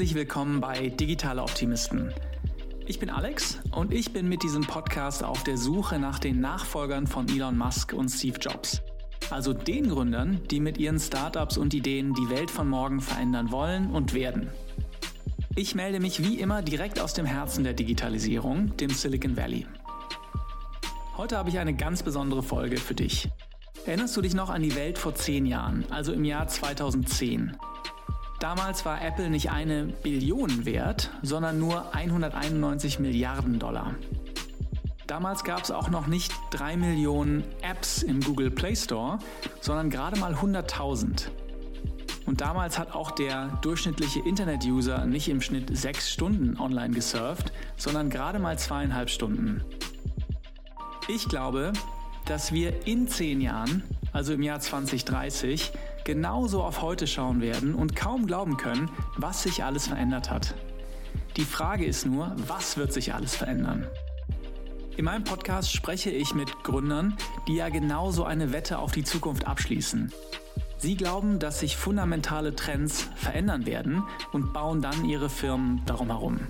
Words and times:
Herzlich 0.00 0.16
willkommen 0.16 0.62
bei 0.62 0.88
Digitale 0.88 1.42
Optimisten. 1.42 2.10
Ich 2.86 2.98
bin 2.98 3.10
Alex 3.10 3.58
und 3.70 3.92
ich 3.92 4.14
bin 4.14 4.30
mit 4.30 4.42
diesem 4.42 4.62
Podcast 4.62 5.22
auf 5.22 5.44
der 5.44 5.58
Suche 5.58 5.98
nach 5.98 6.18
den 6.18 6.40
Nachfolgern 6.40 7.06
von 7.06 7.28
Elon 7.28 7.58
Musk 7.58 7.92
und 7.92 8.08
Steve 8.08 8.38
Jobs. 8.38 8.80
Also 9.28 9.52
den 9.52 9.90
Gründern, 9.90 10.40
die 10.50 10.58
mit 10.58 10.78
ihren 10.78 10.98
Startups 10.98 11.58
und 11.58 11.74
Ideen 11.74 12.14
die 12.14 12.30
Welt 12.30 12.50
von 12.50 12.66
morgen 12.66 13.02
verändern 13.02 13.52
wollen 13.52 13.90
und 13.90 14.14
werden. 14.14 14.48
Ich 15.54 15.74
melde 15.74 16.00
mich 16.00 16.24
wie 16.24 16.40
immer 16.40 16.62
direkt 16.62 16.98
aus 16.98 17.12
dem 17.12 17.26
Herzen 17.26 17.62
der 17.62 17.74
Digitalisierung, 17.74 18.74
dem 18.78 18.88
Silicon 18.88 19.36
Valley. 19.36 19.66
Heute 21.18 21.36
habe 21.36 21.50
ich 21.50 21.58
eine 21.58 21.74
ganz 21.74 22.02
besondere 22.02 22.42
Folge 22.42 22.78
für 22.78 22.94
dich. 22.94 23.28
Erinnerst 23.84 24.16
du 24.16 24.22
dich 24.22 24.32
noch 24.32 24.48
an 24.48 24.62
die 24.62 24.74
Welt 24.76 24.96
vor 24.96 25.14
zehn 25.14 25.44
Jahren, 25.44 25.84
also 25.90 26.14
im 26.14 26.24
Jahr 26.24 26.48
2010? 26.48 27.54
Damals 28.40 28.86
war 28.86 29.02
Apple 29.02 29.28
nicht 29.28 29.50
eine 29.50 29.84
Billion 29.84 30.64
wert, 30.64 31.10
sondern 31.22 31.58
nur 31.58 31.94
191 31.94 32.98
Milliarden 32.98 33.58
Dollar. 33.58 33.94
Damals 35.06 35.44
gab 35.44 35.62
es 35.62 35.70
auch 35.70 35.90
noch 35.90 36.06
nicht 36.06 36.32
3 36.52 36.78
Millionen 36.78 37.44
Apps 37.60 38.02
im 38.02 38.20
Google 38.20 38.50
Play 38.50 38.74
Store, 38.74 39.18
sondern 39.60 39.90
gerade 39.90 40.18
mal 40.18 40.34
100.000. 40.34 41.28
Und 42.24 42.40
damals 42.40 42.78
hat 42.78 42.94
auch 42.94 43.10
der 43.10 43.58
durchschnittliche 43.60 44.20
Internet-User 44.20 45.04
nicht 45.04 45.28
im 45.28 45.42
Schnitt 45.42 45.76
6 45.76 46.10
Stunden 46.10 46.58
online 46.58 46.94
gesurft, 46.94 47.52
sondern 47.76 48.08
gerade 48.08 48.38
mal 48.38 48.58
zweieinhalb 48.58 49.10
Stunden. 49.10 49.62
Ich 51.08 51.28
glaube, 51.28 51.74
dass 52.24 52.52
wir 52.52 52.86
in 52.86 53.06
10 53.06 53.42
Jahren, 53.42 53.82
also 54.12 54.32
im 54.32 54.42
Jahr 54.42 54.60
2030, 54.60 55.72
genauso 56.10 56.64
auf 56.64 56.82
heute 56.82 57.06
schauen 57.06 57.40
werden 57.40 57.72
und 57.72 57.94
kaum 57.94 58.26
glauben 58.26 58.56
können, 58.56 58.90
was 59.16 59.44
sich 59.44 59.62
alles 59.62 59.86
verändert 59.86 60.28
hat. 60.28 60.56
Die 61.36 61.44
Frage 61.44 61.84
ist 61.84 62.04
nur, 62.04 62.34
was 62.48 62.76
wird 62.76 62.92
sich 62.92 63.14
alles 63.14 63.36
verändern? 63.36 63.86
In 64.96 65.04
meinem 65.04 65.22
Podcast 65.22 65.72
spreche 65.72 66.10
ich 66.10 66.34
mit 66.34 66.64
Gründern, 66.64 67.16
die 67.46 67.54
ja 67.54 67.68
genauso 67.68 68.24
eine 68.24 68.52
Wette 68.52 68.80
auf 68.80 68.90
die 68.90 69.04
Zukunft 69.04 69.46
abschließen. 69.46 70.12
Sie 70.78 70.96
glauben, 70.96 71.38
dass 71.38 71.60
sich 71.60 71.76
fundamentale 71.76 72.56
Trends 72.56 73.08
verändern 73.14 73.64
werden 73.64 74.02
und 74.32 74.52
bauen 74.52 74.82
dann 74.82 75.04
ihre 75.04 75.30
Firmen 75.30 75.80
darum 75.86 76.08
herum. 76.08 76.40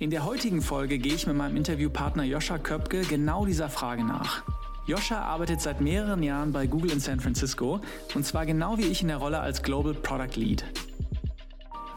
In 0.00 0.10
der 0.10 0.24
heutigen 0.24 0.62
Folge 0.62 0.98
gehe 0.98 1.14
ich 1.14 1.28
mit 1.28 1.36
meinem 1.36 1.56
Interviewpartner 1.56 2.24
Joscha 2.24 2.58
Köpke 2.58 3.02
genau 3.02 3.46
dieser 3.46 3.68
Frage 3.68 4.02
nach. 4.02 4.42
Joscha 4.84 5.22
arbeitet 5.22 5.60
seit 5.60 5.80
mehreren 5.80 6.24
Jahren 6.24 6.52
bei 6.52 6.66
Google 6.66 6.90
in 6.90 6.98
San 6.98 7.20
Francisco 7.20 7.80
und 8.16 8.26
zwar 8.26 8.46
genau 8.46 8.78
wie 8.78 8.86
ich 8.86 9.00
in 9.00 9.08
der 9.08 9.18
Rolle 9.18 9.38
als 9.38 9.62
Global 9.62 9.94
Product 9.94 10.34
Lead. 10.34 10.64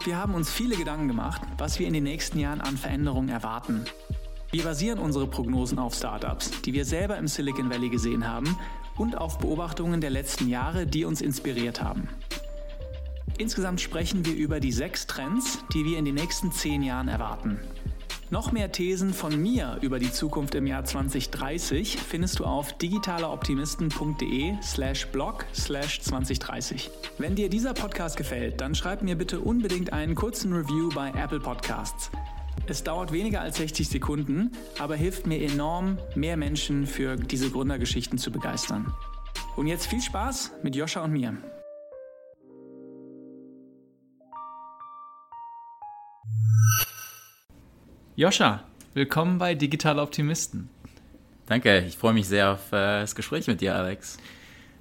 Wir 0.04 0.16
haben 0.16 0.34
uns 0.34 0.50
viele 0.50 0.76
Gedanken 0.76 1.08
gemacht, 1.08 1.42
was 1.58 1.80
wir 1.80 1.88
in 1.88 1.94
den 1.94 2.04
nächsten 2.04 2.38
Jahren 2.38 2.60
an 2.60 2.76
Veränderungen 2.76 3.28
erwarten. 3.28 3.84
Wir 4.52 4.62
basieren 4.62 5.00
unsere 5.00 5.26
Prognosen 5.26 5.80
auf 5.80 5.96
Startups, 5.96 6.62
die 6.62 6.74
wir 6.74 6.84
selber 6.84 7.16
im 7.16 7.26
Silicon 7.26 7.70
Valley 7.70 7.88
gesehen 7.88 8.28
haben 8.28 8.56
und 8.96 9.18
auf 9.18 9.38
Beobachtungen 9.38 10.00
der 10.00 10.10
letzten 10.10 10.48
Jahre, 10.48 10.86
die 10.86 11.04
uns 11.04 11.20
inspiriert 11.20 11.82
haben. 11.82 12.08
Insgesamt 13.36 13.80
sprechen 13.80 14.24
wir 14.24 14.36
über 14.36 14.60
die 14.60 14.70
sechs 14.70 15.08
Trends, 15.08 15.58
die 15.74 15.84
wir 15.84 15.98
in 15.98 16.04
den 16.04 16.14
nächsten 16.14 16.52
zehn 16.52 16.84
Jahren 16.84 17.08
erwarten. 17.08 17.58
Noch 18.28 18.50
mehr 18.50 18.72
Thesen 18.72 19.14
von 19.14 19.40
mir 19.40 19.78
über 19.82 20.00
die 20.00 20.10
Zukunft 20.10 20.56
im 20.56 20.66
Jahr 20.66 20.84
2030 20.84 21.96
findest 21.96 22.40
du 22.40 22.44
auf 22.44 22.72
digitaleoptimisten.de 22.72 24.54
slash 24.62 25.06
blog 25.08 25.46
slash 25.54 26.00
2030. 26.00 26.90
Wenn 27.18 27.36
dir 27.36 27.48
dieser 27.48 27.72
Podcast 27.72 28.16
gefällt, 28.16 28.60
dann 28.60 28.74
schreib 28.74 29.02
mir 29.02 29.16
bitte 29.16 29.38
unbedingt 29.38 29.92
einen 29.92 30.16
kurzen 30.16 30.52
Review 30.52 30.88
bei 30.92 31.10
Apple 31.10 31.38
Podcasts. 31.38 32.10
Es 32.66 32.82
dauert 32.82 33.12
weniger 33.12 33.42
als 33.42 33.58
60 33.58 33.88
Sekunden, 33.88 34.50
aber 34.80 34.96
hilft 34.96 35.28
mir 35.28 35.40
enorm, 35.40 35.98
mehr 36.16 36.36
Menschen 36.36 36.88
für 36.88 37.14
diese 37.14 37.50
Gründergeschichten 37.50 38.18
zu 38.18 38.32
begeistern. 38.32 38.92
Und 39.54 39.68
jetzt 39.68 39.86
viel 39.86 40.02
Spaß 40.02 40.50
mit 40.64 40.74
Joscha 40.74 41.04
und 41.04 41.12
mir. 41.12 41.36
Joscha, 48.18 48.62
willkommen 48.94 49.36
bei 49.36 49.54
Digitale 49.54 50.00
Optimisten. 50.00 50.70
Danke, 51.44 51.84
ich 51.86 51.98
freue 51.98 52.14
mich 52.14 52.26
sehr 52.26 52.52
auf 52.52 52.72
äh, 52.72 53.00
das 53.02 53.14
Gespräch 53.14 53.46
mit 53.46 53.60
dir, 53.60 53.74
Alex. 53.76 54.16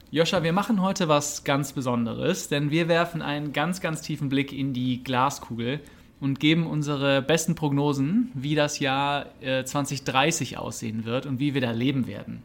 Joscha, 0.09 0.41
wir 0.41 0.53
machen 0.53 0.81
heute 0.81 1.09
was 1.09 1.43
ganz 1.43 1.73
Besonderes, 1.73 2.47
denn 2.47 2.71
wir 2.71 2.87
werfen 2.87 3.21
einen 3.21 3.51
ganz, 3.51 3.81
ganz 3.81 4.01
tiefen 4.01 4.29
Blick 4.29 4.53
in 4.53 4.71
die 4.71 5.03
Glaskugel 5.03 5.81
und 6.21 6.39
geben 6.39 6.65
unsere 6.65 7.21
besten 7.21 7.55
Prognosen, 7.55 8.31
wie 8.35 8.55
das 8.55 8.79
Jahr 8.79 9.25
äh, 9.41 9.65
2030 9.65 10.57
aussehen 10.57 11.03
wird 11.03 11.25
und 11.25 11.37
wie 11.37 11.53
wir 11.53 11.59
da 11.59 11.71
leben 11.71 12.07
werden. 12.07 12.41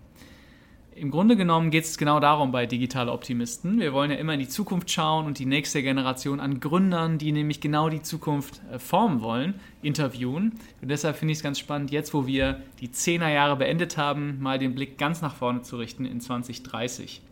Im 0.97 1.13
Grunde 1.13 1.37
genommen 1.37 1.71
geht 1.71 1.85
es 1.85 1.99
genau 1.99 2.19
darum 2.19 2.51
bei 2.51 2.67
Digitale 2.67 3.13
Optimisten. 3.13 3.79
Wir 3.79 3.93
wollen 3.93 4.11
ja 4.11 4.17
immer 4.17 4.35
in 4.35 4.41
die 4.41 4.49
Zukunft 4.49 4.91
schauen 4.91 5.25
und 5.27 5.39
die 5.39 5.47
nächste 5.47 5.83
Generation 5.83 6.41
an 6.41 6.59
Gründern, 6.59 7.17
die 7.17 7.31
nämlich 7.31 7.61
genau 7.61 7.89
die 7.89 8.03
Zukunft 8.03 8.61
äh, 8.73 8.79
formen 8.79 9.23
wollen, 9.23 9.55
interviewen. 9.83 10.59
Und 10.83 10.91
deshalb 10.91 11.17
finde 11.17 11.33
ich 11.33 11.39
es 11.39 11.45
ganz 11.45 11.61
spannend, 11.61 11.93
jetzt 11.93 12.13
wo 12.13 12.27
wir 12.27 12.61
die 12.81 12.89
10er 12.89 13.29
Jahre 13.29 13.57
beendet 13.57 13.97
haben, 13.97 14.41
mal 14.41 14.59
den 14.59 14.75
Blick 14.75 14.99
ganz 14.99 15.23
nach 15.23 15.37
vorne 15.37 15.63
zu 15.63 15.77
richten 15.77 16.05
in 16.05 16.21
2030. 16.21 17.23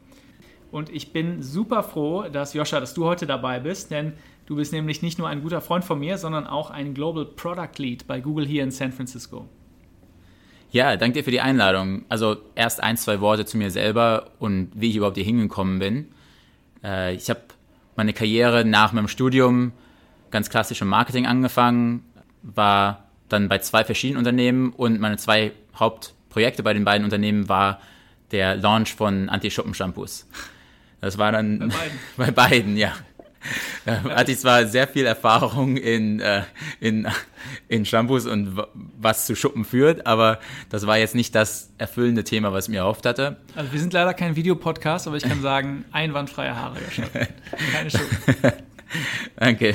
Und 0.71 0.91
ich 0.91 1.13
bin 1.13 1.43
super 1.43 1.83
froh, 1.83 2.27
dass 2.31 2.55
Joscha, 2.55 2.79
dass 2.79 2.95
du 2.95 3.07
heute 3.07 3.27
dabei 3.27 3.59
bist, 3.59 3.91
denn 3.91 4.13
du 4.47 4.55
bist 4.55 4.73
nämlich 4.73 5.03
nicht 5.03 5.19
nur 5.19 5.29
ein 5.29 5.43
guter 5.43 5.61
Freund 5.61 5.85
von 5.85 5.99
mir, 5.99 6.17
sondern 6.17 6.47
auch 6.47 6.71
ein 6.71 6.95
Global 6.95 7.25
Product 7.25 7.79
Lead 7.79 8.07
bei 8.07 8.21
Google 8.21 8.47
hier 8.47 8.63
in 8.63 8.71
San 8.71 8.93
Francisco. 8.93 9.49
Ja, 10.71 10.97
danke 10.97 11.19
dir 11.19 11.25
für 11.25 11.31
die 11.31 11.41
Einladung. 11.41 12.05
Also 12.09 12.37
erst 12.55 12.83
ein, 12.83 12.97
zwei 12.97 13.21
Worte 13.21 13.47
zu 13.47 13.57
mir 13.57 13.71
selber 13.71 14.31
und 14.39 14.71
wie 14.75 14.91
ich 14.91 14.97
überhaupt 14.97 15.17
hier 15.17 15.25
hingekommen 15.25 15.79
bin. 15.79 16.09
Äh, 16.85 17.15
ich 17.15 17.31
habe 17.31 17.41
meine 17.97 18.13
Karriere 18.13 18.65
nach 18.65 18.93
meinem 18.93 19.09
Studium 19.09 19.73
ganz 20.31 20.51
klassisch 20.51 20.83
im 20.83 20.89
Marketing 20.89 21.27
angefangen, 21.27 22.05
war 22.43 23.05
dann 23.29 23.49
bei 23.49 23.59
zwei 23.59 23.85
verschiedenen 23.85 24.19
Unternehmen 24.19 24.73
und 24.73 25.01
meine 25.01 25.17
zwei 25.17 25.53
Hauptprojekte 25.77 26.63
bei 26.63 26.75
den 26.75 26.85
beiden 26.85 27.05
Unternehmen 27.05 27.49
war 27.49 27.81
der 28.31 28.57
Launch 28.57 28.95
von 28.95 29.29
Anti-Schuppen-Shampoos. 29.29 30.27
Das 31.01 31.17
war 31.17 31.33
dann 31.33 31.59
bei 31.59 31.67
beiden, 31.67 31.99
bei 32.17 32.31
beiden 32.31 32.77
ja. 32.77 32.93
Da 33.85 34.03
hatte 34.03 34.33
ich 34.33 34.39
zwar 34.39 34.67
sehr 34.67 34.89
viel 34.89 35.07
Erfahrung 35.07 35.77
in, 35.77 36.21
äh, 36.21 36.43
in, 36.81 37.07
in 37.69 37.85
Shampoos 37.85 38.27
und 38.27 38.61
was 38.75 39.27
zu 39.27 39.37
Schuppen 39.37 39.65
führt, 39.65 40.07
aber 40.07 40.41
das 40.71 40.87
war 40.87 40.99
jetzt 40.99 41.15
nicht 41.15 41.35
das 41.35 41.73
erfüllende 41.79 42.25
Thema, 42.25 42.53
was 42.53 42.67
ich 42.67 42.71
mir 42.71 42.79
erhofft 42.79 43.07
hatte. 43.07 43.39
Also 43.55 43.73
wir 43.73 43.81
sind 43.81 43.93
leider 43.93 44.15
kein 44.15 44.37
Videopodcast, 44.37 45.07
aber 45.07 45.17
ich 45.17 45.23
kann 45.23 45.41
sagen, 45.41 45.85
einwandfreie 45.93 46.55
Haare. 46.55 46.79
Keine 47.73 47.91
Schuppen. 47.91 48.35
Danke. 49.37 49.75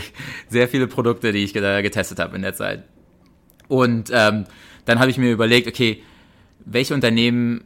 Sehr 0.49 0.67
viele 0.67 0.87
Produkte, 0.87 1.31
die 1.31 1.43
ich 1.43 1.53
getestet 1.53 2.19
habe 2.19 2.35
in 2.35 2.41
der 2.41 2.53
Zeit. 2.53 2.83
Und 3.67 4.11
ähm, 4.13 4.45
dann 4.85 4.99
habe 4.99 5.09
ich 5.09 5.17
mir 5.17 5.31
überlegt, 5.31 5.67
okay, 5.67 6.03
welche 6.65 6.93
Unternehmen 6.93 7.63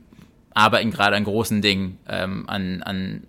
arbeiten 0.53 0.91
gerade 0.91 1.15
an 1.15 1.23
großen 1.23 1.61
Dingen, 1.61 1.99
ähm, 2.07 2.45
an, 2.47 2.81
an, 2.83 3.23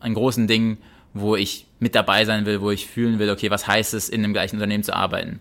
an 0.00 0.14
großen 0.14 0.46
Dingen, 0.46 0.78
wo 1.14 1.36
ich 1.36 1.66
mit 1.82 1.96
dabei 1.96 2.24
sein 2.24 2.46
will, 2.46 2.60
wo 2.60 2.70
ich 2.70 2.86
fühlen 2.86 3.18
will, 3.18 3.28
okay, 3.28 3.50
was 3.50 3.66
heißt 3.66 3.92
es, 3.92 4.08
in 4.08 4.22
dem 4.22 4.32
gleichen 4.32 4.56
Unternehmen 4.56 4.84
zu 4.84 4.94
arbeiten. 4.94 5.40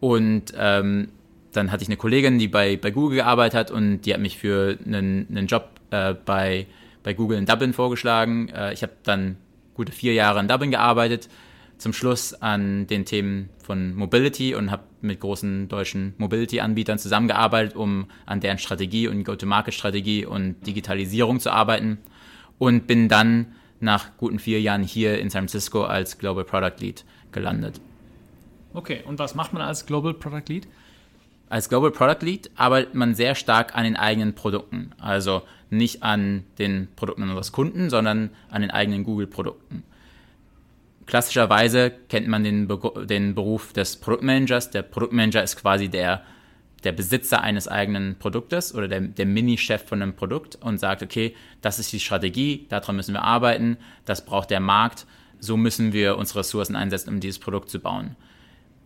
Und 0.00 0.52
ähm, 0.58 1.08
dann 1.52 1.70
hatte 1.70 1.84
ich 1.84 1.88
eine 1.88 1.96
Kollegin, 1.96 2.38
die 2.40 2.48
bei, 2.48 2.76
bei 2.76 2.90
Google 2.90 3.18
gearbeitet 3.18 3.54
hat 3.58 3.70
und 3.70 4.00
die 4.00 4.12
hat 4.12 4.20
mich 4.20 4.36
für 4.36 4.78
einen, 4.84 5.28
einen 5.30 5.46
Job 5.46 5.70
äh, 5.90 6.12
bei, 6.12 6.66
bei 7.04 7.14
Google 7.14 7.38
in 7.38 7.46
Dublin 7.46 7.72
vorgeschlagen. 7.72 8.48
Äh, 8.48 8.72
ich 8.72 8.82
habe 8.82 8.92
dann 9.04 9.36
gute 9.74 9.92
vier 9.92 10.12
Jahre 10.12 10.40
in 10.40 10.48
Dublin 10.48 10.72
gearbeitet, 10.72 11.28
zum 11.78 11.92
Schluss 11.92 12.34
an 12.34 12.88
den 12.88 13.04
Themen 13.04 13.48
von 13.62 13.94
Mobility 13.94 14.56
und 14.56 14.72
habe 14.72 14.82
mit 15.02 15.20
großen 15.20 15.68
deutschen 15.68 16.14
Mobility-Anbietern 16.18 16.98
zusammengearbeitet, 16.98 17.76
um 17.76 18.06
an 18.26 18.40
deren 18.40 18.58
Strategie 18.58 19.06
und 19.06 19.22
Go-to-Market-Strategie 19.22 20.26
und 20.26 20.66
Digitalisierung 20.66 21.38
zu 21.38 21.52
arbeiten 21.52 21.98
und 22.58 22.88
bin 22.88 23.08
dann 23.08 23.54
nach 23.80 24.16
guten 24.16 24.38
vier 24.38 24.60
Jahren 24.60 24.82
hier 24.82 25.18
in 25.18 25.30
San 25.30 25.42
Francisco 25.42 25.84
als 25.84 26.18
Global 26.18 26.44
Product 26.44 26.80
Lead 26.80 27.04
gelandet. 27.32 27.80
Okay, 28.74 29.02
und 29.06 29.18
was 29.18 29.34
macht 29.34 29.52
man 29.52 29.62
als 29.62 29.86
Global 29.86 30.14
Product 30.14 30.44
Lead? 30.48 30.68
Als 31.48 31.68
Global 31.68 31.90
Product 31.90 32.24
Lead 32.24 32.50
arbeitet 32.56 32.94
man 32.94 33.14
sehr 33.14 33.34
stark 33.34 33.76
an 33.76 33.84
den 33.84 33.96
eigenen 33.96 34.34
Produkten. 34.34 34.92
Also 34.98 35.42
nicht 35.70 36.02
an 36.02 36.44
den 36.58 36.88
Produkten 36.96 37.22
unseres 37.22 37.52
Kunden, 37.52 37.88
sondern 37.90 38.30
an 38.50 38.62
den 38.62 38.70
eigenen 38.70 39.04
Google-Produkten. 39.04 39.84
Klassischerweise 41.06 41.92
kennt 42.08 42.26
man 42.26 42.42
den, 42.42 42.66
Be 42.66 43.06
den 43.06 43.34
Beruf 43.34 43.72
des 43.72 43.96
Produktmanagers. 43.96 44.70
Der 44.70 44.82
Produktmanager 44.82 45.42
ist 45.42 45.56
quasi 45.56 45.88
der 45.88 46.22
der 46.86 46.92
Besitzer 46.92 47.42
eines 47.42 47.66
eigenen 47.66 48.16
Produktes 48.16 48.72
oder 48.72 48.86
der, 48.86 49.00
der 49.00 49.26
Mini-Chef 49.26 49.82
von 49.82 50.00
einem 50.00 50.14
Produkt 50.14 50.56
und 50.56 50.78
sagt, 50.78 51.02
okay, 51.02 51.34
das 51.60 51.80
ist 51.80 51.92
die 51.92 51.98
Strategie, 51.98 52.66
daran 52.68 52.94
müssen 52.94 53.12
wir 53.12 53.22
arbeiten, 53.22 53.76
das 54.04 54.24
braucht 54.24 54.50
der 54.50 54.60
Markt, 54.60 55.04
so 55.40 55.56
müssen 55.56 55.92
wir 55.92 56.16
unsere 56.16 56.38
Ressourcen 56.38 56.76
einsetzen, 56.76 57.10
um 57.10 57.18
dieses 57.18 57.40
Produkt 57.40 57.70
zu 57.70 57.80
bauen. 57.80 58.14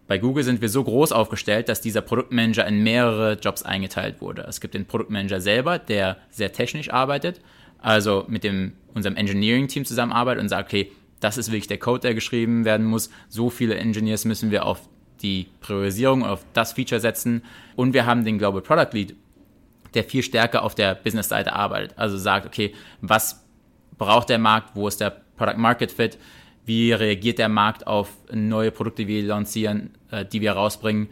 bei 0.08 0.18
Google 0.18 0.42
sind 0.42 0.60
wir 0.60 0.68
so 0.68 0.82
groß 0.82 1.12
aufgestellt, 1.12 1.68
dass 1.68 1.80
dieser 1.82 2.00
Produktmanager 2.00 2.66
in 2.66 2.82
mehrere 2.82 3.34
Jobs 3.34 3.62
eingeteilt 3.62 4.20
wurde. 4.20 4.42
Es 4.48 4.60
gibt 4.60 4.74
den 4.74 4.86
Produktmanager 4.86 5.40
selber, 5.40 5.78
der 5.78 6.16
sehr 6.30 6.52
technisch 6.52 6.90
arbeitet, 6.90 7.40
also 7.78 8.24
mit 8.28 8.42
dem, 8.42 8.72
unserem 8.94 9.14
Engineering-Team 9.14 9.84
zusammenarbeitet 9.84 10.42
und 10.42 10.48
sagt, 10.48 10.68
okay, 10.68 10.90
das 11.20 11.36
ist 11.36 11.52
wirklich 11.52 11.68
der 11.68 11.78
Code, 11.78 12.00
der 12.00 12.14
geschrieben 12.14 12.64
werden 12.64 12.86
muss. 12.86 13.10
So 13.28 13.50
viele 13.50 13.76
Engineers 13.76 14.24
müssen 14.24 14.50
wir 14.50 14.64
auf 14.64 14.88
die 15.22 15.48
Priorisierung, 15.60 16.24
auf 16.24 16.44
das 16.52 16.72
Feature 16.72 17.00
setzen. 17.00 17.42
Und 17.76 17.94
wir 17.94 18.06
haben 18.06 18.24
den 18.24 18.38
Global 18.38 18.60
Product 18.62 18.92
Lead, 18.92 19.14
der 19.94 20.04
viel 20.04 20.22
stärker 20.22 20.62
auf 20.62 20.74
der 20.74 20.94
Business-Seite 20.94 21.52
arbeitet. 21.52 21.98
Also 21.98 22.16
sagt, 22.16 22.46
okay, 22.46 22.74
was 23.00 23.44
braucht 23.98 24.28
der 24.28 24.38
Markt, 24.38 24.74
wo 24.74 24.88
ist 24.88 25.00
der 25.00 25.10
Product 25.36 25.58
Market 25.58 25.92
Fit, 25.92 26.18
wie 26.64 26.92
reagiert 26.92 27.38
der 27.38 27.48
Markt 27.48 27.86
auf 27.86 28.10
neue 28.32 28.70
Produkte, 28.70 29.04
die 29.04 29.08
wir 29.08 29.22
lancieren, 29.22 29.90
äh, 30.10 30.24
die 30.24 30.40
wir 30.40 30.52
rausbringen, 30.52 31.08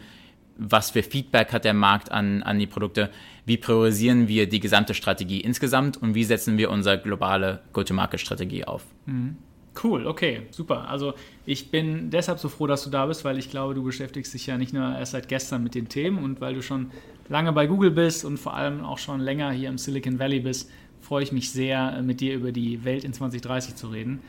was 0.56 0.90
für 0.90 1.02
Feedback 1.02 1.52
hat 1.52 1.64
der 1.64 1.74
Markt 1.74 2.10
an, 2.10 2.42
an 2.42 2.58
die 2.58 2.66
Produkte, 2.66 3.10
wie 3.46 3.56
priorisieren 3.56 4.28
wir 4.28 4.48
die 4.48 4.60
gesamte 4.60 4.92
Strategie 4.92 5.40
insgesamt 5.40 5.96
und 5.96 6.14
wie 6.14 6.24
setzen 6.24 6.58
wir 6.58 6.70
unsere 6.70 6.98
globale 6.98 7.60
Go-to-Market-Strategie 7.72 8.64
auf. 8.64 8.84
Mhm. 9.06 9.36
Cool, 9.82 10.06
okay, 10.06 10.42
super. 10.50 10.88
Also 10.88 11.14
ich 11.46 11.70
bin 11.70 12.10
deshalb 12.10 12.38
so 12.38 12.48
froh, 12.48 12.66
dass 12.66 12.84
du 12.84 12.90
da 12.90 13.06
bist, 13.06 13.24
weil 13.24 13.38
ich 13.38 13.50
glaube, 13.50 13.74
du 13.74 13.84
beschäftigst 13.84 14.34
dich 14.34 14.46
ja 14.46 14.58
nicht 14.58 14.72
nur 14.72 14.96
erst 14.96 15.12
seit 15.12 15.28
gestern 15.28 15.62
mit 15.62 15.74
den 15.74 15.88
Themen 15.88 16.22
und 16.22 16.40
weil 16.40 16.54
du 16.54 16.62
schon 16.62 16.90
lange 17.28 17.52
bei 17.52 17.66
Google 17.66 17.90
bist 17.90 18.24
und 18.24 18.38
vor 18.38 18.54
allem 18.54 18.84
auch 18.84 18.98
schon 18.98 19.20
länger 19.20 19.50
hier 19.52 19.68
im 19.68 19.78
Silicon 19.78 20.18
Valley 20.18 20.40
bist, 20.40 20.70
freue 21.00 21.22
ich 21.22 21.32
mich 21.32 21.52
sehr, 21.52 22.02
mit 22.02 22.20
dir 22.20 22.34
über 22.34 22.50
die 22.50 22.84
Welt 22.84 23.04
in 23.04 23.12
2030 23.12 23.76
zu 23.76 23.88
reden. 23.88 24.20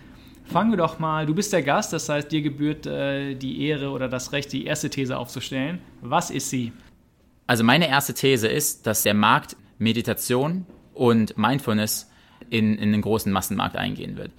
Fangen 0.45 0.71
wir 0.71 0.77
doch 0.77 0.99
mal, 0.99 1.25
du 1.25 1.35
bist 1.35 1.53
der 1.53 1.61
Gast, 1.61 1.93
das 1.93 2.09
heißt, 2.09 2.31
dir 2.31 2.41
gebührt 2.41 2.85
äh, 2.87 3.35
die 3.35 3.67
Ehre 3.67 3.89
oder 3.89 4.07
das 4.07 4.31
Recht, 4.31 4.51
die 4.51 4.65
erste 4.65 4.89
These 4.89 5.17
aufzustellen. 5.17 5.79
Was 6.01 6.31
ist 6.31 6.49
sie? 6.49 6.71
Also 7.45 7.63
meine 7.63 7.87
erste 7.87 8.13
These 8.13 8.47
ist, 8.47 8.87
dass 8.87 9.03
der 9.03 9.13
Markt 9.13 9.55
Meditation 9.77 10.65
und 10.93 11.37
Mindfulness 11.37 12.09
in, 12.49 12.77
in 12.77 12.91
den 12.91 13.01
großen 13.01 13.31
Massenmarkt 13.31 13.75
eingehen 13.75 14.17
wird. 14.17 14.31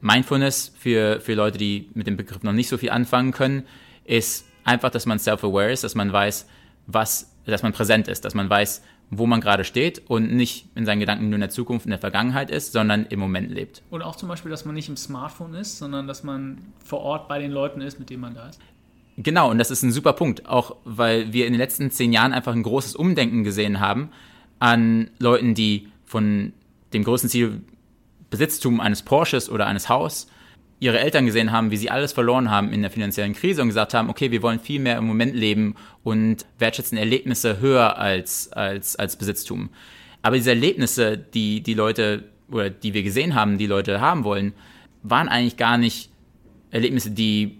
Mindfulness 0.00 0.72
für, 0.78 1.20
für 1.20 1.34
Leute, 1.34 1.58
die 1.58 1.90
mit 1.94 2.06
dem 2.06 2.16
Begriff 2.16 2.42
noch 2.42 2.52
nicht 2.52 2.68
so 2.68 2.78
viel 2.78 2.90
anfangen 2.90 3.32
können, 3.32 3.64
ist 4.04 4.46
einfach, 4.64 4.90
dass 4.90 5.06
man 5.06 5.18
self-aware 5.18 5.72
ist, 5.72 5.84
dass 5.84 5.94
man 5.94 6.12
weiß, 6.12 6.46
was, 6.86 7.34
dass 7.44 7.62
man 7.62 7.72
präsent 7.72 8.08
ist, 8.08 8.24
dass 8.24 8.34
man 8.34 8.48
weiß, 8.48 8.82
wo 9.10 9.26
man 9.26 9.40
gerade 9.40 9.64
steht 9.64 10.02
und 10.08 10.32
nicht 10.32 10.68
in 10.76 10.86
seinen 10.86 11.00
Gedanken 11.00 11.26
nur 11.28 11.34
in 11.34 11.40
der 11.40 11.50
Zukunft, 11.50 11.84
in 11.84 11.90
der 11.90 11.98
Vergangenheit 11.98 12.50
ist, 12.50 12.72
sondern 12.72 13.06
im 13.06 13.18
Moment 13.18 13.50
lebt. 13.50 13.82
Und 13.90 14.02
auch 14.02 14.14
zum 14.14 14.28
Beispiel, 14.28 14.50
dass 14.50 14.64
man 14.64 14.74
nicht 14.74 14.88
im 14.88 14.96
Smartphone 14.96 15.54
ist, 15.54 15.78
sondern 15.78 16.06
dass 16.06 16.22
man 16.22 16.58
vor 16.84 17.00
Ort 17.00 17.28
bei 17.28 17.40
den 17.40 17.50
Leuten 17.50 17.80
ist, 17.80 17.98
mit 17.98 18.08
denen 18.08 18.20
man 18.20 18.34
da 18.34 18.48
ist. 18.48 18.60
Genau, 19.16 19.50
und 19.50 19.58
das 19.58 19.70
ist 19.70 19.82
ein 19.82 19.92
super 19.92 20.12
Punkt, 20.12 20.48
auch 20.48 20.76
weil 20.84 21.32
wir 21.32 21.46
in 21.46 21.52
den 21.52 21.58
letzten 21.58 21.90
zehn 21.90 22.12
Jahren 22.12 22.32
einfach 22.32 22.52
ein 22.52 22.62
großes 22.62 22.94
Umdenken 22.94 23.42
gesehen 23.42 23.80
haben 23.80 24.10
an 24.60 25.10
Leuten, 25.18 25.54
die 25.54 25.88
von 26.04 26.52
dem 26.92 27.04
größten 27.04 27.28
Ziel 27.28 27.62
Besitztum 28.30 28.80
eines 28.80 29.02
Porsches 29.02 29.50
oder 29.50 29.66
eines 29.66 29.88
Haus 29.88 30.28
ihre 30.80 30.98
Eltern 30.98 31.26
gesehen 31.26 31.52
haben, 31.52 31.70
wie 31.70 31.76
sie 31.76 31.90
alles 31.90 32.12
verloren 32.12 32.50
haben 32.50 32.72
in 32.72 32.80
der 32.80 32.90
finanziellen 32.90 33.34
Krise 33.34 33.60
und 33.60 33.68
gesagt 33.68 33.92
haben, 33.92 34.08
okay, 34.08 34.30
wir 34.30 34.42
wollen 34.42 34.58
viel 34.58 34.80
mehr 34.80 34.96
im 34.96 35.06
Moment 35.06 35.34
leben 35.34 35.74
und 36.02 36.46
wertschätzen 36.58 36.96
Erlebnisse 36.96 37.60
höher 37.60 37.98
als, 37.98 38.50
als, 38.52 38.96
als 38.96 39.16
Besitztum. 39.16 39.68
Aber 40.22 40.36
diese 40.36 40.50
Erlebnisse, 40.50 41.18
die 41.18 41.62
die 41.62 41.74
Leute 41.74 42.24
oder 42.50 42.70
die 42.70 42.94
wir 42.94 43.02
gesehen 43.02 43.34
haben, 43.34 43.58
die 43.58 43.66
Leute 43.66 44.00
haben 44.00 44.24
wollen, 44.24 44.54
waren 45.02 45.28
eigentlich 45.28 45.58
gar 45.58 45.76
nicht 45.76 46.10
Erlebnisse, 46.70 47.10
die 47.10 47.58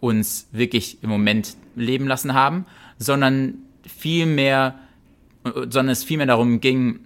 uns 0.00 0.48
wirklich 0.50 1.02
im 1.02 1.10
Moment 1.10 1.56
leben 1.76 2.06
lassen 2.06 2.34
haben, 2.34 2.66
sondern 2.98 3.54
viel 3.86 4.26
mehr, 4.26 4.78
sondern 5.44 5.90
es 5.90 6.04
viel 6.04 6.16
mehr 6.16 6.26
darum 6.26 6.60
ging, 6.60 7.00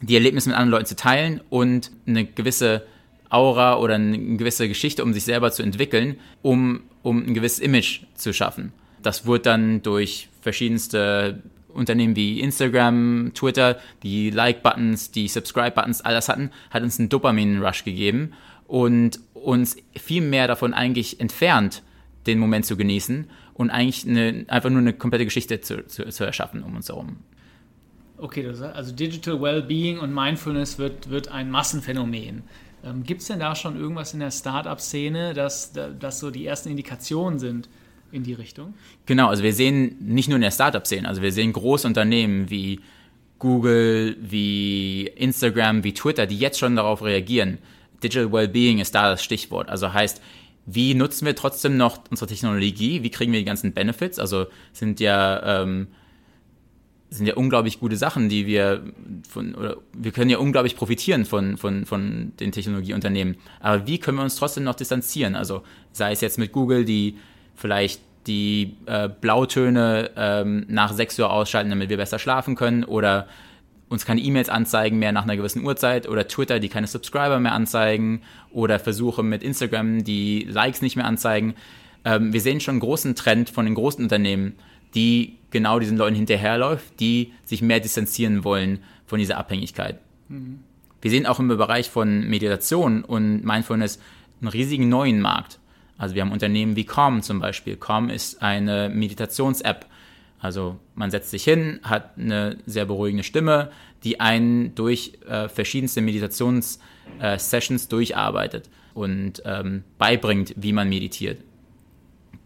die 0.00 0.14
Erlebnisse 0.14 0.48
mit 0.48 0.56
anderen 0.56 0.70
Leuten 0.70 0.86
zu 0.86 0.96
teilen 0.96 1.40
und 1.50 1.90
eine 2.06 2.24
gewisse 2.24 2.86
Aura 3.28 3.78
oder 3.78 3.94
eine 3.94 4.36
gewisse 4.36 4.68
Geschichte, 4.68 5.04
um 5.04 5.12
sich 5.12 5.24
selber 5.24 5.52
zu 5.52 5.62
entwickeln, 5.62 6.16
um, 6.42 6.82
um 7.02 7.24
ein 7.24 7.34
gewisses 7.34 7.60
Image 7.60 8.02
zu 8.14 8.32
schaffen. 8.32 8.72
Das 9.02 9.26
wurde 9.26 9.42
dann 9.44 9.82
durch 9.82 10.28
verschiedenste 10.40 11.42
Unternehmen 11.68 12.16
wie 12.16 12.40
Instagram, 12.40 13.30
Twitter, 13.34 13.78
die 14.02 14.30
Like-Buttons, 14.30 15.12
die 15.12 15.28
Subscribe-Buttons, 15.28 16.00
all 16.02 16.14
das 16.14 16.28
hatten, 16.28 16.50
hat 16.70 16.82
uns 16.82 16.98
einen 16.98 17.08
Dopamin-Rush 17.08 17.84
gegeben 17.84 18.32
und 18.66 19.20
uns 19.34 19.76
viel 19.96 20.22
mehr 20.22 20.48
davon 20.48 20.74
eigentlich 20.74 21.20
entfernt, 21.20 21.82
den 22.26 22.38
Moment 22.38 22.66
zu 22.66 22.76
genießen 22.76 23.30
und 23.54 23.70
eigentlich 23.70 24.06
eine, 24.06 24.44
einfach 24.48 24.70
nur 24.70 24.80
eine 24.80 24.92
komplette 24.92 25.24
Geschichte 25.24 25.60
zu, 25.60 25.86
zu, 25.86 26.08
zu 26.08 26.24
erschaffen 26.24 26.62
um 26.62 26.76
uns 26.76 26.88
herum. 26.88 27.18
Okay, 28.20 28.46
also 28.46 28.92
Digital 28.92 29.40
Wellbeing 29.40 29.98
und 29.98 30.12
Mindfulness 30.12 30.78
wird, 30.78 31.08
wird 31.08 31.28
ein 31.28 31.50
Massenphänomen. 31.50 32.42
Ähm, 32.84 33.02
Gibt 33.02 33.22
es 33.22 33.28
denn 33.28 33.40
da 33.40 33.54
schon 33.54 33.78
irgendwas 33.78 34.12
in 34.14 34.20
der 34.20 34.30
Startup-Szene, 34.30 35.34
dass, 35.34 35.72
dass 35.72 36.20
so 36.20 36.30
die 36.30 36.46
ersten 36.46 36.68
Indikationen 36.68 37.38
sind 37.38 37.68
in 38.12 38.22
die 38.22 38.34
Richtung? 38.34 38.74
Genau, 39.06 39.28
also 39.28 39.42
wir 39.42 39.54
sehen 39.54 39.96
nicht 40.00 40.28
nur 40.28 40.36
in 40.36 40.42
der 40.42 40.50
Startup-Szene, 40.50 41.08
also 41.08 41.22
wir 41.22 41.32
sehen 41.32 41.52
große 41.52 41.86
Unternehmen 41.86 42.50
wie 42.50 42.80
Google, 43.38 44.16
wie 44.20 45.06
Instagram, 45.06 45.82
wie 45.82 45.94
Twitter, 45.94 46.26
die 46.26 46.38
jetzt 46.38 46.58
schon 46.58 46.76
darauf 46.76 47.02
reagieren. 47.02 47.58
Digital 48.02 48.32
Wellbeing 48.32 48.78
ist 48.80 48.94
da 48.94 49.10
das 49.10 49.24
Stichwort. 49.24 49.70
Also 49.70 49.92
heißt, 49.92 50.20
wie 50.66 50.94
nutzen 50.94 51.24
wir 51.24 51.34
trotzdem 51.34 51.76
noch 51.76 52.00
unsere 52.10 52.28
Technologie? 52.28 53.02
Wie 53.02 53.10
kriegen 53.10 53.32
wir 53.32 53.40
die 53.40 53.46
ganzen 53.46 53.72
Benefits? 53.72 54.18
Also 54.18 54.46
sind 54.72 55.00
ja 55.00 55.62
ähm, 55.62 55.88
sind 57.10 57.26
ja 57.26 57.34
unglaublich 57.34 57.80
gute 57.80 57.96
Sachen, 57.96 58.28
die 58.28 58.46
wir 58.46 58.82
von, 59.28 59.54
oder 59.56 59.76
wir 59.92 60.12
können 60.12 60.30
ja 60.30 60.38
unglaublich 60.38 60.76
profitieren 60.76 61.24
von, 61.24 61.56
von, 61.56 61.84
von 61.84 62.32
den 62.38 62.52
Technologieunternehmen. 62.52 63.36
Aber 63.58 63.86
wie 63.86 63.98
können 63.98 64.18
wir 64.18 64.22
uns 64.22 64.36
trotzdem 64.36 64.62
noch 64.62 64.76
distanzieren? 64.76 65.34
Also 65.34 65.62
sei 65.92 66.12
es 66.12 66.20
jetzt 66.20 66.38
mit 66.38 66.52
Google, 66.52 66.84
die 66.84 67.18
vielleicht 67.56 68.00
die 68.28 68.76
äh, 68.86 69.08
Blautöne 69.08 70.10
ähm, 70.16 70.66
nach 70.68 70.92
6 70.92 71.18
Uhr 71.18 71.32
ausschalten, 71.32 71.70
damit 71.70 71.88
wir 71.88 71.96
besser 71.96 72.20
schlafen 72.20 72.54
können 72.54 72.84
oder 72.84 73.26
uns 73.88 74.06
keine 74.06 74.20
E-Mails 74.20 74.48
anzeigen 74.48 75.00
mehr 75.00 75.10
nach 75.10 75.24
einer 75.24 75.36
gewissen 75.36 75.64
Uhrzeit 75.64 76.08
oder 76.08 76.28
Twitter, 76.28 76.60
die 76.60 76.68
keine 76.68 76.86
Subscriber 76.86 77.40
mehr 77.40 77.52
anzeigen 77.52 78.22
oder 78.52 78.78
Versuche 78.78 79.24
mit 79.24 79.42
Instagram, 79.42 80.04
die 80.04 80.44
Likes 80.48 80.80
nicht 80.80 80.94
mehr 80.94 81.06
anzeigen. 81.06 81.54
Ähm, 82.04 82.32
wir 82.32 82.40
sehen 82.40 82.60
schon 82.60 82.74
einen 82.74 82.80
großen 82.80 83.16
Trend 83.16 83.50
von 83.50 83.64
den 83.64 83.74
großen 83.74 84.04
Unternehmen, 84.04 84.54
die 84.94 85.39
genau 85.50 85.78
diesen 85.78 85.96
Leuten 85.96 86.16
hinterherläuft, 86.16 87.00
die 87.00 87.32
sich 87.44 87.62
mehr 87.62 87.80
distanzieren 87.80 88.44
wollen 88.44 88.80
von 89.06 89.18
dieser 89.18 89.38
Abhängigkeit. 89.38 89.98
Mhm. 90.28 90.60
Wir 91.02 91.10
sehen 91.10 91.26
auch 91.26 91.38
im 91.38 91.48
Bereich 91.48 91.90
von 91.90 92.28
Meditation 92.28 93.04
und 93.04 93.44
Mindfulness 93.44 93.98
einen 94.40 94.48
riesigen 94.48 94.88
neuen 94.88 95.20
Markt. 95.20 95.58
Also 95.98 96.14
wir 96.14 96.22
haben 96.22 96.32
Unternehmen 96.32 96.76
wie 96.76 96.84
Calm 96.84 97.22
zum 97.22 97.40
Beispiel. 97.40 97.76
Calm 97.76 98.10
ist 98.10 98.42
eine 98.42 98.88
Meditations-App. 98.88 99.86
Also 100.38 100.78
man 100.94 101.10
setzt 101.10 101.30
sich 101.30 101.44
hin, 101.44 101.80
hat 101.82 102.18
eine 102.18 102.58
sehr 102.66 102.86
beruhigende 102.86 103.24
Stimme, 103.24 103.70
die 104.04 104.20
einen 104.20 104.74
durch 104.74 105.18
äh, 105.28 105.48
verschiedenste 105.48 106.00
Meditations-Sessions 106.00 107.84
äh, 107.84 107.88
durcharbeitet 107.88 108.70
und 108.94 109.42
ähm, 109.44 109.84
beibringt, 109.98 110.54
wie 110.56 110.72
man 110.72 110.88
meditiert 110.88 111.38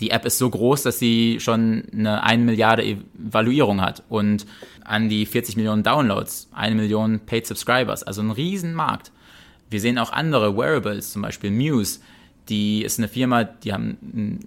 die 0.01 0.11
App 0.11 0.25
ist 0.25 0.39
so 0.39 0.51
groß, 0.51 0.83
dass 0.83 0.99
sie 0.99 1.39
schon 1.41 1.85
eine 1.93 2.23
1 2.23 2.45
Milliarde 2.45 2.85
Evaluierung 2.85 3.81
hat 3.81 4.03
und 4.09 4.47
an 4.85 5.09
die 5.09 5.25
40 5.25 5.57
Millionen 5.57 5.83
Downloads, 5.83 6.49
eine 6.53 6.75
Million 6.75 7.21
Paid 7.21 7.47
Subscribers, 7.47 8.03
also 8.03 8.23
ein 8.23 8.31
Riesenmarkt. 8.31 9.13
Wir 9.71 9.81
sehen 9.81 9.99
auch 9.99 10.13
andere 10.13 10.57
Wearables, 10.57 11.13
zum 11.13 11.23
Beispiel 11.23 11.51
Muse, 11.51 12.01
die 12.49 12.83
ist 12.83 12.99
eine 12.99 13.09
Firma, 13.09 13.45
die 13.45 13.73
haben 13.73 13.97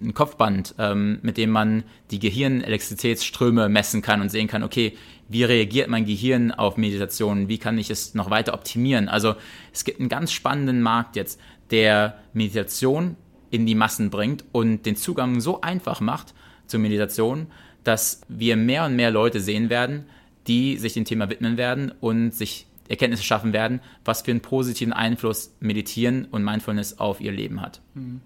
ein 0.04 0.14
Kopfband, 0.14 0.74
ähm, 0.78 1.18
mit 1.22 1.36
dem 1.36 1.50
man 1.50 1.82
die 2.10 2.20
Gehirnelektrizitätsströme 2.20 3.68
messen 3.68 4.02
kann 4.02 4.20
und 4.20 4.30
sehen 4.30 4.46
kann, 4.46 4.62
okay, 4.62 4.96
wie 5.28 5.42
reagiert 5.42 5.88
mein 5.88 6.04
Gehirn 6.06 6.52
auf 6.52 6.76
Meditation, 6.76 7.48
wie 7.48 7.58
kann 7.58 7.76
ich 7.76 7.90
es 7.90 8.14
noch 8.14 8.30
weiter 8.30 8.54
optimieren. 8.54 9.08
Also 9.08 9.34
es 9.72 9.84
gibt 9.84 9.98
einen 9.98 10.08
ganz 10.08 10.32
spannenden 10.32 10.80
Markt 10.80 11.16
jetzt, 11.16 11.40
der 11.70 12.18
Meditation 12.32 13.16
in 13.50 13.66
die 13.66 13.74
Massen 13.74 14.10
bringt 14.10 14.44
und 14.52 14.86
den 14.86 14.96
Zugang 14.96 15.40
so 15.40 15.60
einfach 15.60 16.00
macht 16.00 16.34
zur 16.66 16.80
Meditation, 16.80 17.46
dass 17.84 18.20
wir 18.28 18.56
mehr 18.56 18.84
und 18.84 18.96
mehr 18.96 19.10
Leute 19.10 19.40
sehen 19.40 19.70
werden, 19.70 20.04
die 20.46 20.76
sich 20.78 20.94
dem 20.94 21.04
Thema 21.04 21.30
widmen 21.30 21.56
werden 21.56 21.92
und 22.00 22.32
sich 22.32 22.66
Erkenntnisse 22.88 23.22
schaffen 23.22 23.52
werden, 23.52 23.80
was 24.04 24.22
für 24.22 24.30
einen 24.30 24.40
positiven 24.40 24.92
Einfluss 24.92 25.54
Meditieren 25.60 26.26
und 26.30 26.42
Mindfulness 26.42 26.98
auf 26.98 27.20
ihr 27.20 27.32
Leben 27.32 27.60
hat. 27.60 27.80
Mhm. 27.94 28.20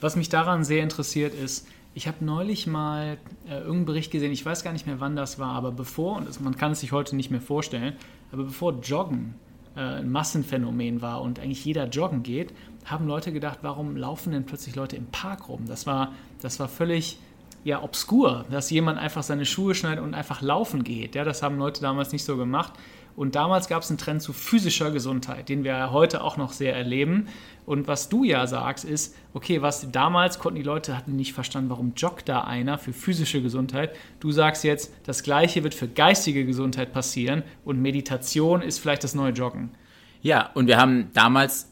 Was 0.00 0.16
mich 0.16 0.28
daran 0.28 0.64
sehr 0.64 0.82
interessiert 0.82 1.34
ist, 1.34 1.66
ich 1.92 2.06
habe 2.06 2.24
neulich 2.24 2.66
mal 2.66 3.18
äh, 3.48 3.54
irgendeinen 3.54 3.84
Bericht 3.84 4.10
gesehen, 4.10 4.32
ich 4.32 4.44
weiß 4.46 4.62
gar 4.62 4.72
nicht 4.72 4.86
mehr, 4.86 5.00
wann 5.00 5.16
das 5.16 5.38
war, 5.38 5.54
aber 5.54 5.72
bevor, 5.72 6.16
und 6.16 6.28
das, 6.28 6.40
man 6.40 6.56
kann 6.56 6.72
es 6.72 6.80
sich 6.80 6.92
heute 6.92 7.16
nicht 7.16 7.30
mehr 7.30 7.40
vorstellen, 7.40 7.94
aber 8.32 8.44
bevor 8.44 8.78
Joggen 8.80 9.34
äh, 9.76 9.80
ein 9.80 10.10
Massenphänomen 10.10 11.02
war 11.02 11.20
und 11.20 11.40
eigentlich 11.40 11.64
jeder 11.64 11.88
joggen 11.88 12.22
geht, 12.22 12.52
haben 12.84 13.06
Leute 13.06 13.32
gedacht, 13.32 13.58
warum 13.62 13.96
laufen 13.96 14.32
denn 14.32 14.46
plötzlich 14.46 14.74
Leute 14.74 14.96
im 14.96 15.06
Park 15.06 15.48
rum? 15.48 15.66
Das 15.66 15.86
war, 15.86 16.12
das 16.40 16.58
war 16.60 16.68
völlig 16.68 17.18
ja 17.64 17.82
obskur, 17.82 18.46
dass 18.50 18.70
jemand 18.70 18.98
einfach 18.98 19.22
seine 19.22 19.44
Schuhe 19.44 19.74
schneidet 19.74 20.02
und 20.02 20.14
einfach 20.14 20.40
laufen 20.40 20.82
geht. 20.82 21.14
Ja, 21.14 21.24
das 21.24 21.42
haben 21.42 21.58
Leute 21.58 21.80
damals 21.80 22.12
nicht 22.12 22.24
so 22.24 22.36
gemacht. 22.36 22.72
Und 23.16 23.34
damals 23.34 23.68
gab 23.68 23.82
es 23.82 23.90
einen 23.90 23.98
Trend 23.98 24.22
zu 24.22 24.32
physischer 24.32 24.90
Gesundheit, 24.92 25.48
den 25.48 25.64
wir 25.64 25.90
heute 25.90 26.22
auch 26.22 26.36
noch 26.36 26.52
sehr 26.52 26.74
erleben. 26.74 27.28
Und 27.66 27.86
was 27.86 28.08
du 28.08 28.24
ja 28.24 28.46
sagst, 28.46 28.84
ist, 28.84 29.14
okay, 29.34 29.60
was 29.60 29.90
damals 29.90 30.38
konnten 30.38 30.56
die 30.56 30.62
Leute, 30.62 30.96
hatten 30.96 31.16
nicht 31.16 31.34
verstanden, 31.34 31.70
warum 31.70 31.92
joggt 31.96 32.28
da 32.28 32.42
einer 32.42 32.78
für 32.78 32.92
physische 32.92 33.42
Gesundheit. 33.42 33.94
Du 34.20 34.32
sagst 34.32 34.64
jetzt, 34.64 34.92
das 35.04 35.22
Gleiche 35.22 35.64
wird 35.64 35.74
für 35.74 35.88
geistige 35.88 36.46
Gesundheit 36.46 36.92
passieren 36.92 37.42
und 37.64 37.82
Meditation 37.82 38.62
ist 38.62 38.78
vielleicht 38.78 39.04
das 39.04 39.14
neue 39.14 39.32
Joggen. 39.32 39.70
Ja, 40.22 40.50
und 40.54 40.66
wir 40.66 40.78
haben 40.78 41.10
damals 41.12 41.70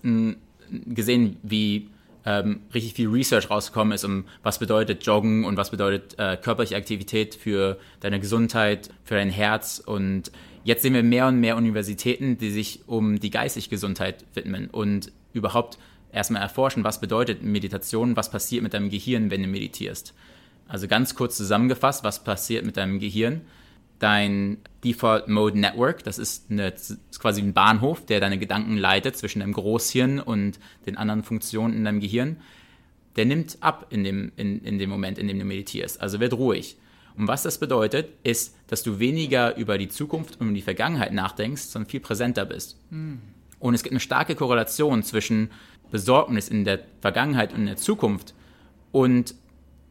gesehen, 0.87 1.37
wie 1.43 1.89
ähm, 2.25 2.61
richtig 2.75 2.95
viel 2.95 3.09
Research 3.09 3.51
rausgekommen 3.51 3.93
ist, 3.93 4.05
um 4.05 4.25
was 4.43 4.59
bedeutet 4.59 5.05
Joggen 5.07 5.45
und 5.45 5.57
was 5.57 5.71
bedeutet 5.71 6.19
äh, 6.19 6.37
körperliche 6.37 6.77
Aktivität 6.77 7.35
für 7.35 7.79
deine 8.01 8.21
Gesundheit, 8.21 8.91
für 9.05 9.15
dein 9.15 9.31
Herz. 9.31 9.83
Und 9.85 10.31
jetzt 10.65 10.83
sehen 10.83 10.95
wir 10.95 11.03
mehr 11.03 11.27
und 11.27 11.41
mehr 11.41 11.57
Universitäten, 11.57 12.37
die 12.39 12.51
sich 12.51 12.81
um 12.87 13.19
die 13.19 13.31
geistige 13.31 13.69
Gesundheit 13.69 14.25
widmen 14.35 14.69
und 14.69 15.13
überhaupt 15.33 15.79
erstmal 16.13 16.43
erforschen, 16.43 16.85
was 16.85 17.01
bedeutet 17.01 17.43
Meditation, 17.43 18.17
was 18.17 18.31
passiert 18.31 18.63
mit 18.63 18.75
deinem 18.75 18.91
Gehirn, 18.91 19.31
wenn 19.31 19.43
du 19.43 19.49
meditierst. 19.49 20.15
Also 20.67 20.87
ganz 20.87 21.15
kurz 21.15 21.37
zusammengefasst, 21.37 22.05
was 22.05 22.23
passiert 22.25 22.65
mit 22.65 22.77
deinem 22.77 22.99
Gehirn 22.99 23.43
dein 23.99 24.59
Default 24.85 25.29
Mode 25.29 25.59
Network. 25.59 26.05
Das 26.05 26.19
ist, 26.19 26.51
eine, 26.51 26.71
das 26.71 26.91
ist 26.91 27.21
quasi 27.21 27.43
ein 27.43 27.53
Bahnhof, 27.53 28.07
der 28.07 28.21
deine 28.21 28.39
Gedanken 28.39 28.77
leitet 28.77 29.17
zwischen 29.17 29.41
deinem 29.41 29.53
Großhirn 29.53 30.21
und 30.21 30.59
den 30.87 30.97
anderen 30.97 31.23
Funktionen 31.23 31.75
in 31.75 31.85
deinem 31.85 32.01
Gehirn. 32.01 32.37
Der 33.17 33.25
nimmt 33.25 33.59
ab 33.61 33.87
in 33.91 34.05
dem, 34.05 34.33
in, 34.37 34.63
in 34.63 34.79
dem 34.79 34.91
Moment, 34.91 35.19
in 35.19 35.27
dem 35.27 35.39
du 35.39 35.45
meditierst. 35.45 36.01
Also 36.01 36.21
wird 36.21 36.35
ruhig. 36.35 36.77
Und 37.17 37.27
was 37.27 37.43
das 37.43 37.59
bedeutet, 37.59 38.11
ist, 38.23 38.57
dass 38.69 38.85
du 38.85 39.01
weniger 39.01 39.57
über 39.57 39.77
die 39.77 39.89
Zukunft 39.89 40.41
und 40.41 40.55
die 40.55 40.63
Vergangenheit 40.63 41.13
nachdenkst, 41.13 41.63
sondern 41.63 41.91
viel 41.91 42.01
präsenter 42.01 42.47
bist. 42.47 42.79
Mhm. 42.91 43.19
Und 43.59 43.75
es 43.75 43.83
gibt 43.83 43.93
eine 43.93 44.01
starke 44.01 44.37
Korrelation 44.37 45.03
zwischen 45.03 45.51
Besorgnis 45.91 46.49
in 46.49 46.65
der 46.65 46.81
Vergangenheit 47.01 47.53
und 47.53 47.61
in 47.61 47.67
der 47.67 47.77
Zukunft 47.77 48.35
und 48.93 49.35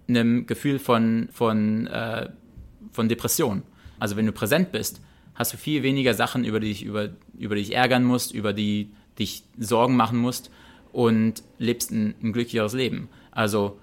einem 0.07 0.45
Gefühl 0.45 0.79
von, 0.79 1.27
von, 1.33 1.87
äh, 1.87 2.29
von 2.93 3.09
Depression. 3.09 3.63
Also 3.99 4.15
wenn 4.15 4.25
du 4.25 4.31
präsent 4.31 4.71
bist, 4.71 5.01
hast 5.35 5.53
du 5.53 5.57
viel 5.57 5.83
weniger 5.83 6.13
Sachen, 6.13 6.43
über 6.43 6.59
die 6.59 6.69
dich, 6.69 6.83
über, 6.83 7.09
über 7.37 7.55
dich 7.55 7.75
ärgern 7.75 8.03
musst, 8.03 8.33
über 8.33 8.53
die 8.53 8.91
dich 9.19 9.43
Sorgen 9.57 9.95
machen 9.95 10.17
musst 10.17 10.51
und 10.91 11.43
lebst 11.57 11.91
ein, 11.91 12.15
ein 12.21 12.33
glücklicheres 12.33 12.73
Leben. 12.73 13.09
Also 13.31 13.79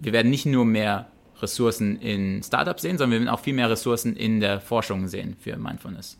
wir 0.00 0.12
werden 0.12 0.30
nicht 0.30 0.46
nur 0.46 0.64
mehr 0.64 1.08
Ressourcen 1.40 2.00
in 2.00 2.42
Startups 2.42 2.82
sehen, 2.82 2.96
sondern 2.98 3.12
wir 3.12 3.26
werden 3.26 3.34
auch 3.34 3.40
viel 3.40 3.54
mehr 3.54 3.70
Ressourcen 3.70 4.16
in 4.16 4.40
der 4.40 4.60
Forschung 4.60 5.08
sehen 5.08 5.36
für 5.38 5.56
Mindfulness. 5.56 6.18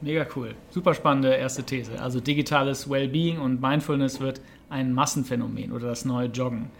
Mega 0.00 0.26
cool. 0.36 0.54
Super 0.70 0.94
spannende 0.94 1.34
erste 1.34 1.62
These. 1.62 2.00
Also 2.00 2.20
digitales 2.20 2.88
Wellbeing 2.88 3.38
und 3.38 3.60
Mindfulness 3.60 4.20
wird 4.20 4.40
ein 4.68 4.92
Massenphänomen 4.92 5.72
oder 5.72 5.88
das 5.88 6.04
neue 6.04 6.28
Joggen. 6.28 6.70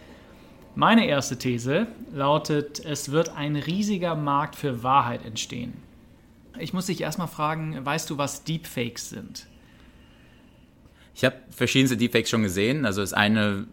Meine 0.76 1.06
erste 1.06 1.38
These 1.38 1.86
lautet, 2.12 2.84
es 2.84 3.10
wird 3.10 3.30
ein 3.30 3.56
riesiger 3.56 4.14
Markt 4.14 4.56
für 4.56 4.82
Wahrheit 4.82 5.24
entstehen. 5.24 5.72
Ich 6.58 6.74
muss 6.74 6.86
dich 6.86 7.00
erstmal 7.00 7.28
fragen, 7.28 7.84
weißt 7.84 8.10
du, 8.10 8.18
was 8.18 8.44
Deepfakes 8.44 9.08
sind? 9.08 9.46
Ich 11.14 11.24
habe 11.24 11.36
verschiedenste 11.48 11.96
Deepfakes 11.96 12.28
schon 12.28 12.42
gesehen. 12.42 12.84
Also 12.84 13.00
das 13.00 13.14
eine, 13.14 13.66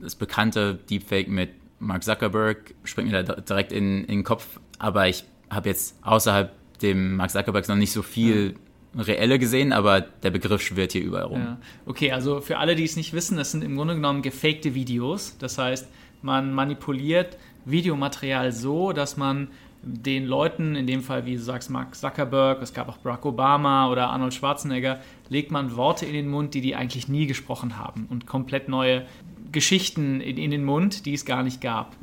das 0.00 0.14
bekannte 0.14 0.78
Deepfake 0.88 1.26
mit 1.26 1.50
Mark 1.80 2.04
Zuckerberg 2.04 2.72
springt 2.84 3.10
mir 3.10 3.24
da 3.24 3.34
direkt 3.34 3.72
in, 3.72 4.02
in 4.02 4.18
den 4.18 4.24
Kopf. 4.24 4.60
Aber 4.78 5.08
ich 5.08 5.24
habe 5.50 5.68
jetzt 5.68 5.98
außerhalb 6.02 6.52
dem 6.78 7.16
Mark 7.16 7.32
Zuckerberg 7.32 7.66
noch 7.66 7.74
nicht 7.74 7.92
so 7.92 8.02
viel 8.02 8.54
ja. 8.94 9.02
reelle 9.02 9.40
gesehen, 9.40 9.72
aber 9.72 10.02
der 10.02 10.30
Begriff 10.30 10.62
schwirrt 10.62 10.92
hier 10.92 11.02
überall 11.02 11.24
rum. 11.24 11.40
Ja. 11.40 11.58
Okay, 11.84 12.12
also 12.12 12.40
für 12.40 12.58
alle, 12.58 12.76
die 12.76 12.84
es 12.84 12.94
nicht 12.94 13.12
wissen, 13.12 13.36
das 13.36 13.50
sind 13.50 13.64
im 13.64 13.74
Grunde 13.74 13.96
genommen 13.96 14.22
gefakte 14.22 14.76
Videos. 14.76 15.36
Das 15.40 15.58
heißt, 15.58 15.88
man 16.22 16.52
manipuliert 16.52 17.36
Videomaterial 17.64 18.52
so, 18.52 18.92
dass 18.92 19.16
man 19.16 19.48
den 19.82 20.26
Leuten, 20.26 20.74
in 20.74 20.86
dem 20.86 21.02
Fall, 21.02 21.24
wie 21.24 21.34
du 21.34 21.40
sagst, 21.40 21.70
Mark 21.70 21.94
Zuckerberg, 21.94 22.60
es 22.62 22.74
gab 22.74 22.88
auch 22.88 22.98
Barack 22.98 23.24
Obama 23.24 23.90
oder 23.90 24.10
Arnold 24.10 24.34
Schwarzenegger, 24.34 25.00
legt 25.28 25.50
man 25.50 25.76
Worte 25.76 26.04
in 26.04 26.14
den 26.14 26.28
Mund, 26.28 26.54
die 26.54 26.60
die 26.60 26.74
eigentlich 26.74 27.08
nie 27.08 27.26
gesprochen 27.26 27.78
haben 27.78 28.06
und 28.10 28.26
komplett 28.26 28.68
neue 28.68 29.06
Geschichten 29.52 30.20
in, 30.20 30.36
in 30.36 30.50
den 30.50 30.64
Mund, 30.64 31.06
die 31.06 31.14
es 31.14 31.24
gar 31.24 31.42
nicht 31.42 31.60
gab. 31.60 31.96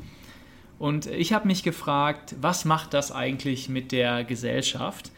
Und 0.79 1.05
ich 1.07 1.33
habe 1.33 1.47
mich 1.47 1.63
gefragt, 1.63 2.35
was 2.41 2.65
macht 2.65 2.93
das 2.93 3.11
eigentlich 3.11 3.69
mit 3.69 3.91
der 3.91 4.23
Gesellschaft? 4.23 5.11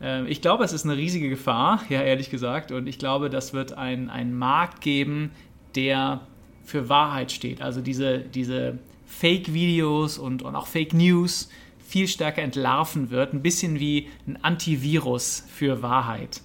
Äh, 0.00 0.26
ich 0.26 0.40
glaube, 0.40 0.64
es 0.64 0.72
ist 0.72 0.84
eine 0.84 0.96
riesige 0.96 1.28
Gefahr, 1.28 1.82
ja, 1.88 2.02
ehrlich 2.02 2.30
gesagt. 2.30 2.72
Und 2.72 2.86
ich 2.86 2.98
glaube, 2.98 3.30
das 3.30 3.52
wird 3.52 3.72
einen 3.74 4.36
Markt 4.36 4.80
geben, 4.80 5.30
der 5.74 6.20
für 6.64 6.88
Wahrheit 6.88 7.32
steht. 7.32 7.62
Also 7.62 7.80
diese, 7.80 8.18
diese 8.18 8.78
Fake-Videos 9.06 10.18
und, 10.18 10.42
und 10.42 10.56
auch 10.56 10.66
Fake 10.66 10.94
News 10.94 11.48
viel 11.86 12.08
stärker 12.08 12.42
entlarven 12.42 13.10
wird. 13.10 13.32
Ein 13.32 13.42
bisschen 13.42 13.78
wie 13.78 14.08
ein 14.26 14.38
Antivirus 14.42 15.44
für 15.48 15.82
Wahrheit. 15.82 16.40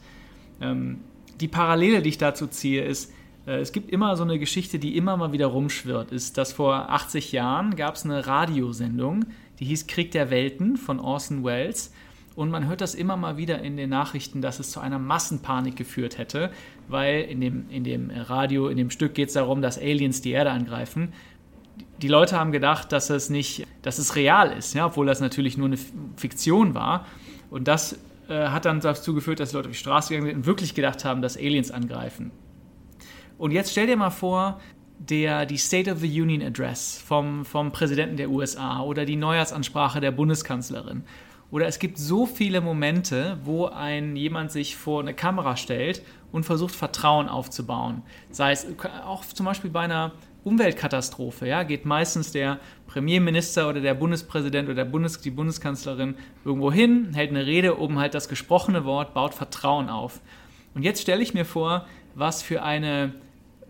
Ähm, 0.62 1.00
die 1.40 1.48
Parallele, 1.48 2.02
die 2.02 2.10
ich 2.10 2.18
dazu 2.18 2.48
ziehe, 2.48 2.84
ist, 2.84 3.12
äh, 3.48 3.60
es 3.60 3.72
gibt 3.72 3.90
immer 3.90 4.16
so 4.18 4.24
eine 4.24 4.38
Geschichte, 4.38 4.78
die 4.80 4.98
immer 4.98 5.18
mal 5.18 5.32
wieder 5.32 5.48
rumschwirrt. 5.48 6.12
Ist, 6.12 6.38
dass 6.38 6.54
vor 6.54 6.90
80 6.90 7.32
Jahren 7.32 7.76
gab 7.76 7.96
es 7.96 8.06
eine 8.06 8.28
Radiosendung, 8.28 9.26
die 9.60 9.66
hieß 9.66 9.88
Krieg 9.88 10.12
der 10.12 10.30
Welten 10.30 10.78
von 10.78 11.00
Orson 11.00 11.44
Welles. 11.44 11.94
Und 12.40 12.52
man 12.52 12.70
hört 12.70 12.80
das 12.80 12.96
immer 12.96 13.18
mal 13.18 13.36
wieder 13.36 13.62
in 13.64 13.76
den 13.76 13.90
Nachrichten, 13.90 14.42
dass 14.42 14.60
es 14.60 14.72
zu 14.72 14.80
einer 14.80 14.98
Massenpanik 14.98 15.76
geführt 15.76 16.18
hätte, 16.18 16.52
weil 16.88 17.24
in 17.24 17.42
dem, 17.42 17.70
in 17.70 17.84
dem 17.84 18.10
Radio, 18.12 18.70
in 18.70 18.78
dem 18.78 18.92
Stück 18.92 19.14
geht 19.14 19.28
es 19.28 19.34
darum, 19.34 19.62
dass 19.62 19.78
Aliens 19.78 20.22
die 20.22 20.32
Erde 20.32 20.52
angreifen. 20.52 21.12
Die 22.02 22.08
Leute 22.08 22.40
haben 22.40 22.54
gedacht, 22.54 22.94
dass 22.94 23.10
es 23.10 23.30
nicht, 23.30 23.68
dass 23.82 23.98
es 23.98 24.16
real 24.16 24.54
ist, 24.58 24.74
ja, 24.74 24.86
obwohl 24.86 25.06
das 25.06 25.20
natürlich 25.20 25.58
nur 25.58 25.68
eine 25.68 25.78
Fiktion 26.16 26.76
war. 26.76 27.08
Und 27.50 27.68
das 27.68 28.00
äh, 28.30 28.48
hat 28.48 28.64
dann 28.64 28.80
dazu 28.80 29.14
geführt, 29.14 29.42
dass 29.42 29.50
die 29.50 29.58
Leute 29.58 29.68
auf 29.68 29.74
die 29.74 29.78
Straße 29.78 30.08
gegangen 30.14 30.30
sind 30.30 30.38
und 30.38 30.46
wirklich 30.46 30.74
gedacht 30.74 31.04
haben, 31.04 31.22
dass 31.22 31.36
Aliens 31.36 31.72
angreifen. 31.72 32.32
Und 33.38 33.52
jetzt 33.52 33.74
stell 33.74 33.88
dir 33.88 33.98
mal 33.98 34.12
vor, 34.12 34.62
der, 34.98 35.46
die 35.46 35.58
State 35.58 35.92
of 35.92 36.00
the 36.00 36.22
Union 36.22 36.42
Address 36.42 37.04
vom, 37.06 37.44
vom 37.44 37.74
Präsidenten 37.74 38.16
der 38.16 38.30
USA 38.30 38.82
oder 38.82 39.04
die 39.04 39.18
Neujahrsansprache 39.18 40.00
der 40.00 40.12
Bundeskanzlerin 40.12 41.04
oder 41.52 41.68
es 41.68 41.80
gibt 41.80 41.98
so 41.98 42.26
viele 42.26 42.62
Momente, 42.62 43.38
wo 43.44 43.66
ein 43.66 44.16
jemand 44.16 44.52
sich 44.52 44.76
vor 44.76 45.02
eine 45.02 45.14
Kamera 45.14 45.56
stellt 45.56 46.04
und 46.32 46.46
versucht 46.46 46.76
Vertrauen 46.76 47.28
aufzubauen. 47.28 48.04
Sei 48.32 48.52
es 48.52 48.68
auch 49.06 49.26
zum 49.26 49.46
Beispiel 49.46 49.72
bei 49.72 49.82
einer 49.82 50.12
Umweltkatastrophe, 50.44 51.48
ja, 51.48 51.64
geht 51.64 51.86
meistens 51.86 52.32
der 52.32 52.60
Premierminister 52.88 53.68
oder 53.68 53.82
der 53.82 53.94
Bundespräsident 53.94 54.68
oder 54.68 54.76
der 54.76 54.86
Bundes, 54.86 55.20
die 55.20 55.32
Bundeskanzlerin 55.32 56.16
irgendwo 56.46 56.72
hin, 56.72 57.14
hält 57.14 57.32
eine 57.32 57.46
Rede, 57.46 57.80
oben 57.80 58.00
halt 58.00 58.14
das 58.14 58.30
gesprochene 58.30 58.86
Wort, 58.86 59.14
baut 59.14 59.34
Vertrauen 59.34 59.90
auf. 59.90 60.22
Und 60.76 60.84
jetzt 60.84 61.02
stelle 61.02 61.22
ich 61.22 61.34
mir 61.34 61.46
vor, 61.46 61.88
was 62.16 62.42
für 62.42 62.64
eine 62.64 63.14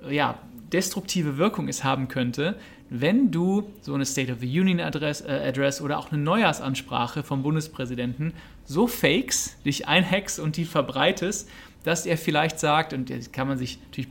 ja, 0.10 0.38
destruktive 0.72 1.38
Wirkung 1.38 1.68
es 1.68 1.84
haben 1.84 2.08
könnte, 2.08 2.56
wenn 2.90 3.32
du 3.32 3.70
so 3.82 3.94
eine 3.94 4.06
State 4.06 4.32
of 4.32 4.40
the 4.40 4.60
Union 4.60 4.80
Address, 4.80 5.22
äh, 5.22 5.48
Address 5.48 5.82
oder 5.82 6.00
auch 6.00 6.12
eine 6.12 6.22
Neujahrsansprache 6.22 7.24
vom 7.24 7.44
Bundespräsidenten 7.44 8.34
so 8.66 8.88
fakes, 8.88 9.58
dich 9.64 9.88
einhackst 9.88 10.40
und 10.40 10.58
die 10.58 10.66
verbreitest, 10.66 11.50
dass 11.84 12.06
er 12.06 12.18
vielleicht 12.18 12.60
sagt, 12.60 12.94
und 12.94 13.10
jetzt 13.10 13.32
kann 13.32 13.48
man 13.48 13.58
sich 13.58 13.80
natürlich 13.86 14.10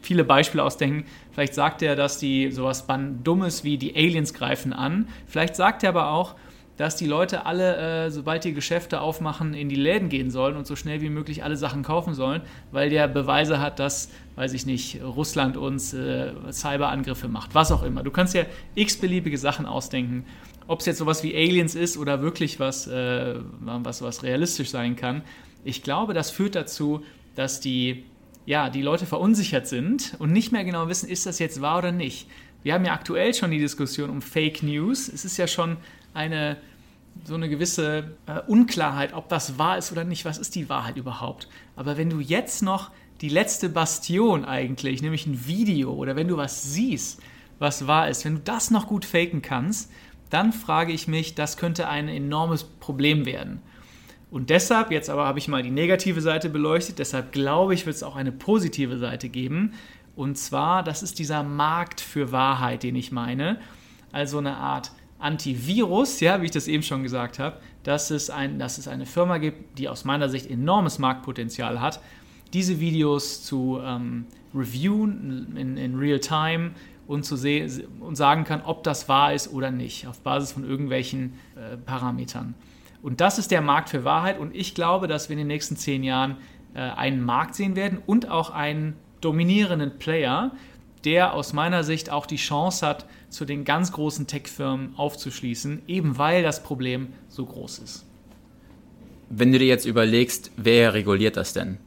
viele 0.00 0.24
Beispiele 0.24 0.62
ausdenken, 0.62 1.04
vielleicht 1.32 1.54
sagt 1.54 1.82
er, 1.82 1.96
dass 1.96 2.18
die 2.18 2.50
sowas 2.50 2.86
Dummes 3.22 3.64
wie 3.64 3.76
die 3.76 3.94
Aliens 3.94 4.32
greifen 4.32 4.72
an, 4.72 5.08
vielleicht 5.26 5.56
sagt 5.56 5.82
er 5.82 5.90
aber 5.90 6.10
auch, 6.10 6.34
dass 6.80 6.96
die 6.96 7.06
Leute 7.06 7.44
alle, 7.44 8.06
äh, 8.06 8.10
sobald 8.10 8.42
die 8.44 8.54
Geschäfte 8.54 9.02
aufmachen, 9.02 9.52
in 9.52 9.68
die 9.68 9.76
Läden 9.76 10.08
gehen 10.08 10.30
sollen 10.30 10.56
und 10.56 10.66
so 10.66 10.76
schnell 10.76 11.02
wie 11.02 11.10
möglich 11.10 11.44
alle 11.44 11.58
Sachen 11.58 11.82
kaufen 11.82 12.14
sollen, 12.14 12.40
weil 12.72 12.88
der 12.88 13.06
Beweise 13.06 13.60
hat, 13.60 13.78
dass, 13.78 14.10
weiß 14.36 14.54
ich 14.54 14.64
nicht, 14.64 14.98
Russland 15.02 15.58
uns 15.58 15.92
äh, 15.92 16.32
Cyberangriffe 16.50 17.28
macht, 17.28 17.54
was 17.54 17.70
auch 17.70 17.82
immer. 17.82 18.02
Du 18.02 18.10
kannst 18.10 18.32
ja 18.32 18.46
x-beliebige 18.76 19.36
Sachen 19.36 19.66
ausdenken. 19.66 20.24
Ob 20.68 20.80
es 20.80 20.86
jetzt 20.86 20.96
sowas 20.96 21.22
wie 21.22 21.34
Aliens 21.34 21.74
ist 21.74 21.98
oder 21.98 22.22
wirklich 22.22 22.58
was, 22.60 22.86
äh, 22.86 23.34
was, 23.60 24.00
was 24.00 24.22
realistisch 24.22 24.70
sein 24.70 24.96
kann. 24.96 25.20
Ich 25.64 25.82
glaube, 25.82 26.14
das 26.14 26.30
führt 26.30 26.54
dazu, 26.54 27.04
dass 27.34 27.60
die, 27.60 28.04
ja, 28.46 28.70
die 28.70 28.80
Leute 28.80 29.04
verunsichert 29.04 29.66
sind 29.66 30.16
und 30.18 30.32
nicht 30.32 30.50
mehr 30.50 30.64
genau 30.64 30.88
wissen, 30.88 31.10
ist 31.10 31.26
das 31.26 31.40
jetzt 31.40 31.60
wahr 31.60 31.76
oder 31.76 31.92
nicht. 31.92 32.26
Wir 32.62 32.72
haben 32.72 32.86
ja 32.86 32.94
aktuell 32.94 33.34
schon 33.34 33.50
die 33.50 33.58
Diskussion 33.58 34.08
um 34.08 34.22
Fake 34.22 34.62
News. 34.62 35.08
Es 35.08 35.26
ist 35.26 35.36
ja 35.36 35.46
schon 35.46 35.76
eine 36.14 36.56
so 37.24 37.34
eine 37.34 37.48
gewisse 37.48 38.16
äh, 38.26 38.40
Unklarheit, 38.46 39.12
ob 39.12 39.28
das 39.28 39.58
wahr 39.58 39.78
ist 39.78 39.92
oder 39.92 40.04
nicht. 40.04 40.24
Was 40.24 40.38
ist 40.38 40.54
die 40.54 40.68
Wahrheit 40.68 40.96
überhaupt? 40.96 41.48
Aber 41.76 41.96
wenn 41.96 42.10
du 42.10 42.20
jetzt 42.20 42.62
noch 42.62 42.90
die 43.20 43.28
letzte 43.28 43.68
Bastion 43.68 44.44
eigentlich, 44.44 45.02
nämlich 45.02 45.26
ein 45.26 45.46
Video 45.46 45.92
oder 45.92 46.16
wenn 46.16 46.28
du 46.28 46.36
was 46.36 46.72
siehst, 46.72 47.20
was 47.58 47.86
wahr 47.86 48.08
ist, 48.08 48.24
wenn 48.24 48.36
du 48.36 48.40
das 48.40 48.70
noch 48.70 48.86
gut 48.86 49.04
faken 49.04 49.42
kannst, 49.42 49.90
dann 50.30 50.52
frage 50.52 50.92
ich 50.92 51.08
mich, 51.08 51.34
das 51.34 51.56
könnte 51.56 51.88
ein 51.88 52.08
enormes 52.08 52.64
Problem 52.64 53.26
werden. 53.26 53.60
Und 54.30 54.48
deshalb, 54.48 54.92
jetzt 54.92 55.10
aber 55.10 55.26
habe 55.26 55.40
ich 55.40 55.48
mal 55.48 55.62
die 55.62 55.72
negative 55.72 56.20
Seite 56.20 56.48
beleuchtet, 56.48 57.00
deshalb 57.00 57.32
glaube 57.32 57.74
ich, 57.74 57.84
wird 57.84 57.96
es 57.96 58.02
auch 58.02 58.16
eine 58.16 58.32
positive 58.32 58.96
Seite 58.96 59.28
geben. 59.28 59.74
Und 60.14 60.38
zwar, 60.38 60.82
das 60.84 61.02
ist 61.02 61.18
dieser 61.18 61.42
Markt 61.42 62.00
für 62.00 62.30
Wahrheit, 62.30 62.84
den 62.84 62.94
ich 62.94 63.10
meine. 63.10 63.58
Also 64.12 64.38
eine 64.38 64.56
Art 64.56 64.92
Antivirus, 65.20 66.20
ja, 66.20 66.40
wie 66.40 66.46
ich 66.46 66.50
das 66.50 66.66
eben 66.66 66.82
schon 66.82 67.02
gesagt 67.02 67.38
habe, 67.38 67.56
dass 67.82 68.10
es, 68.10 68.30
ein, 68.30 68.58
dass 68.58 68.78
es 68.78 68.88
eine 68.88 69.06
Firma 69.06 69.38
gibt, 69.38 69.78
die 69.78 69.88
aus 69.88 70.04
meiner 70.04 70.28
Sicht 70.28 70.50
enormes 70.50 70.98
Marktpotenzial 70.98 71.80
hat, 71.80 72.00
diese 72.52 72.80
Videos 72.80 73.44
zu 73.44 73.80
ähm, 73.84 74.26
reviewen 74.54 75.56
in, 75.56 75.76
in 75.76 75.96
real 75.96 76.18
time 76.18 76.72
und, 77.06 77.24
zu 77.24 77.36
sehen, 77.36 77.84
und 78.00 78.16
sagen 78.16 78.44
kann, 78.44 78.62
ob 78.62 78.82
das 78.82 79.08
wahr 79.08 79.34
ist 79.34 79.52
oder 79.52 79.70
nicht, 79.70 80.06
auf 80.06 80.20
Basis 80.20 80.52
von 80.52 80.64
irgendwelchen 80.64 81.34
äh, 81.56 81.76
Parametern. 81.76 82.54
Und 83.02 83.20
das 83.20 83.38
ist 83.38 83.50
der 83.50 83.62
Markt 83.62 83.88
für 83.88 84.04
Wahrheit 84.04 84.38
und 84.38 84.54
ich 84.54 84.74
glaube, 84.74 85.08
dass 85.08 85.28
wir 85.28 85.34
in 85.34 85.38
den 85.38 85.46
nächsten 85.46 85.76
zehn 85.76 86.02
Jahren 86.02 86.36
äh, 86.74 86.80
einen 86.80 87.22
Markt 87.22 87.54
sehen 87.54 87.76
werden 87.76 87.98
und 88.06 88.28
auch 88.28 88.50
einen 88.50 88.96
dominierenden 89.20 89.98
Player, 89.98 90.52
der 91.04 91.34
aus 91.34 91.52
meiner 91.52 91.82
Sicht 91.82 92.10
auch 92.10 92.26
die 92.26 92.36
Chance 92.36 92.86
hat, 92.86 93.06
zu 93.30 93.44
den 93.44 93.64
ganz 93.64 93.92
großen 93.92 94.26
Tech-Firmen 94.26 94.94
aufzuschließen, 94.96 95.82
eben 95.86 96.18
weil 96.18 96.42
das 96.42 96.62
Problem 96.62 97.08
so 97.28 97.46
groß 97.46 97.78
ist. 97.78 98.04
Wenn 99.30 99.52
du 99.52 99.58
dir 99.58 99.68
jetzt 99.68 99.86
überlegst, 99.86 100.50
wer 100.56 100.92
reguliert 100.92 101.36
das 101.36 101.52
denn? 101.52 101.78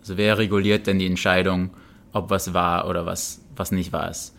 Also 0.00 0.16
wer 0.16 0.38
reguliert 0.38 0.86
denn 0.86 0.98
die 0.98 1.06
Entscheidung, 1.06 1.70
ob 2.12 2.30
was 2.30 2.52
wahr 2.52 2.86
oder 2.88 3.06
was, 3.06 3.40
was 3.56 3.72
nicht 3.72 3.92
wahr 3.92 4.10
ist? 4.10 4.34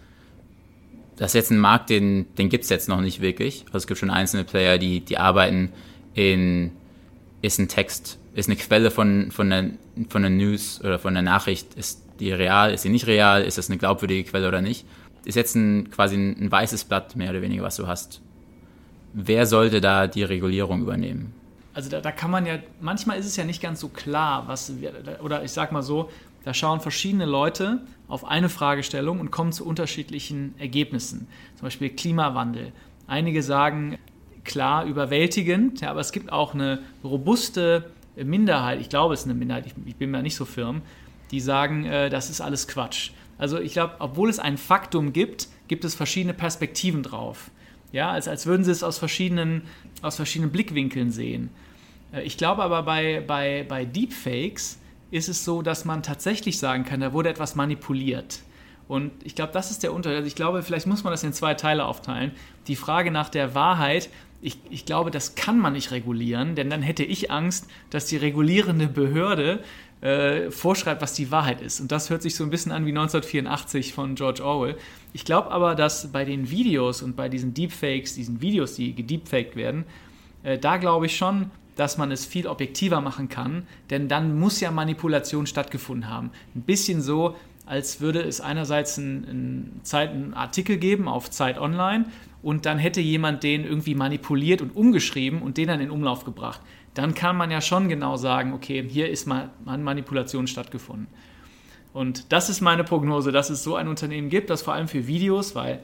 Das 1.18 1.32
ist 1.32 1.36
jetzt 1.36 1.52
ein 1.52 1.60
Markt, 1.60 1.90
den, 1.90 2.34
den 2.36 2.50
gibt 2.50 2.64
es 2.64 2.70
jetzt 2.70 2.88
noch 2.88 3.02
nicht 3.02 3.22
wirklich. 3.22 3.66
Also 3.68 3.80
es 3.80 3.88
gibt 3.88 4.00
schon 4.00 4.10
einzelne 4.10 4.44
Player, 4.44 4.78
die, 4.78 5.02
die 5.02 5.18
arbeiten 5.18 5.72
in, 6.14 6.72
ist 7.42 7.60
ein 7.60 7.68
Text, 7.68 8.20
ist 8.34 8.50
eine 8.50 8.56
Quelle 8.56 8.92
von, 8.92 9.32
von, 9.32 9.50
der, 9.50 9.72
von 10.10 10.22
der 10.22 10.32
News 10.32 10.80
oder 10.82 11.00
von 11.00 11.14
der 11.14 11.24
Nachricht, 11.24 11.74
ist 11.76 12.02
die 12.20 12.32
real, 12.32 12.74
ist 12.74 12.84
sie 12.84 12.90
nicht 12.90 13.08
real, 13.08 13.44
ist 13.44 13.58
das 13.58 13.70
eine 13.70 13.78
glaubwürdige 13.78 14.30
Quelle 14.30 14.48
oder 14.48 14.62
nicht? 14.62 14.86
Ist 15.24 15.36
jetzt 15.36 15.56
ein, 15.56 15.92
quasi 15.92 16.16
ein, 16.16 16.46
ein 16.46 16.52
weißes 16.52 16.86
Blatt, 16.86 17.16
mehr 17.16 17.30
oder 17.30 17.42
weniger, 17.42 17.64
was 17.64 17.76
du 17.76 17.88
hast. 17.88 18.22
Wer 19.14 19.46
sollte 19.46 19.82
da 19.82 20.08
die 20.08 20.24
Regulierung 20.24 20.82
übernehmen? 20.82 21.34
Also 21.74 21.90
da, 21.90 22.02
da, 22.02 22.12
kann 22.12 22.32
man 22.32 22.46
ja, 22.46 22.60
manchmal 22.82 23.18
ist 23.20 23.26
es 23.26 23.36
ja 23.36 23.44
nicht 23.44 23.62
ganz 23.62 23.80
so 23.80 23.90
klar, 23.90 24.48
was 24.48 24.74
oder 25.24 25.44
ich 25.44 25.52
sag 25.52 25.72
mal 25.72 25.84
so, 25.84 26.10
da 26.44 26.54
schauen 26.54 26.82
verschiedene 26.82 27.26
Leute 27.26 27.82
auf 28.08 28.26
eine 28.26 28.50
Fragestellung 28.50 29.20
und 29.20 29.32
kommen 29.32 29.52
zu 29.52 29.66
unterschiedlichen 29.66 30.56
Ergebnissen. 30.58 31.28
Zum 31.56 31.66
Beispiel 31.66 31.90
Klimawandel. 31.90 32.74
Einige 33.08 33.44
sagen 33.44 33.98
klar 34.44 34.86
überwältigend, 34.86 35.82
ja, 35.82 35.92
aber 35.92 36.00
es 36.00 36.12
gibt 36.12 36.32
auch 36.32 36.54
eine 36.54 36.80
robuste 37.04 37.92
Minderheit, 38.16 38.82
ich 38.82 38.90
glaube 38.90 39.14
es 39.14 39.22
ist 39.22 39.26
eine 39.28 39.36
Minderheit, 39.36 39.66
ich, 39.68 39.74
ich 39.86 39.96
bin 39.96 40.12
mir 40.12 40.22
nicht 40.22 40.36
so 40.36 40.46
firm, 40.46 40.82
die 41.30 41.40
sagen, 41.40 41.86
äh, 41.86 42.10
das 42.10 42.30
ist 42.30 42.42
alles 42.42 42.68
Quatsch. 42.68 43.12
Also 43.42 43.60
ich 43.60 43.74
glaube, 43.74 43.96
obwohl 43.98 44.30
es 44.30 44.38
ein 44.38 44.56
Faktum 44.56 45.14
gibt, 45.14 45.48
gibt 45.68 45.84
es 45.84 45.96
verschiedene 45.96 46.36
Perspektiven 46.36 47.02
drauf. 47.02 47.50
Ja, 47.92 48.12
als, 48.12 48.28
als 48.28 48.46
würden 48.46 48.64
sie 48.64 48.70
es 48.70 48.84
aus 48.84 49.00
verschiedenen, 49.00 49.64
aus 50.04 50.16
verschiedenen 50.16 50.52
Blickwinkeln 50.52 51.10
sehen. 51.10 51.50
Äh, 52.14 52.22
ich 52.22 52.38
glaube 52.38 52.62
aber 52.62 52.84
bei, 52.84 53.24
bei, 53.26 53.66
bei 53.68 53.84
Deepfakes 53.84 54.80
ist 55.10 55.28
es 55.28 55.44
so, 55.44 55.64
dass 55.64 55.86
man 55.86 56.04
tatsächlich 56.04 56.60
sagen 56.60 56.86
kann, 56.86 57.00
da 57.00 57.14
wurde 57.14 57.30
etwas 57.30 57.56
manipuliert. 57.56 58.42
Und 58.88 59.12
ich 59.24 59.34
glaube, 59.34 59.54
das 59.54 59.72
ist 59.72 59.82
der 59.82 59.92
Unterschied. 59.92 60.18
Also 60.18 60.28
ich 60.28 60.36
glaube, 60.36 60.62
vielleicht 60.62 60.86
muss 60.86 61.04
man 61.04 61.12
das 61.12 61.24
in 61.24 61.34
zwei 61.34 61.56
Teile 61.56 61.86
aufteilen. 61.86 62.34
Die 62.68 62.76
Frage 62.76 63.10
nach 63.10 63.30
der 63.30 63.56
Wahrheit, 63.56 64.10
ich, 64.44 64.60
ich 64.70 64.86
glaube, 64.86 65.10
das 65.10 65.34
kann 65.34 65.58
man 65.58 65.74
nicht 65.74 65.90
regulieren, 65.90 66.54
denn 66.54 66.70
dann 66.70 66.84
hätte 66.84 67.04
ich 67.04 67.32
Angst, 67.32 67.68
dass 67.90 68.06
die 68.06 68.18
regulierende 68.18 68.88
Behörde 68.88 69.64
äh, 70.02 70.50
vorschreibt, 70.50 71.02
was 71.02 71.14
die 71.14 71.30
Wahrheit 71.32 71.62
ist. 71.62 71.80
Und 71.80 71.92
das 71.92 72.10
hört 72.10 72.22
sich 72.22 72.36
so 72.36 72.44
ein 72.44 72.50
bisschen 72.50 72.72
an 72.72 72.86
wie 72.86 72.90
1984 72.90 73.94
von 73.94 74.16
George 74.16 74.44
Orwell. 74.44 74.76
Ich 75.14 75.26
glaube 75.26 75.52
aber, 75.52 75.76
dass 75.76 76.12
bei 76.12 76.26
den 76.26 76.50
Videos 76.50 77.02
und 77.02 77.16
bei 77.16 77.30
diesen 77.30 77.54
Deepfakes, 77.54 78.16
diesen 78.16 78.42
Videos, 78.42 78.76
die 78.76 78.96
gedeepfaked 78.96 79.56
werden, 79.56 79.86
äh, 80.44 80.58
da 80.58 80.78
glaube 80.78 81.06
ich 81.06 81.16
schon, 81.16 81.52
dass 81.76 81.98
man 81.98 82.12
es 82.12 82.26
viel 82.26 82.48
objektiver 82.48 83.00
machen 83.00 83.30
kann, 83.30 83.68
denn 83.90 84.08
dann 84.08 84.38
muss 84.40 84.60
ja 84.60 84.72
Manipulation 84.72 85.46
stattgefunden 85.46 86.10
haben. 86.10 86.32
Ein 86.56 86.62
bisschen 86.62 87.02
so, 87.02 87.36
als 87.66 88.02
würde 88.02 88.22
es 88.22 88.42
einerseits 88.42 88.98
einen, 88.98 89.82
einen 89.94 90.34
Artikel 90.34 90.78
geben 90.78 91.08
auf 91.08 91.30
Zeit 91.30 91.58
Online 91.60 92.06
und 92.42 92.66
dann 92.66 92.80
hätte 92.80 93.02
jemand 93.02 93.44
den 93.44 93.64
irgendwie 93.64 93.96
manipuliert 93.96 94.62
und 94.62 94.76
umgeschrieben 94.76 95.42
und 95.42 95.58
den 95.58 95.68
dann 95.68 95.80
in 95.80 95.92
Umlauf 95.92 96.26
gebracht 96.26 96.60
dann 96.94 97.14
kann 97.14 97.38
man 97.38 97.52
ja 97.52 97.62
schon 97.62 97.90
genau 97.90 98.18
sagen, 98.18 98.54
okay, 98.54 98.86
hier 98.88 99.10
ist 99.10 99.28
mal 99.28 99.50
Manipulation 99.66 100.48
stattgefunden. 100.48 101.08
Und 101.94 102.32
das 102.32 102.50
ist 102.50 102.62
meine 102.62 102.84
Prognose, 102.84 103.32
dass 103.32 103.50
es 103.50 103.64
so 103.64 103.76
ein 103.76 103.88
Unternehmen 103.88 104.30
gibt, 104.30 104.50
das 104.50 104.62
vor 104.62 104.74
allem 104.74 104.88
für 104.88 105.08
Videos, 105.08 105.56
weil 105.56 105.82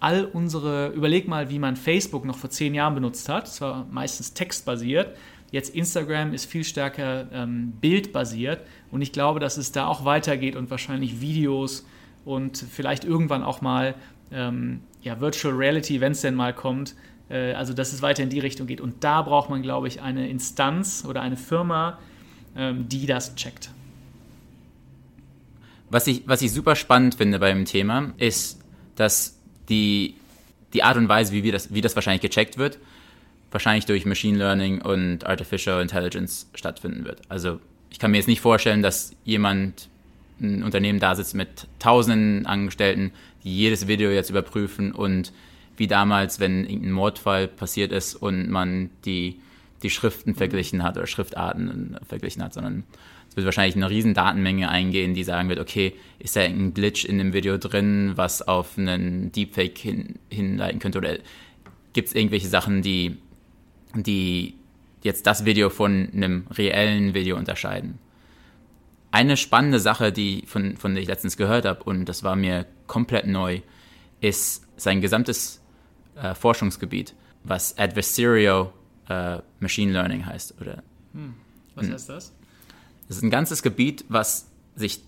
all 0.00 0.24
unsere, 0.24 0.88
überleg 0.88 1.28
mal, 1.28 1.50
wie 1.50 1.58
man 1.58 1.76
Facebook 1.76 2.24
noch 2.24 2.36
vor 2.36 2.50
zehn 2.50 2.74
Jahren 2.74 2.94
benutzt 2.94 3.28
hat, 3.28 3.46
es 3.46 3.60
war 3.60 3.86
meistens 3.90 4.34
textbasiert, 4.34 5.16
jetzt 5.50 5.74
Instagram 5.74 6.32
ist 6.32 6.46
viel 6.46 6.64
stärker 6.64 7.30
ähm, 7.32 7.72
bildbasiert 7.80 8.60
und 8.90 9.02
ich 9.02 9.12
glaube, 9.12 9.40
dass 9.40 9.56
es 9.56 9.72
da 9.72 9.86
auch 9.86 10.04
weitergeht 10.04 10.56
und 10.56 10.70
wahrscheinlich 10.70 11.20
Videos 11.20 11.86
und 12.24 12.58
vielleicht 12.58 13.04
irgendwann 13.04 13.42
auch 13.42 13.60
mal 13.60 13.94
ähm, 14.30 14.80
ja, 15.02 15.20
Virtual 15.20 15.54
Reality, 15.54 16.00
wenn 16.00 16.12
es 16.12 16.20
denn 16.20 16.34
mal 16.34 16.52
kommt, 16.52 16.94
also 17.34 17.72
dass 17.72 17.92
es 17.92 18.02
weiter 18.02 18.22
in 18.22 18.30
die 18.30 18.40
Richtung 18.40 18.66
geht. 18.66 18.80
Und 18.80 19.02
da 19.02 19.22
braucht 19.22 19.50
man, 19.50 19.62
glaube 19.62 19.88
ich, 19.88 20.00
eine 20.00 20.28
Instanz 20.28 21.04
oder 21.08 21.22
eine 21.22 21.36
Firma, 21.36 21.98
ähm, 22.56 22.88
die 22.88 23.06
das 23.06 23.34
checkt. 23.34 23.70
Was 25.90 26.06
ich, 26.06 26.22
was 26.26 26.42
ich 26.42 26.52
super 26.52 26.76
spannend 26.76 27.16
finde 27.16 27.38
beim 27.38 27.64
Thema, 27.64 28.12
ist, 28.18 28.60
dass 28.96 29.38
die, 29.68 30.14
die 30.72 30.82
Art 30.82 30.96
und 30.96 31.08
Weise, 31.08 31.32
wie, 31.32 31.42
wir 31.42 31.52
das, 31.52 31.72
wie 31.72 31.80
das 31.80 31.94
wahrscheinlich 31.94 32.22
gecheckt 32.22 32.58
wird, 32.58 32.78
wahrscheinlich 33.50 33.86
durch 33.86 34.04
Machine 34.04 34.38
Learning 34.38 34.82
und 34.82 35.26
Artificial 35.26 35.80
Intelligence 35.80 36.48
stattfinden 36.54 37.04
wird. 37.04 37.22
Also 37.28 37.60
ich 37.90 37.98
kann 37.98 38.10
mir 38.10 38.18
jetzt 38.18 38.26
nicht 38.26 38.40
vorstellen, 38.40 38.82
dass 38.82 39.14
jemand, 39.24 39.88
ein 40.40 40.62
Unternehmen 40.62 40.98
da 40.98 41.14
sitzt 41.14 41.34
mit 41.34 41.66
tausenden 41.78 42.46
Angestellten, 42.46 43.12
die 43.44 43.56
jedes 43.56 43.86
Video 43.86 44.10
jetzt 44.10 44.28
überprüfen 44.28 44.92
und 44.92 45.32
wie 45.76 45.86
damals, 45.86 46.40
wenn 46.40 46.64
irgendein 46.64 46.92
Mordfall 46.92 47.48
passiert 47.48 47.92
ist 47.92 48.14
und 48.14 48.48
man 48.50 48.90
die, 49.04 49.40
die 49.82 49.90
Schriften 49.90 50.34
verglichen 50.34 50.82
hat 50.82 50.96
oder 50.96 51.06
Schriftarten 51.06 51.98
verglichen 52.06 52.42
hat, 52.42 52.54
sondern 52.54 52.84
es 53.28 53.36
wird 53.36 53.44
wahrscheinlich 53.44 53.76
eine 53.76 53.90
riesen 53.90 54.14
Datenmenge 54.14 54.68
eingehen, 54.68 55.14
die 55.14 55.24
sagen 55.24 55.48
wird, 55.48 55.58
okay, 55.58 55.92
ist 56.18 56.36
da 56.36 56.40
ein 56.40 56.72
Glitch 56.74 57.04
in 57.04 57.18
dem 57.18 57.32
Video 57.32 57.58
drin, 57.58 58.12
was 58.14 58.40
auf 58.40 58.78
einen 58.78 59.32
Deepfake 59.32 59.76
hin, 59.76 60.14
hinleiten 60.30 60.78
könnte 60.78 60.98
oder 60.98 61.18
gibt 61.92 62.08
es 62.08 62.14
irgendwelche 62.14 62.48
Sachen, 62.48 62.82
die, 62.82 63.16
die 63.94 64.54
jetzt 65.02 65.26
das 65.26 65.44
Video 65.44 65.70
von 65.70 66.08
einem 66.12 66.46
reellen 66.50 67.14
Video 67.14 67.36
unterscheiden. 67.36 67.98
Eine 69.10 69.36
spannende 69.36 69.80
Sache, 69.80 70.12
die 70.12 70.44
von, 70.46 70.76
von 70.76 70.94
der 70.94 71.02
ich 71.02 71.08
letztens 71.08 71.36
gehört 71.36 71.64
habe, 71.64 71.82
und 71.84 72.06
das 72.06 72.22
war 72.22 72.36
mir 72.36 72.66
komplett 72.86 73.26
neu, 73.26 73.60
ist 74.20 74.66
sein 74.76 75.00
gesamtes 75.00 75.62
äh, 76.16 76.34
Forschungsgebiet, 76.34 77.14
was 77.44 77.78
Adversarial 77.78 78.72
äh, 79.08 79.38
Machine 79.60 79.92
Learning 79.92 80.26
heißt. 80.26 80.60
Oder, 80.60 80.82
hm. 81.12 81.34
Was 81.74 81.90
heißt 81.90 82.08
das? 82.08 82.32
Das 83.08 83.18
ist 83.18 83.22
ein 83.22 83.30
ganzes 83.30 83.62
Gebiet, 83.62 84.04
was 84.08 84.50
sich 84.74 85.00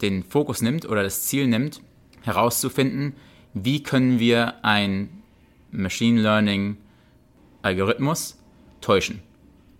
den 0.00 0.24
Fokus 0.24 0.62
nimmt 0.62 0.86
oder 0.86 1.02
das 1.02 1.22
Ziel 1.22 1.46
nimmt, 1.46 1.80
herauszufinden, 2.22 3.14
wie 3.54 3.82
können 3.82 4.18
wir 4.18 4.64
ein 4.64 5.22
Machine 5.70 6.20
Learning 6.20 6.76
Algorithmus 7.62 8.38
täuschen. 8.80 9.22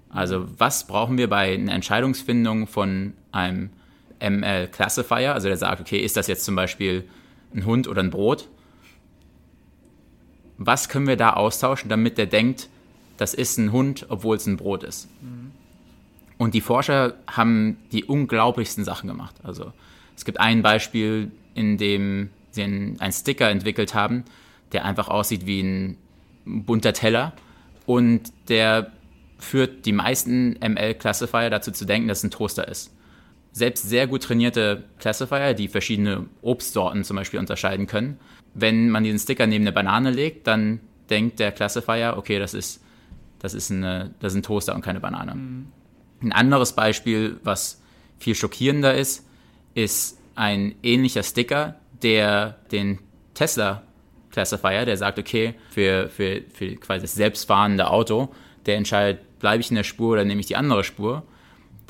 Also 0.09 0.47
was 0.59 0.87
brauchen 0.87 1.19
wir 1.19 1.29
bei 1.29 1.55
einer 1.55 1.73
Entscheidungsfindung 1.73 2.67
von 2.67 3.15
einem 3.33 3.71
ML 4.21 4.69
Classifier, 4.69 5.35
also 5.35 5.49
der 5.49 5.57
sagt, 5.57 5.81
okay, 5.81 5.99
ist 5.99 6.17
das 6.17 6.27
jetzt 6.27 6.45
zum 6.45 6.55
Beispiel 6.55 7.09
ein 7.55 7.65
Hund 7.65 7.89
oder 7.89 8.03
ein 8.03 8.11
Brot? 8.11 8.49
Was 10.67 10.89
können 10.89 11.07
wir 11.07 11.17
da 11.17 11.35
austauschen, 11.35 11.89
damit 11.89 12.19
der 12.19 12.27
denkt, 12.27 12.69
das 13.17 13.35
ist 13.35 13.59
ein 13.59 13.73
Hund, 13.73 14.07
obwohl 14.09 14.37
es 14.37 14.47
ein 14.47 14.57
Brot 14.57 14.83
ist. 14.83 15.09
Und 16.39 16.55
die 16.55 16.61
Forscher 16.61 17.15
haben 17.27 17.77
die 17.93 18.05
unglaublichsten 18.05 18.85
Sachen 18.85 19.07
gemacht. 19.07 19.37
Also 19.43 19.73
es 20.17 20.25
gibt 20.25 20.41
ein 20.41 20.63
Beispiel, 20.63 21.31
in 21.55 21.79
dem 21.79 22.31
sie 22.51 22.65
einen, 22.65 23.01
einen 23.01 23.13
Sticker 23.13 23.49
entwickelt 23.49 23.95
haben, 23.95 24.25
der 24.73 24.85
einfach 24.85 25.09
aussieht 25.09 25.47
wie 25.47 25.61
ein 25.61 25.99
bunter 26.45 26.93
Teller 26.93 27.33
und 27.87 28.33
der 28.49 28.91
führt 29.39 29.87
die 29.87 29.93
meisten 29.93 30.57
ML-Classifier 30.61 31.51
dazu 31.51 31.73
zu 31.73 31.85
denken, 31.85 32.09
dass 32.09 32.19
es 32.19 32.25
ein 32.25 32.31
Toaster 32.31 32.67
ist. 32.69 32.93
Selbst 33.53 33.89
sehr 33.89 34.07
gut 34.07 34.23
trainierte 34.23 34.85
Classifier, 34.99 35.55
die 35.55 35.69
verschiedene 35.69 36.27
Obstsorten 36.41 37.05
zum 37.05 37.17
Beispiel 37.17 37.39
unterscheiden 37.39 37.87
können, 37.87 38.19
wenn 38.55 38.91
man 38.91 39.05
diesen 39.05 39.19
Sticker 39.19 39.47
neben 39.47 39.65
eine 39.65 39.73
Banane 39.73 40.11
legt, 40.11 40.47
dann 40.47 40.81
denkt 41.11 41.41
der 41.41 41.53
Classifier, 41.53 42.15
okay, 42.17 42.39
das 42.39 42.55
ist, 42.55 42.83
das 43.39 43.55
ist, 43.55 43.71
eine, 43.71 44.15
das 44.21 44.33
ist 44.33 44.39
ein 44.39 44.43
Toaster 44.43 44.75
und 44.75 44.83
keine 44.83 45.01
Banane. 45.01 45.35
Mhm. 45.35 45.67
Ein 46.23 46.33
anderes 46.33 46.73
Beispiel, 46.73 47.39
was 47.43 47.81
viel 48.19 48.35
schockierender 48.35 48.95
ist, 48.95 49.27
ist 49.75 50.19
ein 50.35 50.75
ähnlicher 50.83 51.23
Sticker, 51.23 51.77
der 52.03 52.59
den 52.71 52.99
Tesla 53.35 53.83
Classifier, 54.31 54.85
der 54.85 54.97
sagt, 54.97 55.19
okay, 55.19 55.55
für, 55.71 56.09
für, 56.09 56.43
für 56.53 56.77
quasi 56.77 57.03
das 57.03 57.15
selbstfahrende 57.15 57.89
Auto, 57.91 58.33
der 58.67 58.77
entscheidet, 58.77 59.39
bleibe 59.39 59.61
ich 59.61 59.71
in 59.71 59.77
der 59.77 59.85
Spur 59.85 60.13
oder 60.13 60.25
nehme 60.25 60.41
ich 60.41 60.47
die 60.47 60.57
andere 60.57 60.85
Spur, 60.85 61.23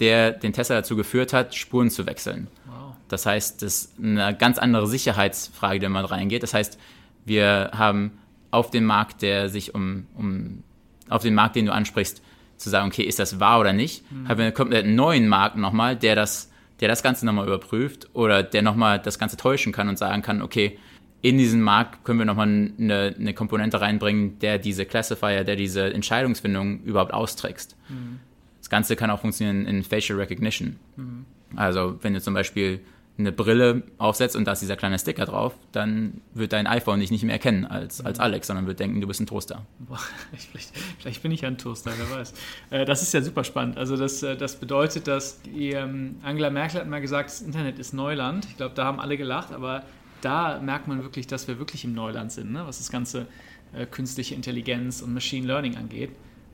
der 0.01 0.33
den 0.33 0.53
Tesla 0.53 0.77
dazu 0.77 0.97
geführt 0.97 1.33
hat, 1.33 1.55
Spuren 1.55 1.91
zu 1.91 2.07
wechseln. 2.07 2.49
Wow. 2.67 2.82
Das 3.13 3.27
heißt, 3.27 3.61
das 3.61 3.85
ist 3.85 3.99
eine 4.03 4.35
ganz 4.35 4.59
andere 4.59 4.87
Sicherheitsfrage, 4.87 5.79
die 5.79 5.89
man 5.89 6.07
reingeht. 6.07 6.43
Das 6.43 6.55
heißt, 6.55 6.79
wir 7.27 7.71
haben 7.75 8.13
auf 8.51 8.71
dem 8.71 8.87
Markt, 8.87 9.21
der 9.21 9.51
sich 9.51 9.75
um, 9.75 10.07
um 10.15 10.63
auf 11.11 11.23
den 11.23 11.35
Markt, 11.35 11.57
den 11.57 11.67
du 11.67 11.73
ansprichst, 11.75 12.23
zu 12.57 12.71
sagen, 12.71 12.89
okay, 12.89 13.03
ist 13.03 13.19
das 13.19 13.39
wahr 13.39 13.61
oder 13.61 13.75
nicht, 13.75 14.11
mhm. 14.11 14.29
haben 14.29 14.39
wir 14.39 14.47
einen 14.47 14.55
komplett 14.55 14.87
neuen 14.87 15.29
Markt 15.29 15.57
nochmal, 15.57 15.95
der 15.95 16.15
das, 16.15 16.51
der 16.81 16.89
das 16.89 17.03
Ganze 17.03 17.27
nochmal 17.27 17.47
überprüft 17.47 18.09
oder 18.15 18.43
der 18.43 18.63
nochmal 18.63 18.99
das 18.99 19.19
Ganze 19.19 19.37
täuschen 19.37 19.73
kann 19.73 19.91
und 19.91 19.99
sagen 19.99 20.23
kann, 20.23 20.41
okay, 20.41 20.79
in 21.21 21.37
diesen 21.37 21.61
Markt 21.61 22.05
können 22.05 22.19
wir 22.19 22.25
nochmal 22.25 22.47
eine, 22.47 23.15
eine 23.19 23.35
Komponente 23.35 23.81
reinbringen, 23.81 24.39
der 24.39 24.59
diese 24.59 24.87
Classifier, 24.87 25.45
der 25.45 25.57
diese 25.57 25.93
Entscheidungsfindung 25.93 26.83
überhaupt 26.83 27.13
austrägst. 27.13 27.77
Mhm. 27.91 28.21
Das 28.59 28.71
Ganze 28.71 28.97
kann 28.97 29.11
auch 29.11 29.21
funktionieren 29.21 29.67
in 29.67 29.83
Facial 29.83 30.19
Recognition. 30.19 30.77
Mhm. 30.97 31.27
Also 31.57 31.99
wenn 32.01 32.15
du 32.15 32.21
zum 32.23 32.33
Beispiel 32.33 32.81
eine 33.23 33.33
Brille 33.33 33.83
aufsetzt 33.99 34.37
und 34.37 34.45
da 34.45 34.53
ist 34.53 34.61
dieser 34.61 34.77
kleine 34.77 34.99
Sticker 34.99 35.25
drauf, 35.25 35.55
dann 35.73 36.21
wird 36.35 36.53
dein 36.53 36.67
iPhone 36.67 37.01
dich 37.01 37.11
nicht 37.11 37.23
mehr 37.25 37.35
erkennen 37.35 37.65
als, 37.65 38.05
als 38.05 38.19
mhm. 38.19 38.25
Alex, 38.25 38.47
sondern 38.47 38.67
wird 38.67 38.81
denken, 38.81 39.01
du 39.01 39.07
bist 39.07 39.21
ein 39.21 39.27
Toaster. 39.27 39.65
Boah, 39.79 39.99
vielleicht, 40.51 40.73
vielleicht, 40.99 41.23
bin 41.23 41.33
ich 41.33 41.45
ein 41.47 41.59
Toaster, 41.59 41.93
wer 41.97 42.19
weiß. 42.19 42.35
Äh, 42.71 42.85
das 42.85 43.03
ist 43.03 43.15
ja 43.15 43.23
super 43.23 43.45
spannend. 43.45 43.79
Also 43.79 43.97
das, 43.97 44.23
äh, 44.23 44.37
das 44.37 44.57
bedeutet, 44.57 45.07
dass 45.07 45.41
die, 45.43 45.71
ähm, 45.71 46.17
Angela 46.23 46.51
Merkel 46.51 46.81
hat 46.81 46.89
mal 46.89 47.01
gesagt, 47.01 47.31
das 47.31 47.41
Internet 47.41 47.79
ist 47.79 47.93
Neuland. 47.93 48.45
Ich 48.47 48.57
glaube, 48.57 48.75
da 48.75 48.85
haben 48.85 49.01
alle 49.01 49.17
gelacht, 49.17 49.53
aber 49.53 49.85
da 50.21 50.61
merkt 50.61 50.89
man 50.89 51.03
wirklich, 51.03 51.27
dass 51.27 51.49
wir 51.49 51.59
wirklich 51.59 51.85
im 51.85 51.95
Neuland 51.95 52.33
sind, 52.33 52.53
ne? 52.53 52.63
was 52.67 52.79
das 52.79 52.91
ganze 52.91 53.27
äh, 53.73 53.87
künstliche 53.87 54.35
Intelligenz 54.35 55.03
und 55.03 55.15
Machine 55.15 55.47
Learning 55.47 55.77
angeht. 55.77 56.11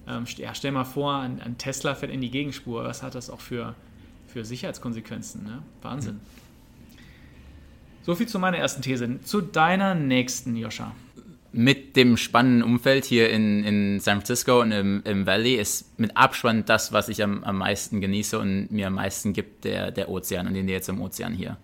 Ähm, 0.08 0.24
ja, 0.36 0.54
stell 0.54 0.72
mal 0.72 0.84
vor, 0.84 1.16
ein, 1.16 1.40
ein, 1.40 1.58
Tesla 1.58 1.94
fährt 1.94 2.12
in 2.12 2.20
die 2.20 2.30
Gegenspur. 2.30 2.84
Was 2.84 3.02
hat 3.02 3.14
das 3.14 3.28
auch 3.28 3.40
für, 3.40 3.74
für 4.26 4.44
Sicherheitskonsequenzen? 4.44 5.44
Ne? 5.44 5.62
Wahnsinn. 5.82 6.14
Mhm. 6.14 6.47
So 8.08 8.14
viel 8.14 8.26
zu 8.26 8.38
meiner 8.38 8.56
ersten 8.56 8.80
These. 8.80 9.20
Zu 9.20 9.42
deiner 9.42 9.94
nächsten, 9.94 10.56
Joscha. 10.56 10.94
Mit 11.52 11.94
dem 11.94 12.16
spannenden 12.16 12.62
Umfeld 12.62 13.04
hier 13.04 13.28
in, 13.28 13.64
in 13.64 14.00
San 14.00 14.20
Francisco 14.20 14.62
und 14.62 14.72
im, 14.72 15.02
im 15.04 15.26
Valley 15.26 15.56
ist 15.56 15.98
mit 15.98 16.16
Abstand 16.16 16.70
das, 16.70 16.90
was 16.94 17.10
ich 17.10 17.22
am, 17.22 17.44
am 17.44 17.58
meisten 17.58 18.00
genieße 18.00 18.38
und 18.38 18.72
mir 18.72 18.86
am 18.86 18.94
meisten 18.94 19.34
gibt, 19.34 19.66
der, 19.66 19.90
der 19.90 20.08
Ozean 20.08 20.46
und 20.46 20.54
die 20.54 20.62
Nähe 20.62 20.80
zum 20.80 21.02
Ozean 21.02 21.34
hier 21.34 21.58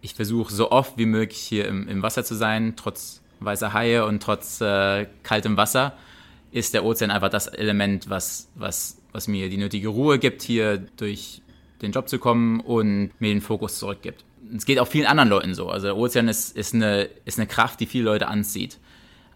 ich 0.00 0.14
versuche 0.14 0.52
so 0.52 0.70
oft 0.70 0.96
wie 0.96 1.06
möglich 1.06 1.38
hier 1.38 1.66
im, 1.66 1.86
im, 1.88 2.02
Wasser 2.02 2.24
zu 2.24 2.34
sein, 2.34 2.74
trotz 2.76 3.22
weißer 3.40 3.74
Haie 3.74 4.06
und 4.06 4.22
trotz 4.22 4.60
äh, 4.62 5.06
kaltem 5.22 5.58
Wasser, 5.58 5.94
ist 6.50 6.72
der 6.72 6.84
Ozean 6.84 7.10
einfach 7.10 7.30
das 7.30 7.46
Element, 7.46 8.08
was, 8.08 8.50
was, 8.54 9.00
was 9.12 9.28
mir 9.28 9.50
die 9.50 9.56
nötige 9.58 9.88
Ruhe 9.88 10.18
gibt, 10.18 10.42
hier 10.42 10.78
durch 10.96 11.42
den 11.80 11.92
Job 11.92 12.08
zu 12.08 12.18
kommen 12.18 12.60
und 12.60 13.12
mir 13.18 13.32
den 13.32 13.40
Fokus 13.40 13.78
zurückgibt. 13.78 14.24
Es 14.56 14.64
geht 14.64 14.78
auch 14.78 14.86
vielen 14.86 15.06
anderen 15.06 15.28
Leuten 15.28 15.54
so. 15.54 15.68
Also 15.68 15.88
der 15.88 15.96
Ozean 15.96 16.28
ist, 16.28 16.56
ist, 16.56 16.74
eine, 16.74 17.08
ist 17.24 17.38
eine 17.38 17.48
Kraft, 17.48 17.80
die 17.80 17.86
viele 17.86 18.04
Leute 18.04 18.28
anzieht. 18.28 18.78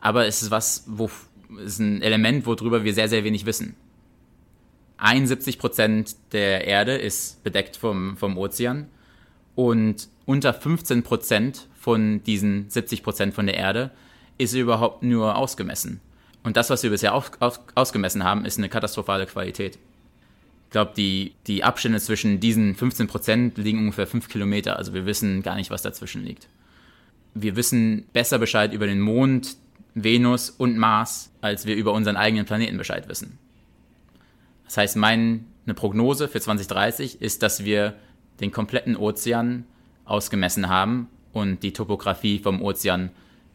Aber 0.01 0.27
es 0.27 0.43
ist 0.43 0.51
was, 0.51 0.85
wo 0.87 1.11
ist 1.65 1.81
ein 1.81 2.03
Element, 2.03 2.47
worüber 2.47 2.85
wir 2.85 2.95
sehr, 2.95 3.09
sehr 3.09 3.25
wenig 3.25 3.45
wissen. 3.45 3.75
71 4.99 5.59
Prozent 5.59 6.17
der 6.33 6.67
Erde 6.67 6.97
ist 6.97 7.43
bedeckt 7.43 7.77
vom, 7.77 8.17
vom 8.17 8.37
Ozean 8.37 8.89
und 9.55 10.09
unter 10.27 10.53
15 10.53 11.03
Prozent 11.03 11.69
von 11.75 12.23
diesen 12.25 12.69
70 12.69 13.03
Prozent 13.03 13.35
von 13.35 13.47
der 13.47 13.57
Erde 13.57 13.91
ist 14.39 14.55
überhaupt 14.55 15.03
nur 15.03 15.37
ausgemessen. 15.37 16.01
Und 16.43 16.57
das, 16.57 16.71
was 16.71 16.83
wir 16.83 16.91
bisher 16.91 17.15
auf, 17.15 17.31
auf, 17.41 17.61
ausgemessen 17.75 18.25
haben, 18.25 18.45
ist 18.45 18.59
eine 18.59 18.69
katastrophale 18.69 19.27
Qualität. 19.27 19.79
Ich 20.69 20.73
glaube, 20.73 20.93
die, 20.95 21.33
die 21.47 21.65
Abstände 21.65 21.99
zwischen 21.99 22.41
diesen 22.41 22.75
15 22.75 23.07
Prozent 23.07 23.57
liegen 23.57 23.79
ungefähr 23.79 24.07
5 24.07 24.29
Kilometer. 24.29 24.77
Also 24.77 24.93
wir 24.93 25.07
wissen 25.07 25.43
gar 25.43 25.55
nicht, 25.55 25.71
was 25.71 25.81
dazwischen 25.81 26.23
liegt. 26.23 26.47
Wir 27.33 27.57
wissen 27.57 28.05
besser 28.13 28.39
Bescheid 28.39 28.75
über 28.75 28.87
den 28.87 29.01
Mond, 29.01 29.57
Venus 29.95 30.51
und 30.51 30.77
Mars, 30.77 31.33
als 31.41 31.65
wir 31.65 31.75
über 31.75 31.95
unseren 31.95 32.17
eigenen 32.17 32.45
Planeten 32.45 32.77
Bescheid 32.77 33.09
wissen. 33.09 33.39
Das 34.67 34.77
heißt, 34.77 34.97
meine 34.97 35.41
Prognose 35.75 36.29
für 36.29 36.39
2030 36.39 37.23
ist, 37.23 37.43
dass 37.43 37.65
wir 37.65 37.95
den 38.41 38.53
kompletten 38.53 38.95
Ozean 38.95 39.65
ausgemessen 40.05 40.69
haben 40.69 41.09
und 41.33 41.63
die 41.63 41.73
Topografie 41.73 42.41
vom 42.41 42.61
Ozean 42.61 43.09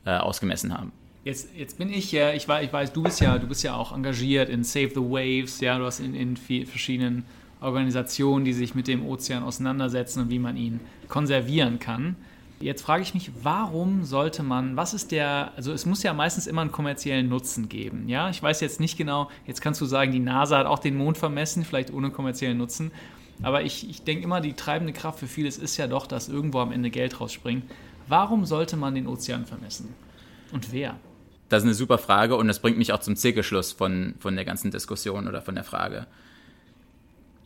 äh, 0.05 0.17
ausgemessen 0.17 0.75
haben. 0.75 0.91
Jetzt, 1.23 1.49
jetzt 1.55 1.77
bin 1.77 1.89
ich 1.89 2.11
ja, 2.11 2.33
ich, 2.33 2.47
weiß, 2.47 2.65
ich 2.65 2.73
weiß, 2.73 2.91
du 2.91 3.01
bist 3.01 3.21
ja, 3.21 3.37
du 3.37 3.47
bist 3.47 3.63
ja 3.63 3.75
auch 3.75 3.93
engagiert 3.93 4.49
in 4.49 4.63
Save 4.63 4.89
the 4.89 5.01
Waves, 5.01 5.61
ja, 5.61 5.77
du 5.77 5.85
hast 5.85 6.01
in, 6.01 6.13
in 6.13 6.35
verschiedenen 6.35 7.23
Organisationen, 7.61 8.43
die 8.43 8.51
sich 8.51 8.75
mit 8.75 8.87
dem 8.87 9.05
Ozean 9.05 9.41
auseinandersetzen 9.43 10.23
und 10.23 10.29
wie 10.29 10.39
man 10.39 10.57
ihn 10.57 10.81
konservieren 11.07 11.79
kann. 11.79 12.17
Jetzt 12.59 12.81
frage 12.81 13.03
ich 13.03 13.13
mich, 13.13 13.31
warum 13.41 14.03
sollte 14.03 14.43
man, 14.43 14.75
was 14.75 14.93
ist 14.93 15.11
der, 15.11 15.53
also 15.55 15.71
es 15.71 15.85
muss 15.85 16.03
ja 16.03 16.13
meistens 16.13 16.45
immer 16.45 16.61
einen 16.61 16.71
kommerziellen 16.71 17.29
Nutzen 17.29 17.69
geben, 17.69 18.09
ja? 18.09 18.29
Ich 18.29 18.43
weiß 18.43 18.59
jetzt 18.59 18.81
nicht 18.81 18.97
genau, 18.97 19.29
jetzt 19.47 19.61
kannst 19.61 19.79
du 19.79 19.85
sagen, 19.85 20.11
die 20.11 20.19
NASA 20.19 20.57
hat 20.57 20.65
auch 20.65 20.79
den 20.79 20.97
Mond 20.97 21.17
vermessen, 21.17 21.63
vielleicht 21.63 21.93
ohne 21.93 22.09
kommerziellen 22.09 22.57
Nutzen. 22.57 22.91
Aber 23.41 23.63
ich, 23.63 23.89
ich 23.89 24.03
denke 24.03 24.23
immer, 24.25 24.41
die 24.41 24.53
treibende 24.53 24.93
Kraft 24.93 25.19
für 25.19 25.27
vieles 25.27 25.57
ist 25.57 25.77
ja 25.77 25.87
doch, 25.87 26.05
dass 26.05 26.29
irgendwo 26.29 26.59
am 26.59 26.71
Ende 26.71 26.89
Geld 26.89 27.19
rausspringt. 27.19 27.63
Warum 28.07 28.45
sollte 28.45 28.75
man 28.77 28.95
den 28.95 29.07
Ozean 29.07 29.45
vermessen? 29.45 29.93
Und 30.51 30.71
wer? 30.71 30.95
Das 31.53 31.61
ist 31.61 31.67
eine 31.67 31.75
super 31.75 31.99
Frage 31.99 32.35
und 32.35 32.47
das 32.47 32.59
bringt 32.59 32.79
mich 32.79 32.93
auch 32.93 32.99
zum 32.99 33.15
Zirkelschluss 33.15 33.73
von, 33.73 34.15
von 34.17 34.35
der 34.35 34.43
ganzen 34.43 34.71
Diskussion 34.71 35.27
oder 35.27 35.39
von 35.43 35.53
der 35.53 35.63
Frage. 35.63 36.07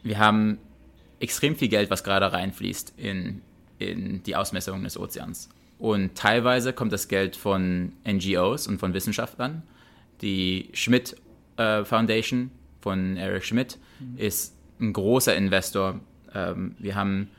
Wir 0.02 0.18
haben 0.18 0.60
extrem 1.20 1.58
viel 1.58 1.68
Geld, 1.68 1.90
was 1.90 2.06
gerade 2.06 2.32
reinfließt 2.32 2.94
in, 2.96 3.42
in 3.80 4.24
die 4.24 4.38
Ausmessung 4.38 4.82
des 4.86 4.98
Ozeans. 4.98 5.50
Und 5.78 6.16
teilweise 6.16 6.72
kommt 6.72 6.94
das 6.94 7.10
Geld 7.10 7.36
von 7.36 7.92
NGOs 8.08 8.68
und 8.68 8.80
von 8.80 8.94
Wissenschaftlern. 8.94 9.64
Die 10.22 10.70
Schmidt 10.72 11.18
äh, 11.58 11.84
Foundation 11.84 12.52
von 12.80 13.18
Eric 13.18 13.44
Schmidt 13.44 13.78
mhm. 14.00 14.18
ist 14.18 14.56
ein 14.80 14.94
großer 14.94 15.36
Investor. 15.36 16.00
Ähm, 16.34 16.76
wir 16.80 16.96
haben 16.96 17.30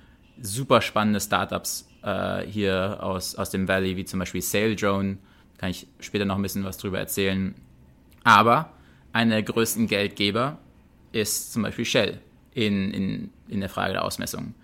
super 0.43 0.83
spannende 0.83 1.21
Startups 1.21 1.89
äh, 2.03 2.43
hier 2.43 2.99
aus, 3.01 3.37
aus 3.37 3.49
dem 3.49 3.67
Valley, 3.69 3.97
wie 3.97 4.05
zum 4.05 4.19
Beispiel 4.19 4.43
Sail 4.43 4.77
Drone. 4.77 5.17
Kann 5.59 5.71
ich 5.71 5.87
später 6.01 6.25
noch 6.25 6.37
ein 6.37 6.43
bisschen 6.43 6.65
was 6.65 6.79
drüber 6.79 6.99
erzählen. 6.99 7.55
Aber 8.25 8.73
einer 9.13 9.35
der 9.35 9.43
größten 9.43 9.87
Geldgeber 9.87 10.59
ist 11.13 11.53
zum 11.53 11.63
Beispiel 11.63 11.85
Shell 11.85 12.21
in, 12.55 12.93
in, 12.93 13.31
in 13.49 13.61
der 13.61 13.69
Frage 13.69 13.95
der 13.95 14.05
Ausmessung. 14.05 14.55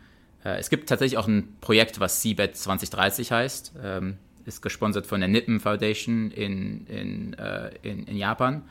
Äh, 0.44 0.58
es 0.58 0.70
gibt 0.70 0.88
tatsächlich 0.88 1.18
auch 1.18 1.28
ein 1.28 1.56
Projekt, 1.60 2.00
was 2.00 2.22
Seabed 2.22 2.56
2030 2.56 3.32
heißt. 3.32 3.72
Ähm, 3.82 4.16
ist 4.44 4.62
gesponsert 4.62 5.06
von 5.06 5.20
der 5.20 5.28
Nippon 5.28 5.60
Foundation 5.60 6.30
in, 6.30 6.86
in, 6.86 7.34
äh, 7.34 7.70
in, 7.82 8.04
in 8.06 8.16
Japan 8.16 8.62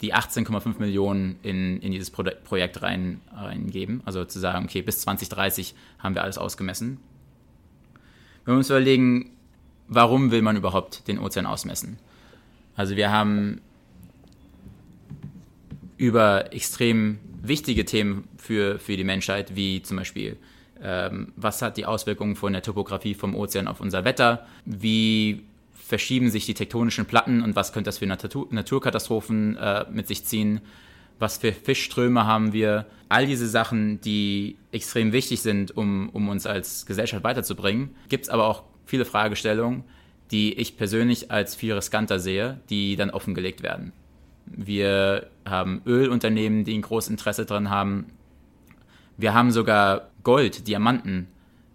die 0.00 0.14
18,5 0.14 0.78
Millionen 0.78 1.38
in, 1.42 1.80
in 1.80 1.92
dieses 1.92 2.10
Pro 2.10 2.24
Projekt 2.44 2.82
rein, 2.82 3.20
reingeben. 3.34 4.00
Also 4.04 4.24
zu 4.24 4.38
sagen, 4.38 4.64
okay, 4.64 4.82
bis 4.82 5.00
2030 5.00 5.74
haben 5.98 6.14
wir 6.14 6.22
alles 6.22 6.38
ausgemessen. 6.38 6.98
Wenn 8.44 8.54
wir 8.54 8.58
uns 8.58 8.70
überlegen, 8.70 9.30
warum 9.88 10.30
will 10.30 10.42
man 10.42 10.56
überhaupt 10.56 11.08
den 11.08 11.18
Ozean 11.18 11.46
ausmessen? 11.46 11.98
Also 12.76 12.96
wir 12.96 13.10
haben 13.10 13.60
über 15.96 16.52
extrem 16.52 17.18
wichtige 17.42 17.84
Themen 17.84 18.28
für, 18.36 18.78
für 18.78 18.96
die 18.96 19.04
Menschheit, 19.04 19.56
wie 19.56 19.82
zum 19.82 19.96
Beispiel, 19.96 20.36
ähm, 20.80 21.32
was 21.36 21.60
hat 21.60 21.76
die 21.76 21.86
Auswirkungen 21.86 22.36
von 22.36 22.52
der 22.52 22.62
Topografie 22.62 23.14
vom 23.14 23.34
Ozean 23.34 23.66
auf 23.66 23.80
unser 23.80 24.04
Wetter, 24.04 24.46
wie 24.64 25.44
verschieben 25.72 26.30
sich 26.30 26.46
die 26.46 26.54
tektonischen 26.54 27.06
Platten 27.06 27.42
und 27.42 27.56
was 27.56 27.72
könnte 27.72 27.88
das 27.88 27.98
für 27.98 28.06
Natur 28.06 28.46
Naturkatastrophen 28.50 29.56
äh, 29.56 29.86
mit 29.90 30.06
sich 30.06 30.24
ziehen? 30.24 30.60
Was 31.18 31.38
für 31.38 31.52
Fischströme 31.52 32.26
haben 32.26 32.52
wir? 32.52 32.86
All 33.08 33.26
diese 33.26 33.48
Sachen, 33.48 34.00
die 34.02 34.56
extrem 34.70 35.12
wichtig 35.12 35.40
sind, 35.40 35.76
um, 35.76 36.10
um 36.10 36.28
uns 36.28 36.46
als 36.46 36.86
Gesellschaft 36.86 37.24
weiterzubringen. 37.24 37.96
Gibt 38.08 38.24
es 38.24 38.30
aber 38.30 38.46
auch 38.46 38.62
viele 38.88 39.04
Fragestellungen, 39.04 39.84
die 40.30 40.54
ich 40.54 40.76
persönlich 40.76 41.30
als 41.30 41.54
viel 41.54 41.74
riskanter 41.74 42.18
sehe, 42.18 42.60
die 42.70 42.96
dann 42.96 43.10
offengelegt 43.10 43.62
werden. 43.62 43.92
Wir 44.46 45.28
haben 45.44 45.82
Ölunternehmen, 45.86 46.64
die 46.64 46.74
ein 46.76 46.82
großes 46.82 47.10
Interesse 47.10 47.44
daran 47.44 47.70
haben. 47.70 48.06
Wir 49.16 49.34
haben 49.34 49.50
sogar 49.50 50.10
Gold, 50.22 50.66
Diamanten, 50.66 51.28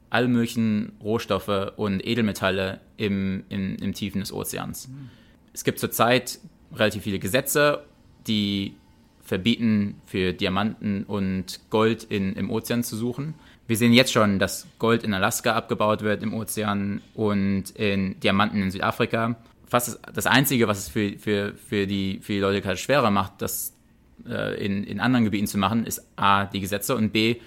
alle 0.10 0.28
möglichen 0.28 0.94
Rohstoffe 1.02 1.74
und 1.76 2.06
Edelmetalle 2.06 2.80
im, 2.98 3.44
im, 3.50 3.76
im 3.78 3.94
Tiefen 3.94 4.20
des 4.22 4.34
Ozeans. 4.34 4.90
Es 5.54 5.64
gibt 5.64 5.80
zurzeit 5.80 6.40
relativ 6.74 7.04
viele 7.04 7.20
Gesetze, 7.20 7.84
die 8.28 8.76
verbieten, 9.22 10.02
für 10.06 10.34
Diamanten 10.34 11.04
und 11.04 11.60
Gold 11.70 12.04
in, 12.04 12.34
im 12.34 12.50
Ozean 12.50 12.84
zu 12.84 12.96
suchen. 12.96 13.36
Wir 13.68 13.78
sehen 13.78 13.94
jetzt 13.94 14.12
schon, 14.12 14.40
dass 14.40 14.68
Gold 14.78 15.04
in 15.04 15.14
Alaska 15.14 15.54
abgebaut 15.56 16.02
wird 16.02 16.22
im 16.22 16.34
Ozean 16.34 17.02
und 17.14 17.70
in 17.72 18.20
Diamanten 18.20 18.62
in 18.62 18.72
Südafrika. 18.72 19.36
Fast 19.68 20.00
das 20.14 20.26
Einzige, 20.28 20.68
was 20.68 20.80
es 20.80 20.90
für, 20.90 21.18
für, 21.18 21.54
für, 21.56 21.88
die, 21.88 22.20
für 22.22 22.34
die 22.34 22.40
Leute 22.40 22.62
gerade 22.62 22.78
schwerer 22.78 23.10
macht, 23.10 23.42
das 23.42 23.74
äh, 24.28 24.64
in, 24.64 24.84
in 24.84 25.00
anderen 25.00 25.24
Gebieten 25.24 25.48
zu 25.48 25.58
machen, 25.58 25.86
ist 25.86 26.06
A, 26.18 26.46
die 26.46 26.60
Gesetze 26.60 26.96
und 26.96 27.12
B, 27.12 27.38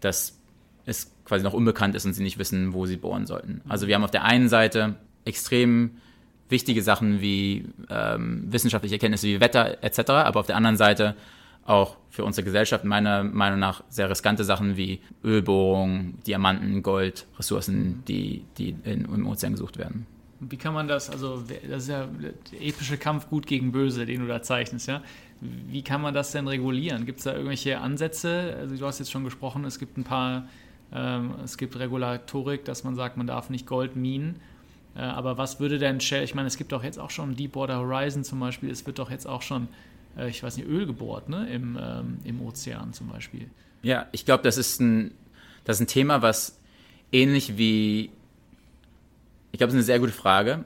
dass 0.00 0.38
es 0.86 1.12
quasi 1.24 1.42
noch 1.42 1.52
unbekannt 1.52 1.94
ist 1.96 2.06
und 2.06 2.12
sie 2.12 2.22
nicht 2.22 2.38
wissen, 2.38 2.72
wo 2.72 2.86
sie 2.86 2.96
bohren 2.96 3.26
sollten. 3.26 3.60
Also 3.68 3.88
wir 3.88 3.96
haben 3.96 4.04
auf 4.04 4.10
der 4.12 4.24
einen 4.24 4.48
Seite 4.48 4.94
extrem 5.24 5.96
wichtige 6.48 6.82
Sachen 6.82 7.20
wie 7.20 7.64
ähm, 7.90 8.44
wissenschaftliche 8.50 8.94
Erkenntnisse 8.94 9.26
wie 9.26 9.40
Wetter 9.40 9.82
etc., 9.82 10.10
aber 10.10 10.40
auf 10.40 10.46
der 10.46 10.56
anderen 10.56 10.76
Seite 10.76 11.16
auch 11.66 11.96
für 12.10 12.24
unsere 12.24 12.44
Gesellschaft 12.44 12.84
meiner 12.84 13.24
Meinung 13.24 13.58
nach 13.58 13.82
sehr 13.88 14.08
riskante 14.08 14.44
Sachen 14.44 14.76
wie 14.76 15.00
Ölbohrung, 15.24 16.14
Diamanten, 16.26 16.82
Gold, 16.82 17.26
Ressourcen, 17.38 18.02
die, 18.08 18.44
die 18.58 18.76
in, 18.84 19.04
im 19.04 19.26
Ozean 19.26 19.52
gesucht 19.52 19.78
werden. 19.78 20.06
Wie 20.40 20.56
kann 20.56 20.74
man 20.74 20.86
das, 20.86 21.08
also 21.08 21.42
das 21.68 21.84
ist 21.84 21.88
ja 21.88 22.06
der 22.06 22.60
epische 22.60 22.98
Kampf 22.98 23.28
gut 23.28 23.46
gegen 23.46 23.72
böse, 23.72 24.04
den 24.04 24.20
du 24.20 24.26
da 24.26 24.42
zeichnest, 24.42 24.86
ja? 24.86 25.02
Wie 25.40 25.82
kann 25.82 26.00
man 26.00 26.14
das 26.14 26.32
denn 26.32 26.48
regulieren? 26.48 27.04
Gibt 27.04 27.18
es 27.18 27.24
da 27.24 27.32
irgendwelche 27.32 27.78
Ansätze? 27.78 28.56
Also 28.58 28.76
du 28.76 28.86
hast 28.86 28.98
jetzt 28.98 29.10
schon 29.10 29.24
gesprochen, 29.24 29.64
es 29.64 29.78
gibt 29.78 29.98
ein 29.98 30.04
paar, 30.04 30.48
ähm, 30.92 31.34
es 31.44 31.58
gibt 31.58 31.78
Regulatorik, 31.78 32.64
dass 32.64 32.84
man 32.84 32.94
sagt, 32.94 33.16
man 33.16 33.26
darf 33.26 33.50
nicht 33.50 33.66
Gold 33.66 33.96
minen. 33.96 34.36
Äh, 34.94 35.00
aber 35.00 35.36
was 35.36 35.60
würde 35.60 35.78
denn 35.78 36.00
Shell, 36.00 36.24
ich 36.24 36.34
meine, 36.34 36.48
es 36.48 36.56
gibt 36.56 36.72
doch 36.72 36.82
jetzt 36.82 36.98
auch 36.98 37.10
schon 37.10 37.36
Deepwater 37.36 37.78
Horizon 37.78 38.24
zum 38.24 38.40
Beispiel, 38.40 38.70
es 38.70 38.86
wird 38.86 38.98
doch 38.98 39.10
jetzt 39.10 39.26
auch 39.26 39.42
schon, 39.42 39.68
äh, 40.16 40.28
ich 40.28 40.42
weiß 40.42 40.56
nicht, 40.56 40.68
Öl 40.68 40.86
gebohrt, 40.86 41.28
ne? 41.28 41.48
Im, 41.52 41.78
ähm, 41.80 42.18
im 42.24 42.42
Ozean 42.42 42.92
zum 42.92 43.08
Beispiel. 43.08 43.50
Ja, 43.82 44.06
ich 44.12 44.24
glaube, 44.24 44.42
das 44.42 44.56
ist 44.56 44.80
ein, 44.80 45.12
das 45.64 45.76
ist 45.76 45.82
ein 45.82 45.86
Thema, 45.88 46.22
was 46.22 46.58
ähnlich 47.12 47.56
wie, 47.56 48.10
ich 49.52 49.58
glaube, 49.58 49.68
das 49.68 49.74
ist 49.74 49.78
eine 49.78 49.82
sehr 49.84 49.98
gute 50.00 50.12
Frage. 50.12 50.64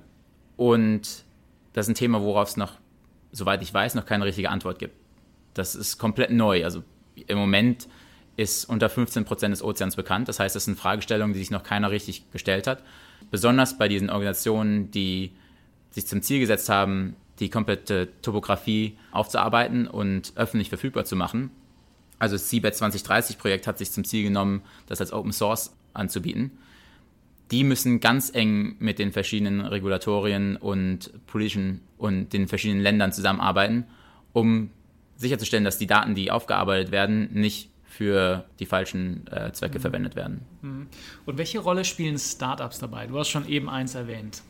Und 0.57 1.25
das 1.73 1.87
ist 1.87 1.91
ein 1.91 1.95
Thema, 1.95 2.23
worauf 2.23 2.51
es 2.51 2.57
noch, 2.57 2.75
soweit 3.33 3.63
ich 3.63 3.73
weiß, 3.73 3.95
noch 3.95 4.05
keine 4.05 4.25
richtige 4.25 4.51
Antwort 4.51 4.79
gibt. 4.79 4.95
Das 5.55 5.75
ist 5.75 5.99
komplett 5.99 6.31
neu. 6.31 6.65
Also 6.65 6.83
im 7.27 7.39
Moment 7.39 7.89
ist 8.37 8.65
unter 8.67 8.89
15 8.89 9.25
Prozent 9.25 9.53
des 9.53 9.63
Ozeans 9.63 9.97
bekannt. 9.97 10.29
Das 10.29 10.41
heißt, 10.41 10.55
das 10.55 10.65
sind 10.65 10.79
Fragestellungen, 10.79 11.33
die 11.33 11.41
sich 11.41 11.51
noch 11.51 11.63
keiner 11.63 11.91
richtig 11.91 12.31
gestellt 12.31 12.67
hat. 12.67 12.83
Besonders 13.31 13.79
bei 13.79 13.89
diesen 13.89 14.11
Organisationen, 14.11 14.91
die 14.91 15.33
sich 15.91 16.07
zum 16.07 16.23
Ziel 16.23 16.41
gesetzt 16.41 16.69
haben, 16.69 17.17
die 17.41 17.49
komplette 17.49 18.09
Topografie 18.23 18.97
aufzuarbeiten 19.13 19.87
und 19.87 20.33
öffentlich 20.37 20.69
verfügbar 20.69 21.05
zu 21.05 21.17
machen. 21.17 21.51
Also 22.19 22.37
das 22.37 22.51
Seabed 22.51 22.75
2030 22.75 23.39
Projekt 23.39 23.67
hat 23.67 23.79
sich 23.79 23.91
zum 23.91 24.05
Ziel 24.05 24.23
genommen, 24.23 24.63
das 24.87 25.01
als 25.01 25.13
Open 25.13 25.33
Source 25.33 25.75
anzubieten. 25.95 26.53
Die 27.51 27.65
müssen 27.65 27.99
ganz 27.99 28.31
eng 28.33 28.77
mit 28.79 28.99
den 28.99 29.11
verschiedenen 29.11 29.63
Regulatorien 29.63 30.57
und 30.57 31.11
politischen 31.27 31.81
und 31.99 32.33
den 32.33 32.47
verschiedenen 32.47 32.83
Ländern 32.83 33.13
zusammenarbeiten, 33.13 33.87
um 34.33 34.71
sicherzustellen, 35.17 35.65
dass 35.65 35.79
die 35.79 35.87
Daten, 35.87 36.15
die 36.15 36.31
aufgearbeitet 36.31 36.93
werden, 36.93 37.31
nicht 37.33 37.71
für 37.85 38.45
die 38.61 38.67
falschen 38.67 39.27
äh, 39.27 39.53
Zwecke 39.53 39.79
mhm. 39.79 39.83
verwendet 39.83 40.15
werden. 40.15 40.43
Mhm. 40.63 40.87
Und 41.27 41.39
welche 41.39 41.59
Rolle 41.59 41.85
spielen 41.85 42.19
Startups 42.19 42.79
dabei? 42.79 43.07
Du 43.07 43.19
hast 43.19 43.29
schon 43.29 43.49
eben 43.49 43.69
eins 43.69 43.95
erwähnt. 43.95 44.43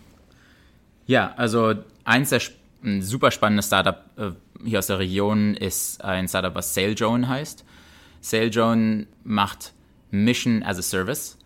Ja, 1.07 1.33
also 1.37 1.75
eins 2.05 2.31
der 2.31 2.41
ein 2.83 3.03
super 3.03 3.31
spannendes 3.31 3.67
Startup 3.67 4.05
äh, 4.17 4.31
hier 4.65 4.79
aus 4.79 4.87
der 4.87 4.99
Region 4.99 5.55
ist 5.55 6.03
ein 6.05 6.29
Startup, 6.29 6.55
was 6.55 6.75
SailDrone 6.75 7.29
heißt. 7.29 7.65
SailDrone 8.21 9.07
macht 9.25 9.73
Mission 10.11 10.63
as 10.63 10.79
a 10.79 10.83
Service. 10.83 11.39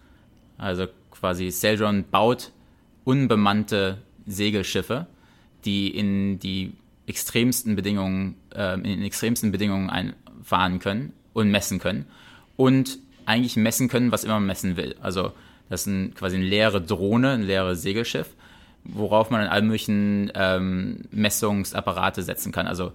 Also 0.59 0.87
quasi 1.11 1.51
SailDrone 1.51 2.03
baut 2.03 2.53
unbemannte 3.05 3.99
Segelschiffe, 4.27 5.07
die 5.65 5.89
in 5.89 6.39
die 6.39 6.73
extremsten 7.07 7.77
Bedingungen, 7.77 8.37
äh, 8.55 8.75
in 8.75 8.85
den 8.85 9.03
extremsten 9.03 9.53
Bedingungen 9.53 9.91
einfahren 9.91 10.79
können 10.79 11.13
und 11.33 11.51
messen 11.51 11.79
können. 11.79 12.07
Und 12.57 12.99
eigentlich 13.27 13.57
messen 13.57 13.89
können, 13.89 14.13
was 14.13 14.25
immer 14.25 14.35
man 14.35 14.47
messen 14.47 14.77
will. 14.77 14.97
Also 15.01 15.33
das 15.69 15.83
ist 15.83 15.87
ein, 15.87 16.15
quasi 16.15 16.37
eine 16.37 16.45
leere 16.45 16.81
Drohne, 16.81 17.33
ein 17.33 17.43
leeres 17.43 17.83
Segelschiff, 17.83 18.34
worauf 18.85 19.31
man 19.31 19.43
in 19.43 19.49
allen 19.49 19.67
möglichen 19.67 20.31
ähm, 20.35 21.03
Messungsapparate 21.11 22.23
setzen 22.23 22.53
kann. 22.53 22.67
Also 22.67 22.93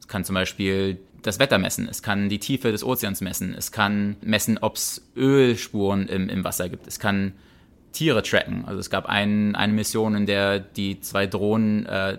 es 0.00 0.08
kann 0.08 0.24
zum 0.24 0.34
Beispiel 0.34 0.98
das 1.22 1.38
Wetter 1.38 1.58
messen, 1.58 1.88
es 1.88 2.02
kann 2.02 2.28
die 2.28 2.38
Tiefe 2.38 2.70
des 2.70 2.84
Ozeans 2.84 3.20
messen, 3.20 3.54
es 3.54 3.72
kann 3.72 4.16
messen, 4.20 4.58
ob 4.58 4.76
es 4.76 5.02
Ölspuren 5.16 6.06
im, 6.08 6.28
im 6.28 6.44
Wasser 6.44 6.68
gibt, 6.68 6.86
es 6.86 6.98
kann 6.98 7.32
Tiere 7.92 8.22
tracken. 8.22 8.64
Also 8.66 8.78
es 8.78 8.90
gab 8.90 9.06
ein, 9.06 9.56
eine 9.56 9.72
Mission, 9.72 10.14
in 10.14 10.26
der 10.26 10.60
die 10.60 11.00
zwei 11.00 11.26
Drohnen 11.26 11.86
äh, 11.86 12.18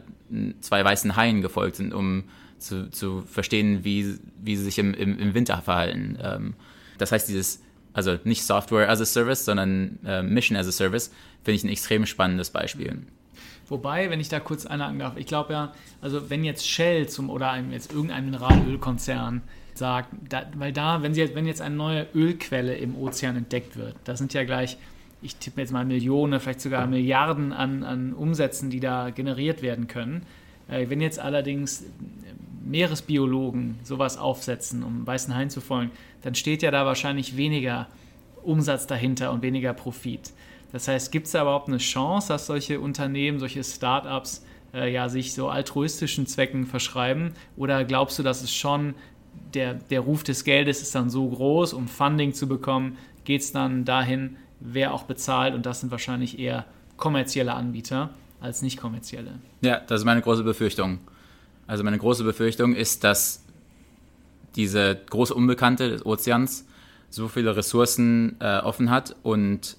zwei 0.59 0.83
weißen 0.83 1.15
Haien 1.15 1.41
gefolgt 1.41 1.77
sind, 1.77 1.93
um 1.93 2.25
zu, 2.57 2.89
zu 2.89 3.21
verstehen, 3.21 3.83
wie, 3.83 4.17
wie 4.41 4.55
sie 4.55 4.63
sich 4.63 4.79
im, 4.79 4.93
im, 4.93 5.17
im 5.19 5.33
Winter 5.33 5.61
verhalten. 5.61 6.17
Ähm, 6.21 6.53
das 6.97 7.11
heißt, 7.11 7.29
dieses, 7.29 7.61
also 7.93 8.17
nicht 8.23 8.43
Software 8.43 8.89
as 8.89 9.01
a 9.01 9.05
Service, 9.05 9.45
sondern 9.45 9.99
äh, 10.05 10.23
Mission 10.23 10.57
as 10.57 10.67
a 10.67 10.71
Service, 10.71 11.11
finde 11.47 11.55
ich 11.55 11.63
ein 11.63 11.69
extrem 11.69 12.05
spannendes 12.05 12.49
Beispiel. 12.49 13.03
Wobei, 13.69 14.09
wenn 14.09 14.19
ich 14.19 14.27
da 14.27 14.41
kurz 14.41 14.65
einhaken 14.65 14.99
darf, 14.99 15.15
ich 15.15 15.27
glaube 15.27 15.53
ja, 15.53 15.71
also 16.01 16.29
wenn 16.29 16.43
jetzt 16.43 16.67
Shell 16.67 17.07
zum 17.07 17.29
oder 17.29 17.51
einem, 17.51 17.71
jetzt 17.71 17.93
irgendein 17.93 18.25
Mineralölkonzern 18.25 19.41
sagt, 19.73 20.09
da, 20.27 20.45
weil 20.55 20.73
da, 20.73 21.03
wenn, 21.03 21.13
sie 21.13 21.21
jetzt, 21.21 21.35
wenn 21.35 21.45
jetzt 21.45 21.61
eine 21.61 21.75
neue 21.75 22.05
Ölquelle 22.13 22.75
im 22.75 22.97
Ozean 22.97 23.37
entdeckt 23.37 23.77
wird, 23.77 23.95
da 24.03 24.17
sind 24.17 24.33
ja 24.33 24.43
gleich, 24.43 24.77
ich 25.21 25.37
tippe 25.37 25.61
jetzt 25.61 25.71
mal 25.71 25.85
Millionen, 25.85 26.37
vielleicht 26.41 26.59
sogar 26.59 26.85
Milliarden 26.85 27.53
an, 27.53 27.85
an 27.85 28.13
Umsätzen, 28.13 28.69
die 28.69 28.81
da 28.81 29.09
generiert 29.09 29.61
werden 29.61 29.87
können. 29.87 30.23
Äh, 30.67 30.89
wenn 30.89 30.99
jetzt 30.99 31.19
allerdings 31.19 31.85
Meeresbiologen 32.65 33.79
sowas 33.83 34.17
aufsetzen, 34.17 34.83
um 34.83 35.07
weißen 35.07 35.33
Hain 35.33 35.49
zu 35.49 35.61
folgen, 35.61 35.91
dann 36.23 36.35
steht 36.35 36.61
ja 36.61 36.71
da 36.71 36.85
wahrscheinlich 36.85 37.37
weniger 37.37 37.87
Umsatz 38.43 38.85
dahinter 38.85 39.31
und 39.31 39.41
weniger 39.41 39.71
Profit. 39.73 40.33
Das 40.71 40.87
heißt, 40.87 41.11
gibt 41.11 41.27
es 41.27 41.31
da 41.33 41.41
überhaupt 41.41 41.67
eine 41.67 41.77
Chance, 41.77 42.29
dass 42.29 42.47
solche 42.47 42.79
Unternehmen, 42.79 43.39
solche 43.39 43.63
Startups 43.63 44.43
äh, 44.73 44.91
ja 44.91 45.09
sich 45.09 45.33
so 45.33 45.49
altruistischen 45.49 46.27
Zwecken 46.27 46.65
verschreiben? 46.65 47.33
Oder 47.55 47.85
glaubst 47.85 48.19
du, 48.19 48.23
dass 48.23 48.41
es 48.41 48.53
schon 48.53 48.95
der, 49.53 49.75
der 49.75 50.01
Ruf 50.01 50.23
des 50.23 50.43
Geldes 50.43 50.81
ist 50.81 50.93
dann 50.95 51.09
so 51.09 51.27
groß, 51.27 51.73
um 51.73 51.87
Funding 51.87 52.33
zu 52.33 52.47
bekommen, 52.47 52.97
geht 53.23 53.41
es 53.41 53.51
dann 53.51 53.85
dahin, 53.85 54.37
wer 54.59 54.93
auch 54.93 55.03
bezahlt 55.03 55.53
und 55.53 55.65
das 55.65 55.81
sind 55.81 55.91
wahrscheinlich 55.91 56.39
eher 56.39 56.65
kommerzielle 56.97 57.53
Anbieter 57.53 58.09
als 58.41 58.61
nicht 58.61 58.77
kommerzielle. 58.77 59.39
Ja, 59.61 59.79
das 59.79 60.01
ist 60.01 60.05
meine 60.05 60.21
große 60.21 60.43
Befürchtung. 60.43 60.99
Also 61.67 61.83
meine 61.83 61.97
große 61.97 62.23
Befürchtung 62.23 62.75
ist, 62.75 63.03
dass 63.03 63.43
diese 64.55 64.99
große 65.09 65.33
Unbekannte 65.33 65.89
des 65.89 66.05
Ozeans 66.05 66.65
so 67.09 67.27
viele 67.27 67.55
Ressourcen 67.55 68.35
äh, 68.39 68.59
offen 68.59 68.89
hat 68.89 69.15
und 69.23 69.77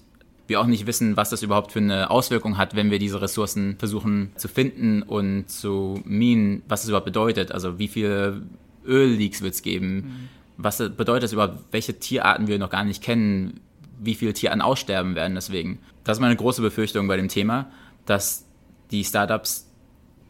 wir 0.49 0.59
auch 0.59 0.65
nicht 0.65 0.87
wissen, 0.87 1.15
was 1.17 1.29
das 1.29 1.43
überhaupt 1.43 1.71
für 1.71 1.79
eine 1.79 2.09
Auswirkung 2.09 2.57
hat, 2.57 2.75
wenn 2.75 2.91
wir 2.91 2.99
diese 2.99 3.21
Ressourcen 3.21 3.75
versuchen 3.77 4.31
zu 4.35 4.47
finden 4.47 5.03
und 5.03 5.49
zu 5.49 6.01
minen, 6.05 6.63
was 6.67 6.81
das 6.81 6.89
überhaupt 6.89 7.05
bedeutet. 7.05 7.51
Also 7.51 7.79
wie 7.79 7.87
viele 7.87 8.41
Ölleaks 8.85 9.41
wird 9.41 9.53
es 9.53 9.61
geben? 9.61 9.95
Mhm. 9.95 10.29
Was 10.57 10.77
bedeutet 10.77 11.23
das 11.23 11.33
überhaupt? 11.33 11.59
Welche 11.71 11.99
Tierarten 11.99 12.47
wir 12.47 12.59
noch 12.59 12.69
gar 12.69 12.83
nicht 12.83 13.01
kennen? 13.01 13.61
Wie 13.99 14.15
viele 14.15 14.33
Tierarten 14.33 14.61
aussterben 14.61 15.15
werden 15.15 15.35
deswegen? 15.35 15.79
Das 16.03 16.17
ist 16.17 16.21
meine 16.21 16.35
große 16.35 16.61
Befürchtung 16.61 17.07
bei 17.07 17.17
dem 17.17 17.27
Thema, 17.27 17.71
dass 18.05 18.45
die 18.91 19.03
Startups 19.03 19.69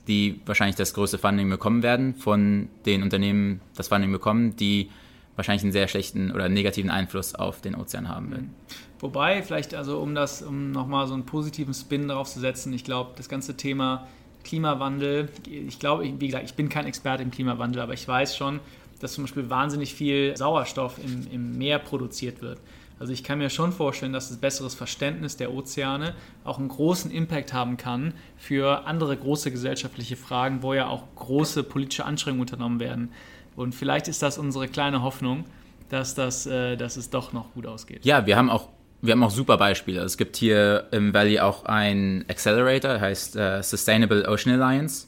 die 0.07 0.41
wahrscheinlich 0.45 0.75
das 0.75 0.93
größte 0.93 1.19
Funding 1.19 1.49
bekommen 1.49 1.83
werden, 1.83 2.15
von 2.15 2.67
den 2.85 3.03
Unternehmen 3.03 3.61
das 3.75 3.87
Funding 3.89 4.11
bekommen, 4.11 4.55
die 4.55 4.89
wahrscheinlich 5.35 5.63
einen 5.63 5.71
sehr 5.71 5.87
schlechten 5.87 6.31
oder 6.31 6.49
negativen 6.49 6.89
Einfluss 6.89 7.35
auf 7.35 7.61
den 7.61 7.75
Ozean 7.75 8.09
haben 8.09 8.31
werden. 8.31 8.53
Wobei, 8.99 9.41
vielleicht 9.43 9.73
also 9.73 9.99
um 9.99 10.13
das, 10.13 10.41
um 10.41 10.71
nochmal 10.71 11.07
so 11.07 11.13
einen 11.13 11.25
positiven 11.25 11.73
Spin 11.73 12.07
darauf 12.07 12.29
zu 12.29 12.39
setzen, 12.39 12.73
ich 12.73 12.83
glaube, 12.83 13.11
das 13.15 13.29
ganze 13.29 13.55
Thema 13.55 14.07
Klimawandel, 14.43 15.29
ich 15.47 15.79
glaube, 15.79 16.03
wie 16.03 16.27
gesagt, 16.27 16.45
ich 16.45 16.55
bin 16.55 16.69
kein 16.69 16.85
Experte 16.85 17.23
im 17.23 17.31
Klimawandel, 17.31 17.81
aber 17.81 17.93
ich 17.93 18.07
weiß 18.07 18.35
schon, 18.35 18.59
dass 18.99 19.13
zum 19.13 19.23
Beispiel 19.23 19.49
wahnsinnig 19.49 19.93
viel 19.93 20.35
Sauerstoff 20.35 20.97
im, 21.03 21.27
im 21.31 21.57
Meer 21.57 21.79
produziert 21.79 22.41
wird. 22.41 22.59
Also 22.99 23.13
ich 23.13 23.23
kann 23.23 23.37
mir 23.37 23.49
schon 23.49 23.71
vorstellen, 23.71 24.11
dass 24.11 24.27
das 24.27 24.37
besseres 24.37 24.75
Verständnis 24.75 25.37
der 25.37 25.53
Ozeane 25.53 26.15
auch 26.43 26.59
einen 26.59 26.67
großen 26.67 27.09
Impact 27.11 27.53
haben 27.53 27.77
kann 27.77 28.13
für 28.37 28.85
andere 28.85 29.15
große 29.15 29.51
gesellschaftliche 29.51 30.17
Fragen, 30.17 30.61
wo 30.61 30.73
ja 30.73 30.87
auch 30.87 31.03
große 31.15 31.63
politische 31.63 32.03
Anstrengungen 32.03 32.41
unternommen 32.41 32.81
werden. 32.81 33.13
Und 33.55 33.73
vielleicht 33.73 34.09
ist 34.09 34.21
das 34.21 34.37
unsere 34.37 34.67
kleine 34.67 35.01
Hoffnung, 35.01 35.45
dass, 35.87 36.13
das, 36.13 36.45
äh, 36.45 36.75
dass 36.75 36.97
es 36.97 37.09
doch 37.09 37.31
noch 37.31 37.53
gut 37.53 37.65
ausgeht. 37.65 38.05
Ja, 38.05 38.25
wir 38.25 38.35
haben 38.35 38.49
auch, 38.49 38.67
wir 39.01 39.13
haben 39.13 39.23
auch 39.23 39.31
super 39.31 39.57
Beispiele. 39.57 40.01
Es 40.01 40.17
gibt 40.17 40.35
hier 40.35 40.87
im 40.91 41.13
Valley 41.13 41.39
auch 41.39 41.65
ein 41.65 42.25
Accelerator, 42.27 42.99
heißt 42.99 43.35
äh, 43.35 43.63
Sustainable 43.63 44.27
Ocean 44.27 44.59
Alliance. 44.59 45.07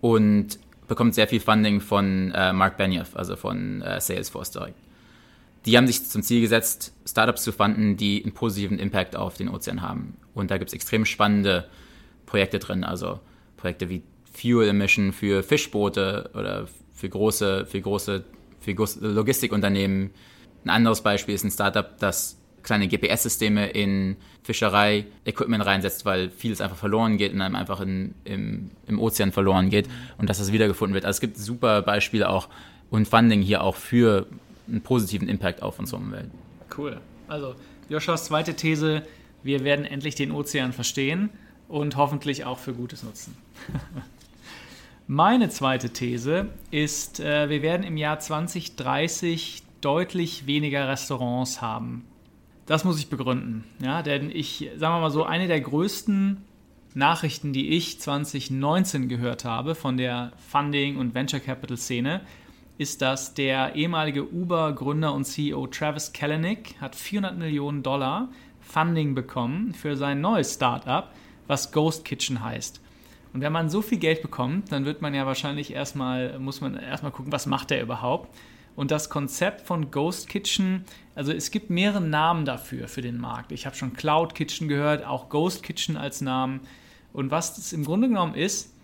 und 0.00 0.58
bekommt 0.88 1.14
sehr 1.14 1.26
viel 1.26 1.40
Funding 1.40 1.80
von 1.80 2.30
äh, 2.32 2.52
Mark 2.52 2.76
Benioff, 2.76 3.16
also 3.16 3.36
von 3.36 3.82
äh, 3.82 4.00
Salesforce 4.00 4.52
direkt. 4.52 4.78
Die 5.64 5.76
haben 5.76 5.86
sich 5.86 6.04
zum 6.04 6.22
Ziel 6.22 6.40
gesetzt, 6.40 6.92
Startups 7.04 7.42
zu 7.42 7.50
fanden, 7.50 7.96
die 7.96 8.22
einen 8.22 8.32
positiven 8.32 8.78
Impact 8.78 9.16
auf 9.16 9.36
den 9.36 9.48
Ozean 9.48 9.82
haben. 9.82 10.16
Und 10.32 10.52
da 10.52 10.58
gibt 10.58 10.68
es 10.68 10.74
extrem 10.74 11.04
spannende 11.04 11.68
Projekte 12.24 12.60
drin, 12.60 12.84
also 12.84 13.18
Projekte 13.56 13.88
wie 13.88 14.02
Fuel 14.32 14.68
Emission 14.68 15.12
für 15.12 15.42
Fischboote 15.42 16.30
oder 16.34 16.68
für 16.92 17.08
große, 17.08 17.66
für 17.66 17.80
große, 17.80 18.24
für 18.60 18.74
große 18.74 19.00
Logistikunternehmen. 19.08 20.10
Ein 20.64 20.70
anderes 20.70 21.00
Beispiel 21.00 21.34
ist 21.34 21.42
ein 21.42 21.50
Startup, 21.50 21.98
das 21.98 22.38
kleine 22.66 22.88
GPS-Systeme 22.88 23.68
in 23.68 24.16
Fischerei-Equipment 24.42 25.64
reinsetzt, 25.64 26.04
weil 26.04 26.30
vieles 26.30 26.60
einfach 26.60 26.76
verloren 26.76 27.16
geht 27.16 27.32
und 27.32 27.40
einem 27.40 27.56
einfach 27.56 27.80
in, 27.80 28.14
im, 28.24 28.70
im 28.86 28.98
Ozean 28.98 29.32
verloren 29.32 29.70
geht 29.70 29.88
und 30.18 30.28
dass 30.28 30.38
das 30.38 30.52
wiedergefunden 30.52 30.92
wird. 30.92 31.04
Also 31.04 31.16
es 31.16 31.20
gibt 31.20 31.38
super 31.38 31.80
Beispiele 31.82 32.28
auch 32.28 32.48
und 32.90 33.08
Funding 33.08 33.40
hier 33.40 33.62
auch 33.62 33.76
für 33.76 34.26
einen 34.68 34.82
positiven 34.82 35.28
Impact 35.28 35.62
auf 35.62 35.78
unsere 35.78 36.02
Umwelt. 36.02 36.30
Cool. 36.76 37.00
Also 37.28 37.54
Joschas 37.88 38.26
zweite 38.26 38.54
These, 38.54 39.02
wir 39.42 39.64
werden 39.64 39.84
endlich 39.84 40.16
den 40.16 40.32
Ozean 40.32 40.72
verstehen 40.72 41.30
und 41.68 41.96
hoffentlich 41.96 42.44
auch 42.44 42.58
für 42.58 42.74
Gutes 42.74 43.04
nutzen. 43.04 43.36
Meine 45.06 45.50
zweite 45.50 45.90
These 45.90 46.48
ist, 46.72 47.20
äh, 47.20 47.48
wir 47.48 47.62
werden 47.62 47.84
im 47.84 47.96
Jahr 47.96 48.18
2030 48.18 49.62
deutlich 49.80 50.48
weniger 50.48 50.88
Restaurants 50.88 51.62
haben. 51.62 52.04
Das 52.66 52.84
muss 52.84 52.98
ich 52.98 53.08
begründen. 53.08 53.64
Ja, 53.78 54.02
denn 54.02 54.28
ich, 54.28 54.70
sagen 54.76 54.94
wir 54.96 55.00
mal 55.00 55.10
so, 55.10 55.24
eine 55.24 55.46
der 55.46 55.60
größten 55.60 56.42
Nachrichten, 56.94 57.52
die 57.52 57.68
ich 57.68 58.00
2019 58.00 59.08
gehört 59.08 59.44
habe 59.44 59.76
von 59.76 59.96
der 59.96 60.32
Funding- 60.50 60.96
und 60.96 61.14
Venture 61.14 61.38
Capital-Szene, 61.38 62.22
ist, 62.78 63.02
dass 63.02 63.34
der 63.34 63.76
ehemalige 63.76 64.28
Uber-Gründer 64.28 65.14
und 65.14 65.24
CEO 65.24 65.68
Travis 65.68 66.12
Kalanick 66.12 66.74
hat 66.80 66.96
400 66.96 67.38
Millionen 67.38 67.82
Dollar 67.82 68.30
Funding 68.60 69.14
bekommen 69.14 69.72
für 69.72 69.96
sein 69.96 70.20
neues 70.20 70.54
Startup, 70.54 71.10
was 71.46 71.70
Ghost 71.70 72.04
Kitchen 72.04 72.42
heißt. 72.42 72.80
Und 73.32 73.42
wenn 73.42 73.52
man 73.52 73.70
so 73.70 73.80
viel 73.80 73.98
Geld 73.98 74.22
bekommt, 74.22 74.72
dann 74.72 74.84
wird 74.84 75.02
man 75.02 75.14
ja 75.14 75.24
wahrscheinlich 75.24 75.72
erstmal, 75.72 76.38
muss 76.38 76.60
man 76.60 76.74
erstmal 76.74 77.12
gucken, 77.12 77.30
was 77.30 77.46
macht 77.46 77.70
der 77.70 77.82
überhaupt. 77.82 78.34
Und 78.74 78.90
das 78.90 79.08
Konzept 79.08 79.62
von 79.62 79.90
Ghost 79.90 80.28
Kitchen, 80.28 80.84
also 81.16 81.32
es 81.32 81.50
gibt 81.50 81.70
mehrere 81.70 82.02
Namen 82.02 82.44
dafür, 82.44 82.88
für 82.88 83.00
den 83.00 83.18
Markt. 83.18 83.50
Ich 83.50 83.64
habe 83.64 83.74
schon 83.74 83.94
Cloud 83.94 84.34
Kitchen 84.34 84.68
gehört, 84.68 85.04
auch 85.04 85.30
Ghost 85.30 85.62
Kitchen 85.62 85.96
als 85.96 86.20
Namen. 86.20 86.60
Und 87.14 87.30
was 87.30 87.56
das 87.56 87.72
im 87.72 87.84
Grunde 87.84 88.08
genommen 88.08 88.34
ist, 88.34 88.74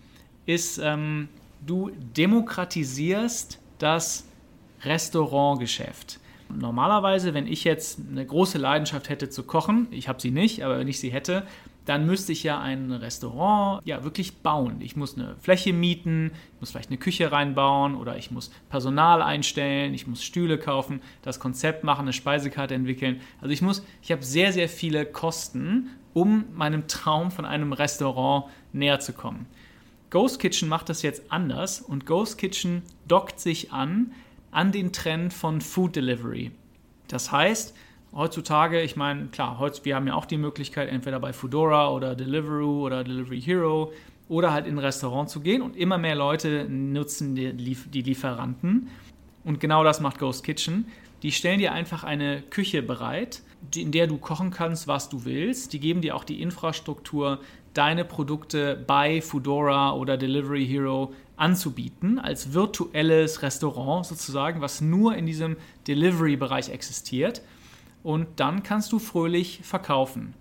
ist, 0.47 0.79
ähm, 0.79 1.29
du 1.65 1.91
demokratisierst 2.17 3.59
das 3.77 4.25
Restaurantgeschäft. 4.81 6.19
Normalerweise, 6.49 7.35
wenn 7.35 7.45
ich 7.45 7.63
jetzt 7.63 7.99
eine 8.09 8.25
große 8.25 8.57
Leidenschaft 8.57 9.09
hätte 9.09 9.29
zu 9.29 9.43
kochen, 9.43 9.87
ich 9.91 10.07
habe 10.07 10.19
sie 10.19 10.31
nicht, 10.31 10.63
aber 10.63 10.79
wenn 10.79 10.87
ich 10.87 10.99
sie 10.99 11.11
hätte, 11.11 11.45
dann 11.85 12.05
müsste 12.05 12.31
ich 12.31 12.43
ja 12.43 12.59
ein 12.59 12.91
Restaurant 12.91 13.85
ja 13.85 14.03
wirklich 14.03 14.37
bauen. 14.37 14.77
Ich 14.79 14.95
muss 14.95 15.15
eine 15.17 15.35
Fläche 15.37 15.73
mieten, 15.73 16.31
ich 16.55 16.59
muss 16.61 16.71
vielleicht 16.71 16.89
eine 16.89 16.97
Küche 16.97 17.31
reinbauen 17.31 17.95
oder 17.95 18.17
ich 18.17 18.31
muss 18.31 18.51
Personal 18.69 19.21
einstellen, 19.21 19.93
ich 19.93 20.07
muss 20.07 20.23
Stühle 20.23 20.57
kaufen, 20.57 21.01
das 21.21 21.39
Konzept 21.39 21.83
machen, 21.83 22.03
eine 22.03 22.13
Speisekarte 22.13 22.73
entwickeln. 22.73 23.21
Also 23.41 23.51
ich 23.51 23.61
muss, 23.61 23.83
ich 24.01 24.11
habe 24.11 24.23
sehr, 24.23 24.53
sehr 24.53 24.69
viele 24.69 25.05
Kosten, 25.05 25.89
um 26.13 26.45
meinem 26.53 26.87
Traum 26.87 27.31
von 27.31 27.45
einem 27.45 27.73
Restaurant 27.73 28.45
näher 28.71 28.99
zu 28.99 29.13
kommen. 29.13 29.45
Ghost 30.09 30.39
Kitchen 30.39 30.69
macht 30.69 30.89
das 30.89 31.01
jetzt 31.01 31.31
anders 31.31 31.81
und 31.81 32.05
Ghost 32.05 32.37
Kitchen 32.37 32.83
dockt 33.07 33.39
sich 33.39 33.71
an 33.71 34.11
an 34.53 34.71
den 34.71 34.93
Trend 34.93 35.33
von 35.33 35.61
Food 35.61 35.95
Delivery. 35.95 36.51
Das 37.07 37.31
heißt, 37.31 37.75
heutzutage, 38.15 38.81
ich 38.81 38.95
meine, 38.95 39.27
klar, 39.27 39.59
heutz, 39.59 39.85
wir 39.85 39.95
haben 39.95 40.07
ja 40.07 40.13
auch 40.13 40.25
die 40.25 40.37
Möglichkeit, 40.37 40.89
entweder 40.89 41.19
bei 41.19 41.33
Foodora 41.33 41.91
oder 41.91 42.15
Deliveroo 42.15 42.85
oder 42.85 43.03
Delivery 43.03 43.41
Hero 43.41 43.91
oder 44.29 44.53
halt 44.53 44.67
in 44.67 44.75
ein 44.75 44.79
Restaurant 44.79 45.29
zu 45.29 45.41
gehen 45.41 45.61
und 45.61 45.75
immer 45.75 45.97
mehr 45.97 46.15
Leute 46.15 46.65
nutzen 46.69 47.35
die, 47.35 47.53
die 47.53 48.01
Lieferanten. 48.01 48.89
Und 49.43 49.59
genau 49.59 49.83
das 49.83 49.99
macht 49.99 50.19
Ghost 50.19 50.43
Kitchen. 50.43 50.85
Die 51.21 51.31
stellen 51.31 51.59
dir 51.59 51.73
einfach 51.73 52.03
eine 52.03 52.41
Küche 52.41 52.81
bereit, 52.81 53.41
in 53.75 53.91
der 53.91 54.07
du 54.07 54.17
kochen 54.17 54.51
kannst, 54.51 54.87
was 54.87 55.09
du 55.09 55.25
willst. 55.25 55.73
Die 55.73 55.79
geben 55.79 56.01
dir 56.01 56.15
auch 56.15 56.23
die 56.23 56.41
Infrastruktur, 56.41 57.39
deine 57.73 58.05
Produkte 58.05 58.81
bei 58.87 59.21
Foodora 59.21 59.93
oder 59.93 60.17
Delivery 60.17 60.65
Hero 60.65 61.13
anzubieten, 61.35 62.19
als 62.19 62.53
virtuelles 62.53 63.41
Restaurant 63.41 64.05
sozusagen, 64.05 64.61
was 64.61 64.81
nur 64.81 65.15
in 65.15 65.25
diesem 65.25 65.57
Delivery-Bereich 65.87 66.69
existiert 66.69 67.41
und 68.03 68.27
dann 68.37 68.63
kannst 68.63 68.91
du 68.91 68.99
fröhlich 68.99 69.61
verkaufen. 69.63 70.33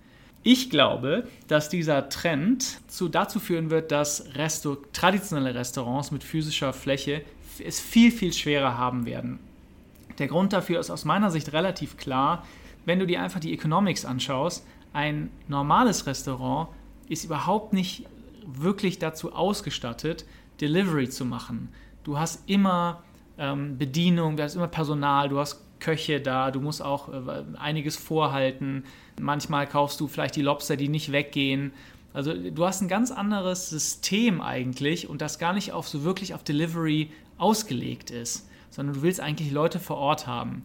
Ich 0.43 0.71
glaube, 0.71 1.29
dass 1.47 1.69
dieser 1.69 2.09
Trend 2.09 2.81
zu, 2.89 3.09
dazu 3.09 3.39
führen 3.39 3.71
wird, 3.71 3.93
dass 3.93 4.35
Resto 4.35 4.77
traditionelle 4.93 5.55
Restaurants 5.55 6.11
mit 6.11 6.25
physischer 6.25 6.73
Fläche 6.73 7.23
es 7.65 7.79
viel, 7.79 8.11
viel 8.11 8.33
schwerer 8.33 8.77
haben 8.77 9.07
werden. 9.07 9.39
Der 10.19 10.27
Grund 10.27 10.53
dafür 10.53 10.81
ist 10.81 10.91
aus 10.91 11.05
meiner 11.05 11.31
Sicht 11.31 11.53
relativ 11.53 11.97
klar. 11.97 12.45
Wenn 12.85 12.99
du 12.99 13.07
dir 13.07 13.23
einfach 13.23 13.39
die 13.39 13.53
Economics 13.53 14.05
anschaust, 14.05 14.67
ein 14.93 15.31
normales 15.47 16.07
Restaurant 16.07 16.69
ist 17.09 17.25
überhaupt 17.25 17.73
nicht 17.73 18.07
wirklich 18.45 18.99
dazu 18.99 19.33
ausgestattet, 19.33 20.25
Delivery 20.61 21.09
zu 21.09 21.25
machen. 21.25 21.69
Du 22.03 22.19
hast 22.19 22.49
immer 22.49 23.03
ähm, 23.39 23.79
Bedienung, 23.79 24.37
du 24.37 24.43
hast 24.43 24.57
immer 24.57 24.69
Personal, 24.69 25.29
du 25.29 25.39
hast 25.39 25.63
Köche 25.83 26.21
da, 26.21 26.51
du 26.51 26.61
musst 26.61 26.81
auch 26.81 27.09
äh, 27.09 27.45
einiges 27.59 27.97
vorhalten. 27.97 28.85
Manchmal 29.21 29.67
kaufst 29.67 30.01
du 30.01 30.07
vielleicht 30.07 30.37
die 30.37 30.43
Lobster, 30.43 30.77
die 30.77 30.89
nicht 30.89 31.11
weggehen. 31.11 31.73
Also 32.15 32.33
du 32.35 32.65
hast 32.65 32.81
ein 32.81 32.89
ganz 32.89 33.11
anderes 33.11 33.69
System 33.69 34.41
eigentlich 34.41 35.09
und 35.09 35.21
das 35.21 35.39
gar 35.39 35.53
nicht 35.53 35.73
auf 35.73 35.89
so 35.89 36.05
wirklich 36.05 36.35
auf 36.35 36.45
Delivery 36.45 37.11
ausgelegt 37.39 38.11
ist, 38.11 38.49
sondern 38.71 38.97
du 38.97 39.03
willst 39.03 39.21
eigentlich 39.21 39.51
Leute 39.51 39.81
vor 39.81 39.97
Ort 39.97 40.27
haben. 40.27 40.65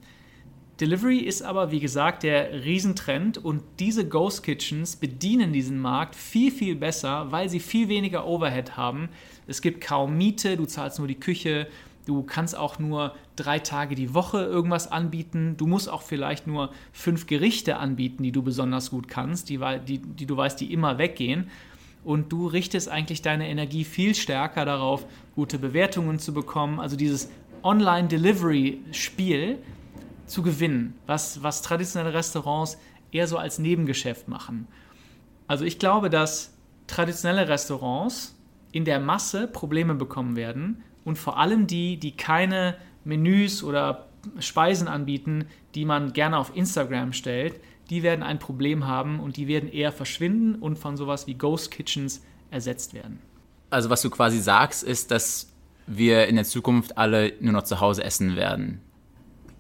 Delivery 0.80 1.18
ist 1.18 1.42
aber, 1.42 1.72
wie 1.72 1.80
gesagt, 1.80 2.22
der 2.22 2.64
Riesentrend 2.64 3.40
und 3.40 3.64
diese 3.80 4.08
Ghost 4.08 4.44
Kitchens 4.44 4.96
bedienen 4.96 5.52
diesen 5.52 5.80
Markt 5.80 6.16
viel, 6.16 6.52
viel 6.52 6.76
besser, 6.76 7.32
weil 7.32 7.50
sie 7.50 7.60
viel 7.60 7.90
weniger 7.90 8.28
Overhead 8.28 8.78
haben. 8.78 9.10
Es 9.48 9.64
gibt 9.64 9.82
kaum 9.82 10.18
Miete, 10.18 10.56
du 10.56 10.66
zahlst 10.66 11.00
nur 11.00 11.08
die 11.08 11.20
Küche, 11.20 11.68
Du 12.08 12.24
kannst 12.24 12.56
auch 12.56 12.80
nur 12.80 13.14
drei 13.36 13.60
Tage 13.60 13.94
die 13.94 14.14
Woche 14.14 14.42
irgendwas 14.42 14.90
anbieten. 14.90 15.56
Du 15.58 15.68
musst 15.68 15.90
auch 15.90 16.02
vielleicht 16.02 16.48
nur 16.48 16.72
fünf 16.94 17.28
Gerichte 17.28 17.76
anbieten, 17.78 18.24
die 18.24 18.32
du 18.32 18.42
besonders 18.42 18.92
gut 18.92 19.10
kannst, 19.10 19.50
die, 19.50 19.60
die, 19.86 20.00
die 20.00 20.26
du 20.26 20.38
weißt, 20.38 20.58
die 20.58 20.72
immer 20.72 20.98
weggehen. 21.00 21.50
Und 22.06 22.32
du 22.32 22.48
richtest 22.48 22.88
eigentlich 22.88 23.22
deine 23.22 23.50
Energie 23.50 23.84
viel 23.84 24.16
stärker 24.16 24.64
darauf, 24.64 25.06
gute 25.36 25.60
Bewertungen 25.60 26.18
zu 26.18 26.34
bekommen. 26.34 26.80
Also 26.80 26.96
dieses 26.96 27.30
Online-Delivery-Spiel 27.62 29.58
zu 30.28 30.44
gewinnen, 30.44 30.94
was, 31.08 31.44
was 31.44 31.62
traditionelle 31.62 32.14
Restaurants 32.14 32.78
eher 33.12 33.28
so 33.28 33.38
als 33.38 33.60
Nebengeschäft 33.60 34.30
machen. 34.30 34.70
Also 35.46 35.66
ich 35.66 35.78
glaube, 35.78 36.10
dass 36.10 36.54
traditionelle 36.88 37.50
Restaurants 37.50 38.34
in 38.72 38.86
der 38.86 39.02
Masse 39.02 39.46
Probleme 39.48 39.94
bekommen 39.94 40.38
werden, 40.38 40.84
und 41.08 41.18
vor 41.18 41.38
allem 41.38 41.68
die, 41.68 41.96
die 41.96 42.12
keine 42.12 42.76
Menüs 43.06 43.64
oder 43.64 44.08
Speisen 44.40 44.90
anbieten, 44.90 45.46
die 45.74 45.86
man 45.86 46.12
gerne 46.12 46.38
auf 46.38 46.54
Instagram 46.54 47.14
stellt, 47.14 47.62
die 47.90 48.04
werden 48.04 48.24
ein 48.24 48.40
Problem 48.40 48.88
haben 48.88 49.22
und 49.22 49.38
die 49.38 49.48
werden 49.48 49.72
eher 49.72 49.94
verschwinden 49.94 50.56
und 50.56 50.78
von 50.78 50.98
sowas 50.98 51.26
wie 51.26 51.36
Ghost 51.36 51.72
Kitchens 51.72 52.22
ersetzt 52.52 52.94
werden. 52.94 53.20
Also 53.70 53.90
was 53.90 54.02
du 54.02 54.10
quasi 54.10 54.40
sagst, 54.42 54.84
ist, 54.84 55.10
dass 55.10 55.48
wir 55.86 56.28
in 56.28 56.36
der 56.36 56.44
Zukunft 56.44 56.98
alle 56.98 57.32
nur 57.40 57.54
noch 57.54 57.64
zu 57.64 57.80
Hause 57.80 58.04
essen 58.04 58.36
werden. 58.36 58.82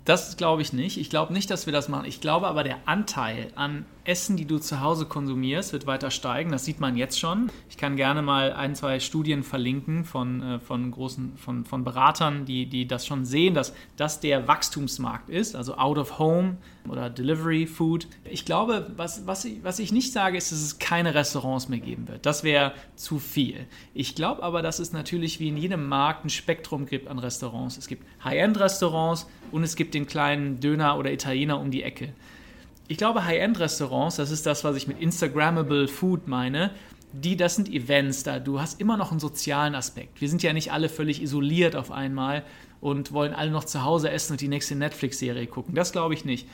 Das 0.03 0.35
glaube 0.35 0.61
ich 0.61 0.73
nicht. 0.73 0.97
Ich 0.97 1.09
glaube 1.09 1.31
nicht, 1.31 1.49
dass 1.49 1.65
wir 1.65 1.71
das 1.71 1.87
machen. 1.87 2.07
Ich 2.07 2.19
glaube 2.19 2.47
aber, 2.47 2.65
der 2.65 2.79
Anteil 2.85 3.53
an 3.55 3.85
Essen, 4.07 4.37
die 4.37 4.45
du 4.45 4.57
zu 4.57 4.79
Hause 4.79 5.05
konsumierst, 5.05 5.73
wird 5.73 5.85
weiter 5.85 6.11
steigen. 6.11 6.51
Das 6.51 6.63
sieht 6.63 6.79
man 6.79 6.95
jetzt 6.95 7.19
schon. 7.19 7.51
Ich 7.69 7.75
kann 7.75 7.97
gerne 7.97 8.21
mal 8.21 8.53
ein, 8.53 8.73
zwei 8.73 9.01
Studien 9.01 9.43
verlinken 9.43 10.05
von, 10.05 10.41
äh, 10.41 10.59
von 10.59 10.91
großen, 10.91 11.35
von, 11.35 11.65
von 11.65 11.83
Beratern, 11.83 12.45
die, 12.45 12.67
die 12.67 12.87
das 12.87 13.05
schon 13.05 13.25
sehen, 13.25 13.53
dass 13.53 13.73
das 13.97 14.21
der 14.21 14.47
Wachstumsmarkt 14.47 15.29
ist, 15.29 15.57
also 15.57 15.75
out 15.75 15.97
of 15.97 16.19
home 16.19 16.55
oder 16.87 17.09
Delivery 17.09 17.67
Food. 17.67 18.07
Ich 18.23 18.45
glaube, 18.45 18.89
was, 18.95 19.27
was, 19.27 19.43
ich, 19.43 19.61
was 19.63 19.79
ich 19.79 19.91
nicht 19.91 20.13
sage, 20.13 20.37
ist, 20.37 20.53
dass 20.53 20.61
es 20.61 20.79
keine 20.79 21.13
Restaurants 21.13 21.67
mehr 21.67 21.79
geben 21.79 22.07
wird. 22.07 22.25
Das 22.25 22.45
wäre 22.45 22.71
zu 22.95 23.19
viel. 23.19 23.67
Ich 23.93 24.15
glaube 24.15 24.41
aber, 24.41 24.61
dass 24.61 24.79
es 24.79 24.93
natürlich 24.93 25.41
wie 25.41 25.49
in 25.49 25.57
jedem 25.57 25.85
Markt 25.85 26.23
ein 26.23 26.29
Spektrum 26.29 26.85
gibt 26.85 27.09
an 27.09 27.19
Restaurants. 27.19 27.77
Es 27.77 27.87
gibt 27.87 28.05
High-End-Restaurants 28.23 29.27
und 29.51 29.63
es 29.63 29.75
gibt 29.75 29.93
den 29.93 30.07
kleinen 30.07 30.61
Döner 30.61 30.97
oder 30.97 31.11
Italiener 31.11 31.59
um 31.59 31.71
die 31.71 31.83
Ecke 31.83 32.13
ich 32.87 32.97
glaube, 32.97 33.25
High-End-Restaurants, 33.25 34.15
das 34.15 34.31
ist 34.31 34.45
das, 34.45 34.63
was 34.63 34.75
ich 34.75 34.87
mit 34.87 35.01
Instagrammable 35.01 35.87
Food 35.87 36.27
meine, 36.27 36.71
die, 37.13 37.37
das 37.37 37.55
sind 37.55 37.69
Events, 37.69 38.23
da 38.23 38.39
du 38.39 38.59
hast 38.59 38.79
immer 38.79 38.97
noch 38.97 39.11
einen 39.11 39.19
sozialen 39.19 39.75
Aspekt. 39.75 40.21
Wir 40.21 40.29
sind 40.29 40.43
ja 40.43 40.53
nicht 40.53 40.71
alle 40.71 40.89
völlig 40.89 41.21
isoliert 41.21 41.75
auf 41.75 41.91
einmal 41.91 42.43
und 42.81 43.11
wollen 43.11 43.33
alle 43.33 43.51
noch 43.51 43.63
zu 43.63 43.83
Hause 43.83 44.11
essen 44.11 44.33
und 44.33 44.41
die 44.41 44.47
nächste 44.47 44.75
Netflix-Serie 44.75 45.47
gucken. 45.47 45.73
Das 45.73 45.91
glaube 45.91 46.13
ich 46.13 46.25
nicht. 46.25 46.47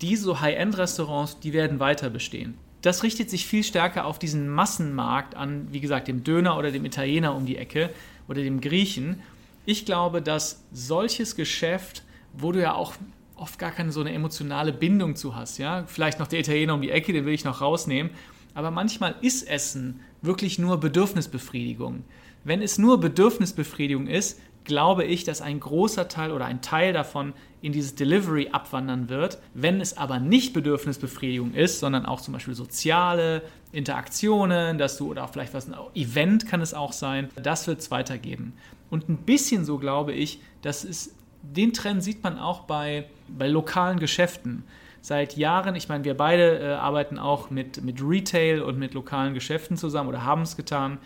Diese 0.00 0.40
High-End-Restaurants, 0.40 1.40
die 1.40 1.52
werden 1.52 1.80
weiter 1.80 2.10
bestehen. 2.10 2.54
Das 2.82 3.02
richtet 3.02 3.30
sich 3.30 3.46
viel 3.46 3.64
stärker 3.64 4.04
auf 4.04 4.18
diesen 4.18 4.48
Massenmarkt 4.48 5.34
an, 5.34 5.68
wie 5.70 5.80
gesagt, 5.80 6.06
dem 6.06 6.22
Döner 6.22 6.58
oder 6.58 6.70
dem 6.70 6.84
Italiener 6.84 7.34
um 7.34 7.46
die 7.46 7.56
Ecke 7.56 7.90
oder 8.28 8.42
dem 8.42 8.60
Griechen. 8.60 9.22
Ich 9.64 9.86
glaube, 9.86 10.20
dass 10.20 10.64
solches 10.70 11.34
Geschäft, 11.34 12.02
wo 12.34 12.52
du 12.52 12.60
ja 12.60 12.74
auch 12.74 12.94
oft 13.36 13.58
gar 13.58 13.70
keine 13.70 13.92
so 13.92 14.00
eine 14.00 14.12
emotionale 14.12 14.72
Bindung 14.72 15.16
zu 15.16 15.34
hast, 15.34 15.58
ja, 15.58 15.84
vielleicht 15.86 16.18
noch 16.18 16.28
der 16.28 16.40
Italiener 16.40 16.74
um 16.74 16.82
die 16.82 16.90
Ecke, 16.90 17.12
den 17.12 17.26
will 17.26 17.34
ich 17.34 17.44
noch 17.44 17.60
rausnehmen, 17.60 18.12
aber 18.54 18.70
manchmal 18.70 19.16
ist 19.20 19.48
Essen 19.48 20.00
wirklich 20.22 20.58
nur 20.58 20.78
Bedürfnisbefriedigung. 20.78 22.04
Wenn 22.44 22.62
es 22.62 22.78
nur 22.78 23.00
Bedürfnisbefriedigung 23.00 24.06
ist, 24.06 24.38
glaube 24.64 25.04
ich, 25.04 25.24
dass 25.24 25.42
ein 25.42 25.60
großer 25.60 26.08
Teil 26.08 26.32
oder 26.32 26.46
ein 26.46 26.62
Teil 26.62 26.92
davon 26.92 27.34
in 27.60 27.72
dieses 27.72 27.94
Delivery 27.94 28.48
abwandern 28.52 29.08
wird. 29.08 29.38
Wenn 29.54 29.80
es 29.80 29.96
aber 29.96 30.18
nicht 30.18 30.52
Bedürfnisbefriedigung 30.52 31.54
ist, 31.54 31.80
sondern 31.80 32.06
auch 32.06 32.20
zum 32.20 32.34
Beispiel 32.34 32.54
soziale 32.54 33.42
Interaktionen, 33.72 34.78
dass 34.78 34.96
du 34.96 35.10
oder 35.10 35.24
auch 35.24 35.30
vielleicht 35.30 35.54
was 35.54 35.68
ein 35.68 35.74
Event 35.94 36.46
kann 36.46 36.60
es 36.60 36.74
auch 36.74 36.92
sein, 36.92 37.28
das 37.42 37.66
wird 37.66 37.80
es 37.80 37.90
weitergeben. 37.90 38.54
Und 38.90 39.08
ein 39.08 39.18
bisschen 39.18 39.64
so 39.64 39.78
glaube 39.78 40.12
ich, 40.12 40.40
dass 40.62 40.84
es 40.84 41.14
den 41.52 41.72
Trend 41.72 42.02
sieht 42.02 42.22
man 42.22 42.38
auch 42.38 42.62
bei, 42.62 43.06
bei 43.28 43.48
lokalen 43.48 43.98
Geschäften. 43.98 44.64
Seit 45.00 45.36
Jahren, 45.36 45.76
ich 45.76 45.88
meine, 45.88 46.04
wir 46.04 46.16
beide 46.16 46.58
äh, 46.58 46.72
arbeiten 46.72 47.18
auch 47.18 47.50
mit, 47.50 47.82
mit 47.82 48.00
Retail 48.02 48.62
und 48.62 48.78
mit 48.78 48.94
lokalen 48.94 49.34
Geschäften 49.34 49.76
zusammen 49.76 50.08
oder 50.08 50.24
haben 50.24 50.42
es 50.42 50.56
getan 50.56 50.98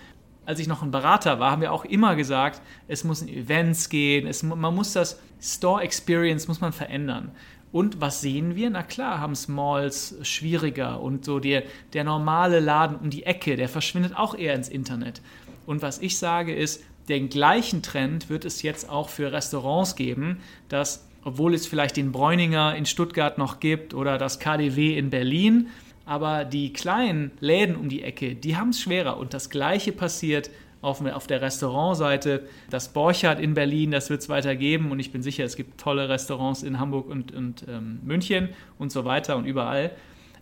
als 0.49 0.61
ich 0.61 0.67
noch 0.67 0.83
ein 0.83 0.91
Berater 0.91 1.39
war, 1.41 1.51
haben 1.51 1.61
wir 1.61 1.75
auch 1.75 1.85
immer 1.85 2.17
gesagt, 2.17 2.63
es 2.87 3.05
muss 3.05 3.21
in 3.21 3.29
Events 3.29 3.91
gehen, 3.91 4.27
es, 4.27 4.43
man 4.43 4.75
muss 4.75 4.95
das 4.95 5.21
Store 5.39 5.83
Experience 5.83 6.49
muss 6.49 6.63
man 6.63 6.73
verändern. 6.73 7.33
Und 7.71 8.01
was 8.01 8.23
sehen 8.23 8.57
wir? 8.57 8.71
Na 8.71 8.83
klar, 8.83 9.21
haben 9.21 9.35
Smalls 9.35 10.17
schwieriger 10.23 11.03
und 11.03 11.27
so 11.27 11.39
der, 11.39 11.65
der 11.93 12.05
normale 12.05 12.61
Laden 12.61 12.97
um 12.97 13.11
die 13.11 13.25
Ecke, 13.25 13.57
der 13.57 13.69
verschwindet 13.69 14.17
auch 14.17 14.35
eher 14.35 14.55
ins 14.55 14.71
Internet. 14.71 15.21
Und 15.67 15.83
was 15.83 15.99
ich 15.99 16.17
sage 16.17 16.55
ist, 16.55 16.83
den 17.09 17.29
gleichen 17.29 17.83
Trend 17.83 18.29
wird 18.29 18.45
es 18.45 18.63
jetzt 18.63 18.89
auch 18.89 19.09
für 19.09 19.33
Restaurants 19.33 19.97
geben, 19.97 20.41
dass, 20.69 21.07
obwohl 21.25 21.55
es 21.55 21.67
vielleicht 21.67 21.97
den 21.97 22.13
Bräuninger 22.13 22.75
in 22.77 22.87
Stuttgart 22.87 23.39
noch 23.39 23.61
gibt 23.61 23.95
oder 23.95 24.19
das 24.19 24.39
KDW 24.39 24.97
in 24.97 25.11
Berlin, 25.11 25.69
aber 26.05 26.45
die 26.45 26.73
kleinen 26.73 27.33
Läden 27.41 27.77
um 27.77 27.89
die 27.89 28.03
Ecke, 28.03 28.35
die 28.35 28.57
haben 28.57 28.71
es 28.71 28.81
schwerer. 28.81 29.19
Und 29.19 29.35
das 29.35 29.51
Gleiche 29.51 29.93
passiert 29.93 30.51
auf, 30.81 31.05
auf 31.05 31.27
der 31.27 31.43
Restaurantseite. 31.43 32.49
Das 32.71 32.95
Borchardt 32.95 33.41
in 33.41 33.53
Berlin, 33.53 33.91
das 33.91 34.09
wird 34.09 34.23
es 34.23 34.29
weiter 34.31 34.57
geben. 34.57 34.91
Und 34.91 35.01
ich 35.01 35.13
bin 35.13 35.23
sicher, 35.23 35.45
es 35.45 35.55
gibt 35.55 35.79
tolle 35.79 36.09
Restaurants 36.09 36.63
in 36.63 36.81
Hamburg 36.81 37.09
und, 37.09 37.35
und 37.35 37.67
ähm, 37.69 38.01
München 38.05 38.51
und 38.79 38.91
so 38.91 39.05
weiter 39.05 39.37
und 39.37 39.45
überall. 39.45 39.91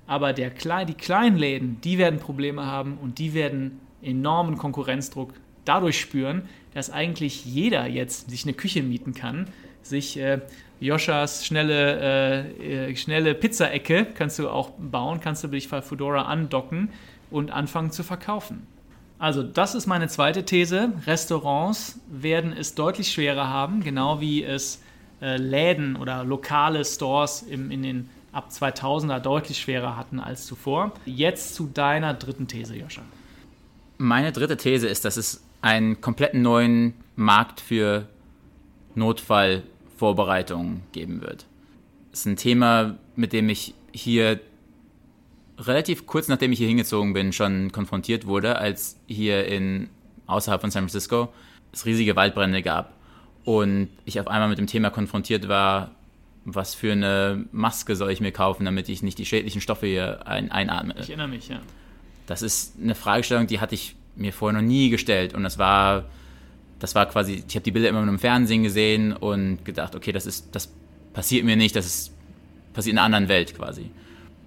Aber 0.06 0.32
der, 0.32 0.50
die 0.50 0.94
kleinen 0.94 1.36
Läden, 1.36 1.80
die 1.80 1.98
werden 1.98 2.20
Probleme 2.20 2.64
haben 2.64 2.96
und 3.02 3.18
die 3.18 3.34
werden 3.34 3.80
enormen 4.02 4.56
Konkurrenzdruck 4.56 5.34
dadurch 5.66 6.00
spüren, 6.00 6.48
dass 6.74 6.90
eigentlich 6.90 7.44
jeder 7.44 7.86
jetzt 7.86 8.30
sich 8.30 8.44
eine 8.44 8.54
Küche 8.54 8.82
mieten 8.82 9.14
kann, 9.14 9.48
sich 9.82 10.18
äh, 10.18 10.40
Joschas 10.80 11.46
schnelle, 11.46 12.00
äh, 12.58 12.90
äh, 12.90 12.96
schnelle 12.96 13.34
Pizzaecke 13.34 14.06
kannst 14.14 14.38
du 14.38 14.48
auch 14.48 14.70
bauen, 14.78 15.20
kannst 15.20 15.44
du 15.44 15.48
dich 15.48 15.68
bei 15.68 15.80
Fedora 15.80 16.22
andocken 16.22 16.90
und 17.30 17.50
anfangen 17.50 17.90
zu 17.90 18.02
verkaufen. 18.02 18.66
Also 19.18 19.42
das 19.42 19.74
ist 19.74 19.86
meine 19.86 20.08
zweite 20.08 20.44
These. 20.44 20.92
Restaurants 21.06 21.98
werden 22.10 22.52
es 22.52 22.74
deutlich 22.74 23.10
schwerer 23.10 23.48
haben, 23.48 23.82
genau 23.82 24.20
wie 24.20 24.44
es 24.44 24.82
äh, 25.22 25.38
Läden 25.38 25.96
oder 25.96 26.24
lokale 26.24 26.84
Stores 26.84 27.42
im, 27.42 27.70
in 27.70 27.82
den 27.82 28.10
ab 28.32 28.50
2000er 28.52 29.18
deutlich 29.18 29.58
schwerer 29.58 29.96
hatten 29.96 30.20
als 30.20 30.44
zuvor. 30.44 30.92
Jetzt 31.06 31.54
zu 31.54 31.66
deiner 31.66 32.12
dritten 32.12 32.46
These, 32.46 32.76
Joscha. 32.76 33.00
Meine 33.96 34.30
dritte 34.32 34.58
These 34.58 34.86
ist, 34.86 35.06
dass 35.06 35.16
es 35.16 35.42
einen 35.62 36.00
kompletten 36.00 36.42
neuen 36.42 36.94
Markt 37.16 37.60
für 37.60 38.08
Notfall 38.94 39.62
Vorbereitung 39.96 40.82
geben 40.92 41.22
wird. 41.22 41.46
Das 42.10 42.20
ist 42.20 42.26
ein 42.26 42.36
Thema, 42.36 42.98
mit 43.14 43.32
dem 43.32 43.48
ich 43.48 43.74
hier 43.92 44.40
relativ 45.58 46.06
kurz 46.06 46.28
nachdem 46.28 46.52
ich 46.52 46.58
hier 46.58 46.68
hingezogen 46.68 47.12
bin, 47.12 47.32
schon 47.32 47.72
konfrontiert 47.72 48.26
wurde, 48.26 48.56
als 48.56 48.98
hier 49.06 49.46
in 49.46 49.88
außerhalb 50.26 50.60
von 50.60 50.70
San 50.70 50.82
Francisco 50.82 51.32
es 51.72 51.86
riesige 51.86 52.16
Waldbrände 52.16 52.62
gab 52.62 52.92
und 53.44 53.88
ich 54.04 54.20
auf 54.20 54.28
einmal 54.28 54.48
mit 54.48 54.58
dem 54.58 54.66
Thema 54.66 54.90
konfrontiert 54.90 55.48
war, 55.48 55.92
was 56.44 56.74
für 56.74 56.92
eine 56.92 57.44
Maske 57.52 57.96
soll 57.96 58.10
ich 58.10 58.20
mir 58.20 58.32
kaufen, 58.32 58.64
damit 58.64 58.88
ich 58.88 59.02
nicht 59.02 59.18
die 59.18 59.26
schädlichen 59.26 59.60
Stoffe 59.60 59.86
hier 59.86 60.26
ein, 60.26 60.50
einatme. 60.50 60.94
Ich 60.98 61.08
erinnere 61.08 61.28
mich, 61.28 61.48
ja. 61.48 61.60
Das 62.26 62.42
ist 62.42 62.74
eine 62.80 62.94
Fragestellung, 62.94 63.46
die 63.46 63.60
hatte 63.60 63.74
ich 63.74 63.96
mir 64.16 64.32
vorher 64.32 64.60
noch 64.60 64.66
nie 64.66 64.90
gestellt 64.90 65.34
und 65.34 65.42
das 65.42 65.58
war 65.58 66.06
das 66.78 66.94
war 66.94 67.06
quasi, 67.06 67.44
ich 67.46 67.54
habe 67.54 67.64
die 67.64 67.70
Bilder 67.70 67.88
immer 67.88 68.02
nur 68.02 68.10
im 68.10 68.18
Fernsehen 68.18 68.62
gesehen 68.62 69.12
und 69.14 69.64
gedacht, 69.64 69.94
okay, 69.94 70.12
das 70.12 70.26
ist, 70.26 70.54
das 70.54 70.72
passiert 71.12 71.44
mir 71.44 71.56
nicht, 71.56 71.74
das 71.74 71.86
ist, 71.86 72.14
passiert 72.72 72.92
in 72.92 72.98
einer 72.98 73.06
anderen 73.06 73.28
Welt 73.28 73.56
quasi. 73.56 73.90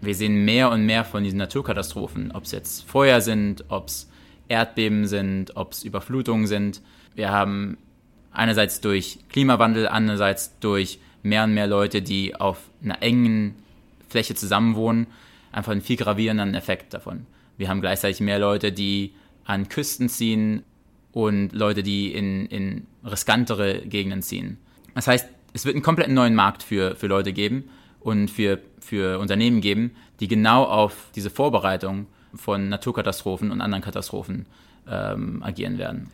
Wir 0.02 0.16
sehen 0.16 0.46
mehr 0.46 0.70
und 0.70 0.86
mehr 0.86 1.04
von 1.04 1.24
diesen 1.24 1.38
Naturkatastrophen, 1.38 2.32
ob 2.32 2.44
es 2.44 2.52
jetzt 2.52 2.88
Feuer 2.88 3.22
sind, 3.22 3.66
ob 3.70 3.88
es 3.88 4.10
Erdbeben 4.48 5.08
sind, 5.08 5.56
ob 5.58 5.74
es 5.74 5.84
Überflutungen 5.84 6.48
sind. 6.48 6.82
Wir 7.16 7.32
haben 7.32 7.78
einerseits 8.32 8.80
durch 8.80 9.20
Klimawandel, 9.30 9.88
andererseits 9.88 10.58
durch 10.60 11.00
mehr 11.24 11.44
und 11.44 11.54
mehr 11.54 11.68
Leute, 11.68 12.02
die 12.02 12.36
auf 12.36 12.70
einer 12.84 13.02
engen 13.02 13.56
Fläche 14.08 14.36
zusammenwohnen, 14.36 15.08
einfach 15.52 15.72
einen 15.72 15.82
viel 15.82 15.98
gravierenden 15.98 16.54
Effekt 16.54 16.94
davon. 16.94 17.26
Wir 17.58 17.68
haben 17.68 17.82
gleichzeitig 17.82 18.22
mehr 18.22 18.40
Leute, 18.40 18.72
die 18.72 19.14
an 19.50 19.68
Küsten 19.68 20.10
ziehen, 20.10 20.64
und 21.12 21.54
Leute, 21.54 21.84
die 21.84 22.14
in, 22.14 22.46
in 22.48 22.88
riskantere 23.04 23.82
Gegenden 23.82 24.22
ziehen. 24.22 24.58
Das 24.96 25.08
heißt, 25.08 25.28
es 25.54 25.66
wird 25.66 25.76
einen 25.76 25.84
komplett 25.84 26.10
neuen 26.10 26.36
Markt 26.36 26.64
für, 26.64 26.96
für 26.96 27.08
Leute 27.08 27.34
geben 27.34 27.70
und 28.00 28.30
für, 28.30 28.60
für 28.80 29.20
Unternehmen 29.20 29.62
geben, 29.62 29.96
die 30.20 30.28
genau 30.28 30.64
auf 30.64 31.08
diese 31.16 31.30
Vorbereitung 31.30 32.08
von 32.36 32.70
Naturkatastrophen 32.70 33.52
und 33.52 33.62
anderen 33.62 33.84
Katastrophen 33.84 34.46
ähm, 34.88 35.42
agieren 35.42 35.78
werden. 35.78 36.12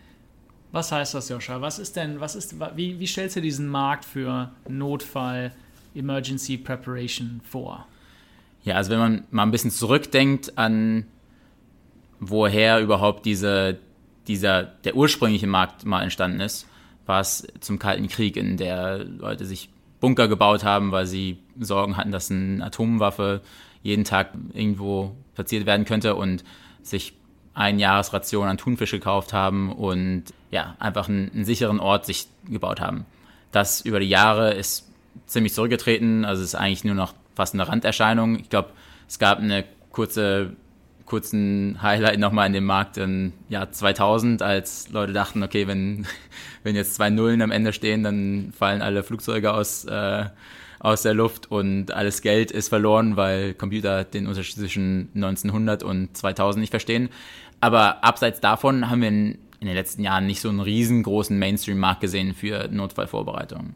Was 0.71 0.91
heißt 0.91 1.13
das, 1.13 1.29
Joscha? 1.29 1.61
Was 1.61 1.79
ist 1.79 1.95
denn, 1.95 2.19
was 2.19 2.35
ist, 2.35 2.55
wie, 2.75 2.99
wie 2.99 3.07
stellst 3.07 3.35
du 3.35 3.41
diesen 3.41 3.67
Markt 3.67 4.05
für 4.05 4.51
Notfall, 4.67 5.51
Emergency 5.93 6.57
Preparation 6.57 7.41
vor? 7.49 7.85
Ja, 8.63 8.75
also 8.75 8.91
wenn 8.91 8.99
man 8.99 9.23
mal 9.31 9.43
ein 9.43 9.51
bisschen 9.51 9.71
zurückdenkt 9.71 10.57
an 10.57 11.05
woher 12.19 12.79
überhaupt 12.79 13.25
diese, 13.25 13.77
dieser, 14.27 14.63
der 14.63 14.95
ursprüngliche 14.95 15.47
Markt 15.47 15.85
mal 15.85 16.03
entstanden 16.03 16.39
ist, 16.39 16.67
war 17.05 17.21
es 17.21 17.47
zum 17.59 17.79
Kalten 17.79 18.07
Krieg, 18.07 18.37
in 18.37 18.57
der 18.57 19.03
Leute 19.03 19.45
sich 19.45 19.69
Bunker 19.99 20.27
gebaut 20.27 20.63
haben, 20.63 20.91
weil 20.91 21.05
sie 21.05 21.37
Sorgen 21.59 21.97
hatten, 21.97 22.11
dass 22.11 22.31
eine 22.31 22.63
Atomwaffe 22.63 23.41
jeden 23.83 24.03
Tag 24.03 24.31
irgendwo 24.53 25.15
platziert 25.35 25.65
werden 25.65 25.85
könnte 25.85 26.15
und 26.15 26.43
sich 26.81 27.13
ein 27.53 27.79
Jahresration 27.79 28.47
an 28.47 28.57
Thunfisch 28.57 28.91
gekauft 28.91 29.31
haben 29.31 29.71
und 29.71 30.25
ja, 30.51 30.75
einfach 30.79 31.07
einen, 31.07 31.31
einen 31.31 31.45
sicheren 31.45 31.79
Ort 31.79 32.05
sich 32.05 32.27
gebaut 32.49 32.81
haben. 32.81 33.05
Das 33.51 33.81
über 33.81 33.99
die 33.99 34.09
Jahre 34.09 34.53
ist 34.53 34.91
ziemlich 35.25 35.53
zurückgetreten, 35.53 36.25
also 36.25 36.43
ist 36.43 36.55
eigentlich 36.55 36.83
nur 36.83 36.95
noch 36.95 37.13
fast 37.35 37.53
eine 37.53 37.67
Randerscheinung. 37.67 38.39
Ich 38.39 38.49
glaube, 38.49 38.69
es 39.07 39.19
gab 39.19 39.39
eine 39.39 39.63
kurze 39.91 40.55
kurzen 41.05 41.81
Highlight 41.81 42.19
nochmal 42.19 42.47
in 42.47 42.53
dem 42.53 42.65
Markt 42.65 42.97
im 42.97 43.33
Jahr 43.47 43.71
2000, 43.71 44.41
als 44.41 44.89
Leute 44.89 45.13
dachten, 45.13 45.43
okay, 45.43 45.67
wenn, 45.67 46.07
wenn 46.63 46.75
jetzt 46.75 46.95
zwei 46.95 47.09
Nullen 47.09 47.41
am 47.41 47.51
Ende 47.51 47.73
stehen, 47.73 48.03
dann 48.03 48.53
fallen 48.57 48.81
alle 48.81 49.03
Flugzeuge 49.03 49.53
aus, 49.53 49.85
äh, 49.85 50.25
aus 50.79 51.03
der 51.03 51.13
Luft 51.13 51.51
und 51.51 51.91
alles 51.91 52.21
Geld 52.21 52.51
ist 52.51 52.69
verloren, 52.69 53.17
weil 53.17 53.53
Computer 53.53 54.03
den 54.03 54.27
Unterschied 54.27 54.57
zwischen 54.57 55.09
1900 55.15 55.83
und 55.83 56.15
2000 56.15 56.61
nicht 56.61 56.71
verstehen. 56.71 57.09
Aber 57.61 58.03
abseits 58.03 58.41
davon 58.41 58.89
haben 58.89 59.01
wir 59.01 59.07
in, 59.07 59.37
in 59.59 59.67
den 59.67 59.75
letzten 59.75 60.03
Jahren 60.03 60.27
nicht 60.27 60.41
so 60.41 60.49
einen 60.49 60.59
riesengroßen 60.59 61.37
Mainstream-Markt 61.37 62.01
gesehen 62.01 62.33
für 62.33 62.67
Notfallvorbereitungen. 62.67 63.75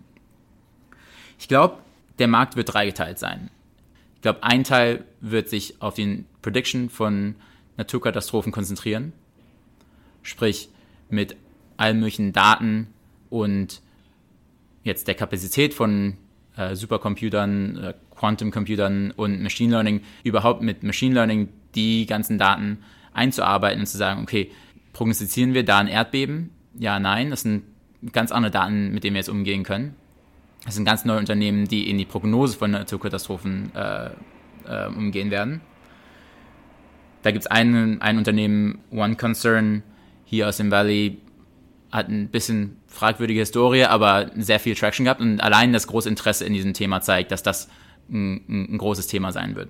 Ich 1.39 1.47
glaube, 1.47 1.77
der 2.19 2.27
Markt 2.27 2.55
wird 2.55 2.73
dreigeteilt 2.73 3.17
sein. 3.17 3.49
Ich 4.20 4.24
glaube, 4.24 4.43
ein 4.43 4.65
Teil 4.65 5.05
wird 5.22 5.47
sich 5.47 5.82
auf 5.82 5.93
den 5.93 6.26
Prediction 6.41 6.89
von 6.89 7.36
Naturkatastrophen 7.78 8.51
konzentrieren. 8.51 9.13
Sprich, 10.24 10.67
mit 11.09 11.38
allen 11.78 11.99
möglichen 12.01 12.34
Daten 12.34 12.88
und 13.30 13.82
jetzt 14.84 15.07
der 15.07 15.15
Kapazität 15.15 15.74
von 15.74 16.17
äh, 16.57 16.76
Supercomputern, 16.76 17.78
äh, 17.78 17.93
Quantum 18.13 18.51
Computern 18.51 19.11
und 19.11 19.41
Machine 19.41 19.72
Learning, 19.72 20.01
überhaupt 20.26 20.61
mit 20.63 20.84
Machine 20.84 21.13
Learning 21.15 21.47
die 21.74 22.05
ganzen 22.05 22.38
Daten 22.38 22.80
einzuarbeiten 23.13 23.80
und 23.80 23.88
zu 23.88 23.97
sagen, 23.97 24.22
okay, 24.22 24.51
prognostizieren 24.91 25.53
wir 25.53 25.63
da 25.63 25.78
ein 25.78 25.88
Erdbeben? 25.88 26.49
Ja, 26.78 26.99
nein, 26.99 27.30
das 27.30 27.43
sind 27.43 27.63
ganz 28.11 28.34
andere 28.34 28.51
Daten, 28.51 28.91
mit 28.91 29.05
denen 29.05 29.13
wir 29.13 29.22
jetzt 29.22 29.30
umgehen 29.30 29.63
können. 29.63 29.95
Das 30.66 30.76
sind 30.76 30.86
ganz 30.86 31.05
neue 31.05 31.20
Unternehmen, 31.20 31.68
die 31.68 31.89
in 31.89 31.97
die 31.97 32.05
Prognose 32.05 32.57
von 32.57 32.72
Naturkatastrophen 32.72 33.72
äh, 33.74 34.10
äh, 34.66 34.88
umgehen 34.88 35.32
werden. 35.32 35.62
Da 37.22 37.32
gibt 37.32 37.45
es 37.45 37.51
ein, 37.51 38.01
ein 38.01 38.18
Unternehmen, 38.18 38.80
One 38.91 39.16
Concern, 39.16 39.84
hier 40.26 40.47
aus 40.47 40.57
dem 40.57 40.72
Valley, 40.72 41.18
hat 41.91 42.07
ein 42.07 42.30
bisschen 42.30 42.78
fragwürdige 42.88 43.39
Historie, 43.39 43.84
aber 43.84 44.32
sehr 44.36 44.60
viel 44.60 44.76
Traction 44.76 45.05
gehabt 45.05 45.22
und 45.22 45.41
allein 45.41 45.74
das 45.74 45.88
große 45.88 46.07
Interesse 46.07 46.45
in 46.45 46.53
diesem 46.53 46.74
Thema 46.74 47.01
zeigt, 47.01 47.32
dass 47.32 47.41
das 47.43 47.70
ein, 48.10 48.74
ein 48.74 48.78
großes 48.78 49.07
Thema 49.07 49.32
sein 49.32 49.55
wird. 49.55 49.70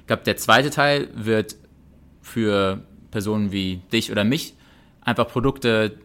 Ich 0.00 0.06
glaube, 0.06 0.22
der 0.24 0.36
zweite 0.36 0.70
Teil 0.70 1.08
wird 1.14 1.56
für 2.20 2.82
Personen 3.10 3.52
wie 3.52 3.76
dich 3.92 4.10
oder 4.12 4.24
mich 4.24 4.54
einfach 5.00 5.28
Produkte 5.28 5.98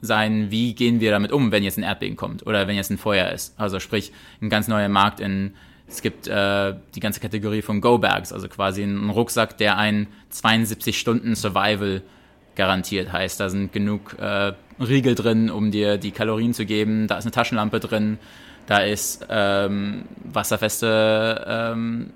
sein, 0.00 0.50
wie 0.50 0.74
gehen 0.74 1.00
wir 1.00 1.10
damit 1.10 1.32
um, 1.32 1.52
wenn 1.52 1.62
jetzt 1.62 1.78
ein 1.78 1.82
Erdbeben 1.82 2.16
kommt 2.16 2.46
oder 2.46 2.66
wenn 2.66 2.76
jetzt 2.76 2.90
ein 2.90 2.98
Feuer 2.98 3.30
ist. 3.30 3.58
Also 3.58 3.80
sprich, 3.80 4.12
ein 4.40 4.48
ganz 4.48 4.68
neuer 4.68 4.88
Markt 4.88 5.20
in, 5.20 5.54
es 5.88 6.02
gibt 6.02 6.28
äh, 6.28 6.74
die 6.94 7.00
ganze 7.00 7.20
Kategorie 7.20 7.62
von 7.62 7.80
Go-Bags, 7.80 8.32
also 8.32 8.48
quasi 8.48 8.82
ein 8.82 9.10
Rucksack, 9.10 9.58
der 9.58 9.76
ein 9.76 10.06
72 10.30 10.98
Stunden 10.98 11.34
Survival 11.34 12.02
garantiert 12.56 13.12
heißt. 13.12 13.40
Da 13.40 13.48
sind 13.48 13.72
genug 13.72 14.18
äh, 14.18 14.52
Riegel 14.78 15.14
drin, 15.14 15.50
um 15.50 15.70
dir 15.70 15.98
die 15.98 16.10
Kalorien 16.10 16.54
zu 16.54 16.66
geben. 16.66 17.06
Da 17.06 17.18
ist 17.18 17.24
eine 17.24 17.32
Taschenlampe 17.32 17.80
drin. 17.80 18.18
Da 18.66 18.78
ist 18.78 19.26
ähm, 19.28 20.04
wasserfeste 20.24 21.44
ähm, 21.46 22.10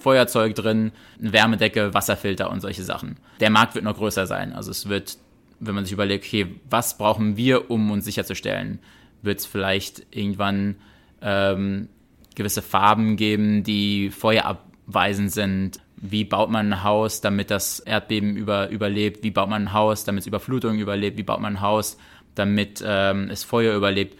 Feuerzeug 0.00 0.54
drin, 0.54 0.92
eine 1.20 1.32
Wärmedecke, 1.32 1.94
Wasserfilter 1.94 2.50
und 2.50 2.60
solche 2.60 2.84
Sachen. 2.84 3.16
Der 3.40 3.50
Markt 3.50 3.74
wird 3.74 3.84
noch 3.84 3.96
größer 3.96 4.26
sein. 4.26 4.52
Also 4.52 4.70
es 4.70 4.88
wird, 4.88 5.18
wenn 5.60 5.74
man 5.74 5.84
sich 5.84 5.92
überlegt, 5.92 6.24
okay, 6.24 6.46
was 6.68 6.98
brauchen 6.98 7.36
wir, 7.36 7.70
um 7.70 7.90
uns 7.90 8.04
sicherzustellen, 8.04 8.78
wird 9.22 9.40
es 9.40 9.46
vielleicht 9.46 10.06
irgendwann 10.10 10.76
ähm, 11.22 11.88
gewisse 12.34 12.62
Farben 12.62 13.16
geben, 13.16 13.62
die 13.64 14.10
feuerabweisend 14.10 15.32
sind. 15.32 15.80
Wie 15.96 16.24
baut 16.24 16.50
man 16.50 16.72
ein 16.72 16.82
Haus, 16.84 17.20
damit 17.20 17.50
das 17.50 17.80
Erdbeben 17.80 18.36
über, 18.36 18.68
überlebt? 18.68 19.22
Wie 19.22 19.30
baut 19.30 19.48
man 19.48 19.64
ein 19.64 19.72
Haus, 19.72 20.04
damit 20.04 20.22
es 20.22 20.26
Überflutung 20.26 20.78
überlebt? 20.78 21.16
Wie 21.16 21.22
baut 21.22 21.40
man 21.40 21.54
ein 21.56 21.60
Haus, 21.62 21.96
damit 22.34 22.84
ähm, 22.86 23.30
es 23.30 23.44
Feuer 23.44 23.74
überlebt? 23.74 24.18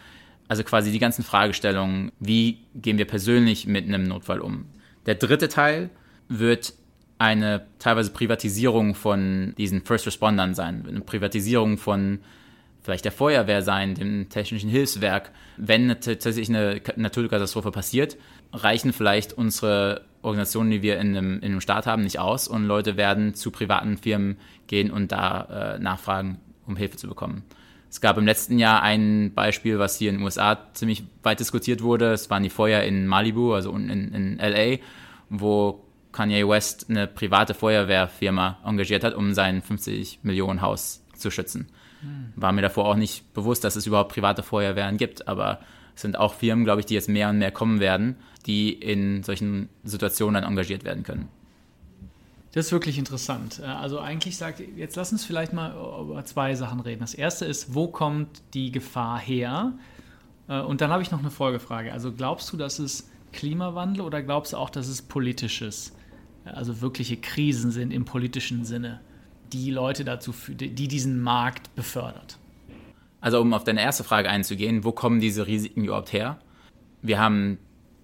Also 0.49 0.63
quasi 0.63 0.91
die 0.91 0.99
ganzen 0.99 1.25
Fragestellungen, 1.25 2.13
wie 2.19 2.61
gehen 2.75 2.99
wir 2.99 3.05
persönlich 3.05 3.67
mit 3.67 3.85
einem 3.85 4.05
Notfall 4.05 4.41
um? 4.41 4.67
Der 5.05 5.17
dritte 5.17 5.49
Teil 5.49 5.91
wird 6.29 6.73
eine 7.19 7.67
teilweise 7.79 8.11
Privatisierung 8.11 8.95
von 8.95 9.55
diesen 9.57 9.83
First 9.83 10.07
Respondern 10.07 10.55
sein, 10.55 10.85
eine 10.87 11.01
Privatisierung 11.01 11.79
von 11.79 12.21
vielleicht 12.83 13.05
der 13.05 13.13
Feuerwehr 13.13 13.63
sein, 13.63 13.95
dem 13.95 14.29
technischen 14.29 14.71
Hilfswerk. 14.71 15.33
Wenn 15.57 15.89
tatsächlich 15.89 16.49
eine 16.49 16.81
Naturkatastrophe 16.95 17.73
passiert, 17.73 18.17
reichen 18.53 18.93
vielleicht 18.93 19.33
unsere 19.33 20.03
Organisationen, 20.23 20.71
die 20.71 20.83
wir 20.83 20.99
in 20.99 21.17
einem, 21.17 21.37
in 21.39 21.45
einem 21.45 21.61
Staat 21.61 21.87
haben, 21.87 22.03
nicht 22.03 22.21
aus 22.21 22.47
und 22.47 22.65
Leute 22.65 22.97
werden 22.97 23.35
zu 23.35 23.51
privaten 23.51 23.97
Firmen 23.97 24.37
gehen 24.69 24.91
und 24.91 25.11
da 25.11 25.75
äh, 25.75 25.79
nachfragen, 25.81 26.39
um 26.67 26.77
Hilfe 26.77 26.97
zu 26.97 27.09
bekommen. 27.09 27.43
Es 27.91 28.01
gab 28.01 28.19
im 28.19 28.27
letzten 28.27 28.59
Jahr 28.59 28.83
ein 28.83 29.33
Beispiel, 29.35 29.79
was 29.79 29.97
hier 29.97 30.11
in 30.11 30.17
den 30.17 30.25
USA 30.25 30.59
ziemlich 30.75 31.05
weit 31.23 31.41
diskutiert 31.41 31.83
wurde. 31.83 32.13
Es 32.13 32.29
waren 32.31 32.43
die 32.43 32.51
Feuer 32.51 32.83
in 32.83 33.07
Malibu, 33.07 33.55
also 33.55 33.71
unten 33.71 33.91
in, 33.91 34.13
in 34.13 34.39
LA, 34.39 34.79
wo 35.29 35.86
Kanye 36.17 36.49
West 36.49 36.87
eine 36.89 37.07
private 37.07 37.53
Feuerwehrfirma 37.53 38.59
engagiert 38.65 39.05
hat, 39.05 39.15
um 39.15 39.35
sein 39.35 39.61
50 39.61 40.21
Millionen 40.23 40.63
Haus 40.63 41.03
zu 41.15 41.31
schützen. 41.31 41.69
Hm. 42.01 42.33
War 42.37 42.53
mir 42.53 42.63
davor 42.63 42.87
auch 42.87 42.97
nicht 42.97 43.35
bewusst, 43.35 43.65
dass 43.65 43.77
es 43.77 43.87
überhaupt 43.87 44.15
private 44.15 44.43
Feuerwehren 44.43 44.97
gibt, 44.97 45.29
aber 45.29 45.61
es 45.95 46.01
sind 46.01 46.19
auch 46.19 46.33
Firmen, 46.33 46.65
glaube 46.65 46.81
ich, 46.81 46.87
die 46.87 46.95
jetzt 46.95 47.11
mehr 47.11 47.29
und 47.29 47.37
mehr 47.37 47.51
kommen 47.51 47.81
werden, 47.81 48.17
die 48.47 48.73
in 48.73 49.25
solchen 49.25 49.69
Situationen 49.85 50.41
dann 50.41 50.51
engagiert 50.51 50.85
werden 50.85 51.03
können. 51.03 51.29
Das 52.53 52.67
ist 52.67 52.73
wirklich 52.73 52.97
interessant. 52.97 53.61
Äh, 53.63 53.67
also 53.67 54.01
eigentlich 54.01 54.39
sagt, 54.39 54.63
jetzt 54.77 54.97
lass 54.97 55.13
uns 55.13 55.23
vielleicht 55.23 55.53
mal 55.53 55.73
über 56.01 56.25
zwei 56.25 56.55
Sachen 56.55 56.81
reden. 56.81 57.01
Das 57.01 57.13
erste 57.13 57.45
ist, 57.45 57.75
wo 57.75 57.89
kommt 57.89 58.41
die 58.55 58.73
Gefahr 58.73 59.19
her? 59.19 59.75
Äh, 60.49 60.61
und 60.61 60.81
dann 60.81 60.91
habe 60.91 61.03
ich 61.03 61.11
noch 61.11 61.19
eine 61.19 61.31
Folgefrage. 61.31 61.93
Also 61.93 62.11
glaubst 62.11 62.51
du, 62.55 62.57
dass 62.57 62.79
es 62.79 63.11
Klimawandel 63.33 64.01
oder 64.01 64.23
glaubst 64.23 64.55
du 64.55 64.57
auch, 64.57 64.71
dass 64.71 64.89
es 64.89 65.03
politisches, 65.03 65.93
also 66.55 66.81
wirkliche 66.81 67.17
Krisen 67.17 67.71
sind 67.71 67.93
im 67.93 68.05
politischen 68.05 68.65
Sinne, 68.65 69.01
die 69.53 69.71
Leute 69.71 70.05
dazu, 70.05 70.35
die 70.49 70.89
diesen 70.89 71.21
Markt 71.21 71.75
befördert? 71.75 72.39
Also 73.21 73.41
um 73.41 73.53
auf 73.55 73.65
deine 73.65 73.81
erste 73.81 74.05
Frage 74.05 74.29
einzugehen, 74.29 74.85
wo 74.85 74.93
kommen 74.93 75.21
diese 75.21 75.47
Risiken 75.47 75.85
überhaupt 75.85 76.13
her? 76.13 76.39
Wir 77.03 77.19
haben 77.19 77.59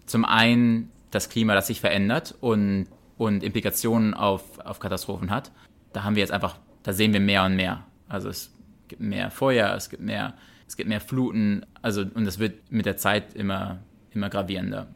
zum 0.07 0.25
einen 0.25 0.91
das 1.11 1.29
Klima, 1.29 1.55
das 1.55 1.67
sich 1.67 1.81
verändert 1.81 2.35
und 2.41 2.87
und 3.23 3.43
Implikationen 3.43 4.15
auf, 4.15 4.59
auf 4.59 4.81
Katastrophen 4.81 5.31
hat. 5.31 5.53
Da 5.93 6.05
haben 6.05 6.17
wir 6.17 6.21
jetzt 6.21 6.33
einfach, 6.33 6.59
da 6.83 6.93
sehen 6.93 7.13
wir 7.13 7.21
mehr 7.21 7.45
und 7.45 7.57
mehr. 7.57 7.85
Also 8.09 8.29
es 8.29 8.53
gibt 8.89 9.01
mehr 9.01 9.31
Feuer, 9.31 9.75
es 9.75 9.91
gibt 9.91 10.03
mehr, 10.03 10.35
es 10.67 10.77
gibt 10.77 10.89
mehr 10.89 11.01
Fluten, 11.01 11.65
also 11.83 12.03
und 12.03 12.27
es 12.27 12.39
wird 12.39 12.73
mit 12.73 12.87
der 12.87 12.97
Zeit 12.97 13.35
immer, 13.35 13.79
immer 14.11 14.29
gravierender. 14.29 14.89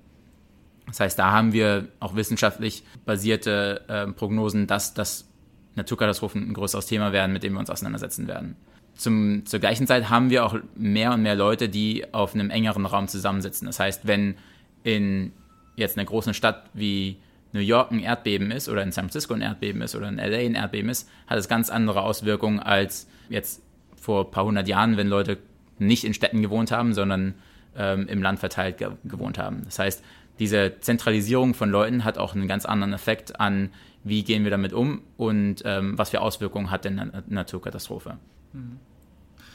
Das 0.86 1.00
heißt, 1.00 1.18
da 1.18 1.32
haben 1.32 1.52
wir 1.52 1.88
auch 2.00 2.14
wissenschaftlich 2.14 2.84
basierte 3.04 3.82
äh, 3.88 4.06
Prognosen, 4.06 4.66
dass, 4.66 4.94
dass 4.94 5.28
Naturkatastrophen 5.74 6.48
ein 6.48 6.54
größeres 6.54 6.86
Thema 6.86 7.12
werden, 7.12 7.32
mit 7.32 7.42
dem 7.42 7.54
wir 7.54 7.60
uns 7.60 7.70
auseinandersetzen 7.70 8.28
werden. 8.28 8.56
Zum, 8.94 9.44
zur 9.44 9.60
gleichen 9.60 9.86
Zeit 9.86 10.08
haben 10.08 10.30
wir 10.30 10.46
auch 10.46 10.56
mehr 10.74 11.12
und 11.12 11.22
mehr 11.22 11.34
Leute, 11.34 11.68
die 11.68 12.14
auf 12.14 12.34
einem 12.34 12.50
engeren 12.50 12.86
Raum 12.86 13.08
zusammensitzen. 13.08 13.66
Das 13.66 13.78
heißt, 13.78 14.06
wenn 14.06 14.36
in 14.84 15.32
jetzt 15.74 15.98
einer 15.98 16.06
großen 16.06 16.32
Stadt 16.32 16.70
wie 16.72 17.18
New 17.52 17.60
York 17.60 17.90
ein 17.90 18.00
Erdbeben 18.00 18.50
ist 18.50 18.68
oder 18.68 18.82
in 18.82 18.92
San 18.92 19.04
Francisco 19.04 19.34
ein 19.34 19.42
Erdbeben 19.42 19.82
ist 19.82 19.94
oder 19.94 20.08
in 20.08 20.16
LA 20.16 20.38
ein 20.38 20.54
Erdbeben 20.54 20.88
ist, 20.88 21.08
hat 21.26 21.38
es 21.38 21.48
ganz 21.48 21.68
andere 21.68 22.02
Auswirkungen 22.02 22.58
als 22.58 23.06
jetzt 23.28 23.62
vor 24.00 24.26
ein 24.26 24.30
paar 24.30 24.44
hundert 24.44 24.68
Jahren, 24.68 24.96
wenn 24.96 25.08
Leute 25.08 25.38
nicht 25.78 26.04
in 26.04 26.14
Städten 26.14 26.40
gewohnt 26.40 26.70
haben, 26.70 26.94
sondern 26.94 27.34
ähm, 27.76 28.08
im 28.08 28.22
Land 28.22 28.38
verteilt 28.38 28.78
ge 28.78 28.90
gewohnt 29.04 29.38
haben. 29.38 29.62
Das 29.64 29.78
heißt, 29.78 30.02
diese 30.38 30.74
Zentralisierung 30.80 31.54
von 31.54 31.70
Leuten 31.70 32.04
hat 32.04 32.18
auch 32.18 32.34
einen 32.34 32.48
ganz 32.48 32.66
anderen 32.66 32.92
Effekt 32.92 33.40
an, 33.40 33.70
wie 34.04 34.22
gehen 34.22 34.44
wir 34.44 34.50
damit 34.50 34.72
um 34.72 35.02
und 35.16 35.62
ähm, 35.64 35.98
was 35.98 36.10
für 36.10 36.20
Auswirkungen 36.20 36.70
hat 36.70 36.84
denn 36.84 36.98
eine 36.98 37.24
Naturkatastrophe. 37.28 38.18
Mhm. 38.52 38.78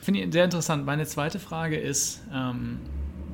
Finde 0.02 0.22
ich 0.22 0.34
sehr 0.34 0.46
interessant. 0.46 0.86
Meine 0.86 1.06
zweite 1.06 1.40
Frage 1.40 1.78
ist, 1.78 2.22
ähm, 2.34 2.80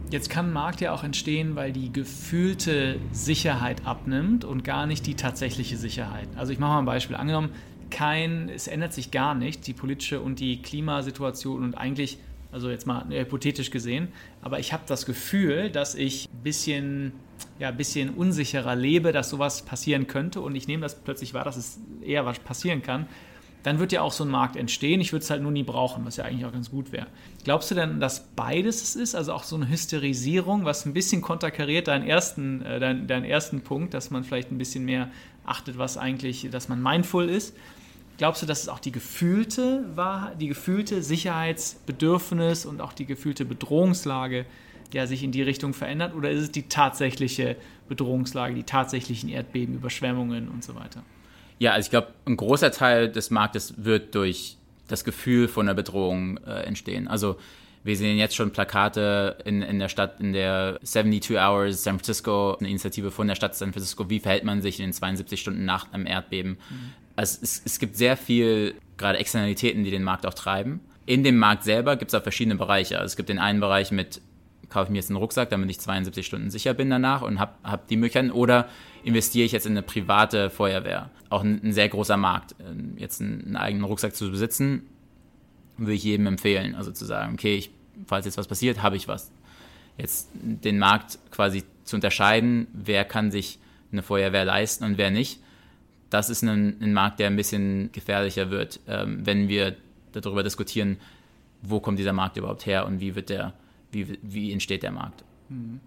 Jetzt 0.10 0.30
kann 0.30 0.54
Markt 0.54 0.80
ja 0.80 0.93
auch 0.93 1.04
entstehen, 1.04 1.58
weil 1.58 1.74
die 1.74 1.91
gefühlte 1.91 2.98
Sicherheit 3.12 3.86
abnimmt 3.86 4.45
und 4.45 4.64
gar 4.64 4.86
nicht 4.86 5.06
die 5.06 5.16
tatsächliche 5.16 5.76
Sicherheit. 5.76 6.30
Also 6.38 6.54
ich 6.54 6.60
mache 6.60 6.72
mal 6.72 6.80
ein 6.80 6.86
Beispiel. 6.86 7.18
Angenommen, 7.18 7.50
kein, 7.89 8.48
es 8.48 8.68
ändert 8.68 8.93
sich 8.93 9.12
gar 9.12 9.36
nicht, 9.36 9.68
die 9.68 9.74
politische 9.74 10.22
und 10.22 10.39
die 10.39 10.62
Klimasituation 10.62 11.62
und 11.62 11.76
eigentlich, 11.76 12.20
also 12.54 12.70
jetzt 12.70 12.88
mal 12.88 13.06
hypothetisch 13.10 13.70
gesehen, 13.70 14.08
aber 14.41 14.60
ich 14.60 14.72
habe 14.72 14.84
das 14.88 15.06
Gefühl, 15.06 15.70
dass 15.70 15.93
ich 15.93 16.30
ein 16.34 16.43
bisschen, 16.43 17.12
ja, 17.60 17.72
bisschen 17.72 18.12
unsicherer 18.12 18.76
lebe, 18.76 19.12
dass 19.12 19.30
sowas 19.30 19.64
passieren 19.64 20.08
könnte 20.08 20.42
und 20.42 20.56
ich 20.56 20.68
nehme 20.68 20.82
das 20.82 20.96
plötzlich 20.96 21.34
wahr, 21.34 21.44
dass 21.44 21.58
es 21.58 21.80
eher 22.02 22.26
was 22.26 22.40
passieren 22.40 22.82
kann 22.82 23.08
dann 23.68 23.80
wird 23.80 23.92
ja 23.92 24.02
auch 24.02 24.14
so 24.14 24.24
ein 24.24 24.30
Markt 24.30 24.56
entstehen. 24.56 25.02
Ich 25.02 25.12
würde 25.12 25.24
es 25.24 25.30
halt 25.30 25.42
nur 25.42 25.52
nie 25.52 25.64
brauchen, 25.64 26.06
was 26.06 26.16
ja 26.16 26.24
eigentlich 26.24 26.46
auch 26.46 26.54
ganz 26.54 26.72
gut 26.72 26.94
wäre. 26.94 27.08
Glaubst 27.44 27.70
du 27.70 27.76
denn, 27.76 28.00
dass 28.00 28.26
beides 28.36 28.82
es 28.82 28.96
ist? 28.96 29.14
Also 29.14 29.34
auch 29.34 29.44
so 29.44 29.58
eine 29.58 29.68
Hysterisierung, 29.68 30.64
was 30.64 30.86
ein 30.86 30.94
bisschen 30.94 31.22
konterkariert 31.22 31.90
deinen 31.90 32.08
ersten, 32.08 32.62
äh, 32.62 32.80
deinen, 32.80 33.08
deinen 33.08 33.26
ersten 33.26 33.60
Punkt, 33.62 33.94
dass 33.94 34.10
man 34.10 34.24
vielleicht 34.24 34.52
ein 34.52 34.58
bisschen 34.58 34.86
mehr 34.86 35.10
achtet, 35.46 35.78
was 35.78 35.98
eigentlich, 35.98 36.48
dass 36.50 36.70
man 36.70 36.82
mindful 36.82 37.30
ist. 37.30 37.58
Glaubst 38.18 38.42
du, 38.42 38.46
dass 38.46 38.62
es 38.62 38.70
auch 38.70 38.80
die 38.80 38.94
gefühlte 38.94 39.84
Wahrheit, 39.96 40.40
die 40.40 40.48
gefühlte 40.48 41.04
Sicherheitsbedürfnis 41.04 42.66
und 42.66 42.80
auch 42.80 42.94
die 42.94 43.06
gefühlte 43.06 43.44
Bedrohungslage 43.44 44.46
ja, 44.94 45.08
sich 45.08 45.24
in 45.24 45.32
die 45.32 45.42
Richtung 45.42 45.74
verändert? 45.74 46.16
Oder 46.16 46.32
ist 46.32 46.42
es 46.42 46.52
die 46.52 46.64
tatsächliche 46.64 47.56
Bedrohungslage, 47.88 48.54
die 48.54 48.64
tatsächlichen 48.64 49.30
Erdbeben, 49.30 49.76
Überschwemmungen 49.76 50.50
und 50.50 50.64
so 50.64 50.76
weiter? 50.76 51.04
Ja, 51.60 51.74
also 51.74 51.88
ich 51.88 51.90
glaube, 51.90 52.14
ein 52.26 52.38
großer 52.38 52.72
Teil 52.72 53.12
des 53.12 53.32
Marktes 53.32 53.74
wird 53.78 54.14
durch 54.16 54.58
das 54.88 55.04
Gefühl 55.04 55.48
von 55.48 55.68
einer 55.68 55.74
Bedrohung 55.74 56.38
äh, 56.46 56.62
entstehen. 56.62 57.08
Also 57.08 57.38
wir 57.84 57.96
sehen 57.96 58.18
jetzt 58.18 58.36
schon 58.36 58.52
Plakate 58.52 59.38
in, 59.46 59.62
in 59.62 59.80
der 59.80 59.90
Stadt, 59.90 60.20
in 60.20 60.34
der 60.34 60.80
72 60.84 61.38
Hours 61.38 61.84
San 61.84 61.96
Francisco, 61.96 62.56
eine 62.60 62.70
Initiative 62.70 63.12
von 63.12 63.28
der 63.28 63.36
Stadt 63.36 63.56
San 63.56 63.72
Francisco, 63.72 64.10
wie 64.10 64.20
verhält 64.20 64.44
man 64.44 64.62
sich 64.62 64.80
in 64.80 64.88
den 64.88 64.94
72 64.94 65.40
Stunden 65.40 65.66
nach 65.66 65.92
einem 65.94 66.06
Erdbeben. 66.06 66.58
Mhm. 66.70 66.94
Also 67.16 67.40
es, 67.42 67.62
es 67.66 67.80
gibt 67.80 67.96
sehr 67.96 68.18
viel, 68.18 68.76
gerade 68.98 69.18
Externalitäten, 69.18 69.84
die 69.84 69.92
den 69.92 70.04
Markt 70.04 70.26
auch 70.26 70.34
treiben. 70.34 70.82
In 71.06 71.24
dem 71.24 71.38
Markt 71.38 71.64
selber 71.64 71.96
gibt 71.96 72.10
es 72.10 72.16
auch 72.16 72.24
verschiedene 72.24 72.56
Bereiche. 72.56 72.98
Also 72.98 73.06
es 73.06 73.16
gibt 73.16 73.30
den 73.30 73.40
einen 73.40 73.62
Bereich 73.62 73.92
mit 73.92 74.22
kaufe 74.70 74.86
ich 74.86 74.89
mir 74.91 74.97
jetzt 74.97 75.09
einen 75.09 75.18
Rucksack, 75.18 75.49
damit 75.49 75.70
ich 75.70 75.80
72 75.80 76.26
Stunden 76.26 76.49
sicher 76.49 76.74
bin 76.74 76.89
danach 76.89 77.22
und 77.22 77.39
habe 77.39 77.53
hab 77.63 77.88
die 77.88 77.95
Möglichkeiten, 77.95 78.32
oder 78.32 78.68
investiere 79.03 79.45
ich 79.45 79.51
jetzt 79.51 79.65
in 79.65 79.74
eine 79.74 79.82
private 79.82 80.49
Feuerwehr. 80.49 81.09
Auch 81.30 81.43
ein, 81.43 81.61
ein 81.63 81.74
sehr 81.74 81.89
großer 81.89 82.18
Markt. 82.18 82.55
Ähm, 82.59 82.93
jetzt 82.97 83.22
einen, 83.22 83.45
einen, 83.45 83.55
eigenen 83.55 83.86
Rucksack 83.86 84.15
zu 84.15 84.30
besitzen, 84.30 84.84
würde 85.78 85.93
ich 85.93 86.03
jedem 86.03 86.28
empfehlen. 86.28 86.76
Also 86.76 86.91
zu 86.91 87.05
sagen, 87.05 87.34
okay, 87.34 87.55
ich, 87.55 87.72
falls 88.05 88.26
jetzt 88.26 88.38
was 88.38 88.47
passiert, 88.47 88.84
habe 88.84 88.97
ich 88.97 89.07
was. 89.07 89.32
Jetzt 89.97 90.30
den 90.34 90.80
Markt 90.80 91.18
quasi 91.32 91.63
zu 91.84 91.95
unterscheiden, 91.95 92.68
wer 92.74 93.05
kann 93.05 93.32
sich 93.32 93.59
eine 93.91 94.03
Feuerwehr 94.03 94.45
leisten 94.45 94.84
und 94.84 94.97
wer 94.97 95.11
nicht. 95.11 95.39
Das 96.09 96.30
ist 96.30 96.43
ein, 96.43 96.78
ein 96.82 96.93
Markt, 96.93 97.20
der 97.20 97.28
ein 97.28 97.36
bisschen 97.36 97.91
gefährlicher 97.91 98.49
wird, 98.49 98.80
ähm, 98.88 99.26
wenn 99.26 99.47
wir 99.47 99.76
darüber 100.11 100.43
diskutieren, 100.43 100.97
wo 101.61 101.80
kommt 101.80 101.99
dieser 101.99 102.13
Markt 102.13 102.38
überhaupt 102.38 102.65
her 102.65 102.86
und 102.86 102.99
wie 102.99 103.15
wird 103.15 103.30
der, 103.30 103.53
wie, 103.92 104.18
wie 104.22 104.52
entsteht 104.52 104.84
der 104.84 104.92
Markt. 104.92 105.24
Mhm. 105.50 105.80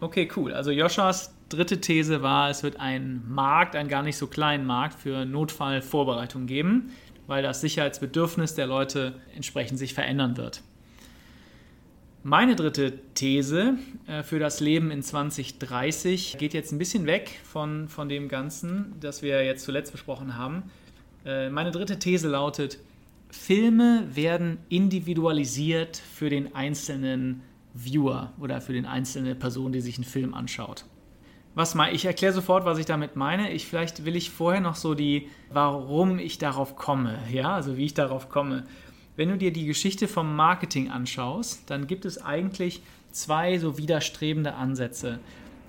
Okay, 0.00 0.28
cool. 0.36 0.52
Also 0.52 0.70
Joshas 0.70 1.34
dritte 1.48 1.80
These 1.80 2.22
war, 2.22 2.50
es 2.50 2.62
wird 2.62 2.80
einen 2.80 3.24
Markt, 3.28 3.76
einen 3.76 3.88
gar 3.88 4.02
nicht 4.02 4.16
so 4.16 4.26
kleinen 4.26 4.66
Markt 4.66 5.00
für 5.00 5.24
Notfallvorbereitung 5.24 6.46
geben, 6.46 6.90
weil 7.26 7.42
das 7.42 7.60
Sicherheitsbedürfnis 7.60 8.54
der 8.54 8.66
Leute 8.66 9.20
entsprechend 9.34 9.78
sich 9.78 9.94
verändern 9.94 10.36
wird. 10.36 10.62
Meine 12.22 12.56
dritte 12.56 12.98
These 13.14 13.74
äh, 14.06 14.22
für 14.22 14.38
das 14.38 14.60
Leben 14.60 14.90
in 14.90 15.02
2030 15.02 16.38
geht 16.38 16.54
jetzt 16.54 16.72
ein 16.72 16.78
bisschen 16.78 17.06
weg 17.06 17.38
von, 17.44 17.88
von 17.88 18.08
dem 18.08 18.28
Ganzen, 18.28 18.94
das 19.00 19.22
wir 19.22 19.44
jetzt 19.44 19.64
zuletzt 19.64 19.92
besprochen 19.92 20.36
haben. 20.36 20.70
Äh, 21.26 21.50
meine 21.50 21.70
dritte 21.70 21.98
These 21.98 22.28
lautet, 22.28 22.78
Filme 23.34 24.06
werden 24.14 24.58
individualisiert 24.70 25.96
für 25.98 26.30
den 26.30 26.54
einzelnen 26.54 27.42
Viewer 27.74 28.32
oder 28.40 28.60
für 28.60 28.72
den 28.72 28.86
einzelne 28.86 29.34
Person, 29.34 29.72
die 29.72 29.80
sich 29.80 29.96
einen 29.96 30.04
Film 30.04 30.32
anschaut. 30.32 30.86
Was 31.54 31.74
mal, 31.74 31.94
ich 31.94 32.04
erkläre 32.06 32.32
sofort, 32.32 32.64
was 32.64 32.78
ich 32.78 32.86
damit 32.86 33.16
meine. 33.16 33.52
Ich 33.52 33.66
vielleicht 33.66 34.04
will 34.04 34.16
ich 34.16 34.30
vorher 34.30 34.60
noch 34.60 34.76
so 34.76 34.94
die, 34.94 35.28
warum 35.52 36.18
ich 36.18 36.38
darauf 36.38 36.76
komme, 36.76 37.18
ja, 37.30 37.54
also 37.54 37.76
wie 37.76 37.84
ich 37.84 37.94
darauf 37.94 38.30
komme. 38.30 38.64
Wenn 39.16 39.28
du 39.28 39.36
dir 39.36 39.52
die 39.52 39.66
Geschichte 39.66 40.08
vom 40.08 40.34
Marketing 40.34 40.90
anschaust, 40.90 41.68
dann 41.68 41.86
gibt 41.86 42.06
es 42.06 42.22
eigentlich 42.22 42.82
zwei 43.10 43.58
so 43.58 43.76
widerstrebende 43.76 44.54
Ansätze. 44.54 45.18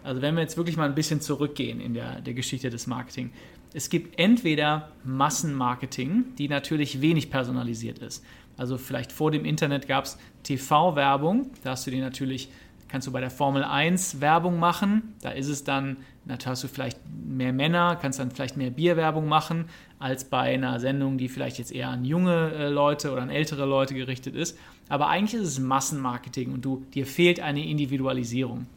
Also 0.04 0.22
wenn 0.22 0.36
wir 0.36 0.42
jetzt 0.42 0.56
wirklich 0.56 0.78
mal 0.78 0.88
ein 0.88 0.96
bisschen 0.96 1.20
zurückgehen 1.20 1.82
in 1.82 1.94
der, 1.94 2.22
der 2.22 2.36
Geschichte 2.36 2.70
des 2.70 2.88
Marketing. 2.88 3.32
Es 3.76 3.90
gibt 3.90 4.18
entweder 4.18 4.88
Massenmarketing, 5.04 6.34
die 6.38 6.48
natürlich 6.48 7.02
wenig 7.02 7.30
personalisiert 7.30 8.00
ist. 8.00 8.24
Also 8.56 8.78
vielleicht 8.78 9.12
vor 9.12 9.32
dem 9.32 9.44
Internet 9.44 9.86
gab 9.90 10.06
es 10.06 10.18
TV-Werbung, 10.44 11.52
da 11.62 11.72
hast 11.72 11.86
du 11.86 11.92
dir 11.92 12.02
natürlich, 12.02 12.48
kannst 12.88 13.06
du 13.06 13.12
bei 13.12 13.20
der 13.20 13.30
Formel 13.30 13.66
1 13.66 14.22
Werbung 14.22 14.60
machen, 14.60 15.14
da 15.22 15.32
ist 15.32 15.50
es 15.50 15.66
dann, 15.66 15.98
natürlich 16.24 16.48
hast 16.48 16.64
du 16.64 16.68
vielleicht 16.70 17.00
mehr 17.28 17.52
Männer, 17.52 17.98
kannst 18.02 18.20
dann 18.20 18.32
vielleicht 18.32 18.56
mehr 18.56 18.72
Bierwerbung 18.72 19.28
machen, 19.28 19.66
als 20.00 20.24
bei 20.24 20.54
einer 20.54 20.80
Sendung, 20.80 21.18
die 21.18 21.28
vielleicht 21.28 21.58
jetzt 21.58 21.74
eher 21.74 21.90
an 21.90 22.06
junge 22.06 22.54
äh, 22.54 22.70
Leute 22.70 23.12
oder 23.12 23.24
an 23.24 23.30
ältere 23.30 23.66
Leute 23.66 23.94
gerichtet 23.94 24.36
ist. 24.36 24.58
Aber 24.88 25.10
eigentlich 25.10 25.42
ist 25.42 25.50
es 25.50 25.60
Massenmarketing 25.60 26.54
und 26.54 26.64
du, 26.64 26.86
dir 26.94 27.06
fehlt 27.06 27.42
eine 27.42 27.68
Individualisierung. 27.68 28.68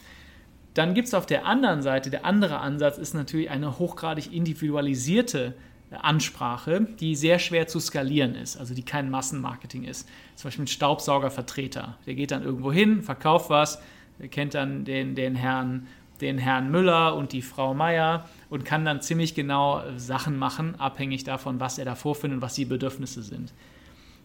Dann 0.75 0.95
gibt 0.95 1.09
es 1.09 1.15
auf 1.15 1.27
der 1.27 1.47
anderen 1.47 1.83
Seite, 1.83 2.11
der 2.11 2.25
andere 2.25 2.59
Ansatz 2.59 2.99
ist 2.99 3.15
natürlich 3.15 3.51
eine 3.51 3.79
hochgradig 3.79 4.33
individualisierte 4.33 5.55
Ansprache, 5.91 6.87
die 7.01 7.17
sehr 7.17 7.39
schwer 7.39 7.67
zu 7.67 7.81
skalieren 7.81 8.35
ist, 8.35 8.57
also 8.57 8.75
die 8.75 8.85
kein 8.85 9.11
Massenmarketing 9.11 9.85
ist. 9.85 10.09
Zum 10.37 10.49
Beispiel 10.49 10.65
ein 10.65 10.69
Staubsaugervertreter. 10.69 11.97
Der 12.07 12.15
geht 12.15 12.31
dann 12.31 12.43
irgendwo 12.43 12.71
hin, 12.71 13.03
verkauft 13.03 13.49
was, 13.51 13.81
kennt 14.31 14.55
dann 14.55 14.85
den, 14.85 15.15
den, 15.15 15.35
Herrn, 15.35 15.87
den 16.21 16.39
Herrn 16.39 16.71
Müller 16.71 17.17
und 17.17 17.33
die 17.33 17.43
Frau 17.43 17.73
Meier 17.73 18.29
und 18.51 18.65
kann 18.65 18.85
dann 18.85 19.01
ziemlich 19.01 19.35
genau 19.35 19.83
Sachen 19.97 20.37
machen, 20.37 20.79
abhängig 20.79 21.25
davon, 21.25 21.59
was 21.59 21.79
er 21.79 21.87
da 21.87 21.95
vorfindet 21.95 22.37
und 22.37 22.43
was 22.43 22.55
die 22.55 22.67
Bedürfnisse 22.67 23.23
sind. 23.23 23.53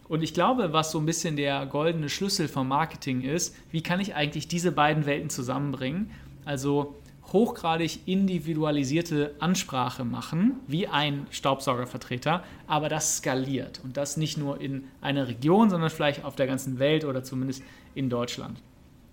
Und 0.06 0.22
ich 0.22 0.34
glaube, 0.34 0.74
was 0.74 0.90
so 0.90 0.98
ein 0.98 1.06
bisschen 1.06 1.36
der 1.36 1.64
goldene 1.64 2.10
Schlüssel 2.10 2.46
vom 2.46 2.68
Marketing 2.68 3.22
ist, 3.22 3.56
wie 3.70 3.82
kann 3.82 4.00
ich 4.00 4.14
eigentlich 4.14 4.48
diese 4.48 4.70
beiden 4.70 5.06
Welten 5.06 5.30
zusammenbringen? 5.30 6.10
Also 6.44 6.94
hochgradig 7.32 8.00
individualisierte 8.06 9.34
Ansprache 9.38 10.04
machen, 10.04 10.60
wie 10.66 10.86
ein 10.86 11.26
Staubsaugervertreter, 11.30 12.44
aber 12.66 12.88
das 12.88 13.18
skaliert 13.18 13.80
und 13.82 13.96
das 13.96 14.16
nicht 14.16 14.36
nur 14.36 14.60
in 14.60 14.84
einer 15.00 15.26
Region, 15.26 15.70
sondern 15.70 15.90
vielleicht 15.90 16.24
auf 16.24 16.36
der 16.36 16.46
ganzen 16.46 16.78
Welt 16.78 17.04
oder 17.04 17.22
zumindest 17.22 17.62
in 17.94 18.10
Deutschland. 18.10 18.60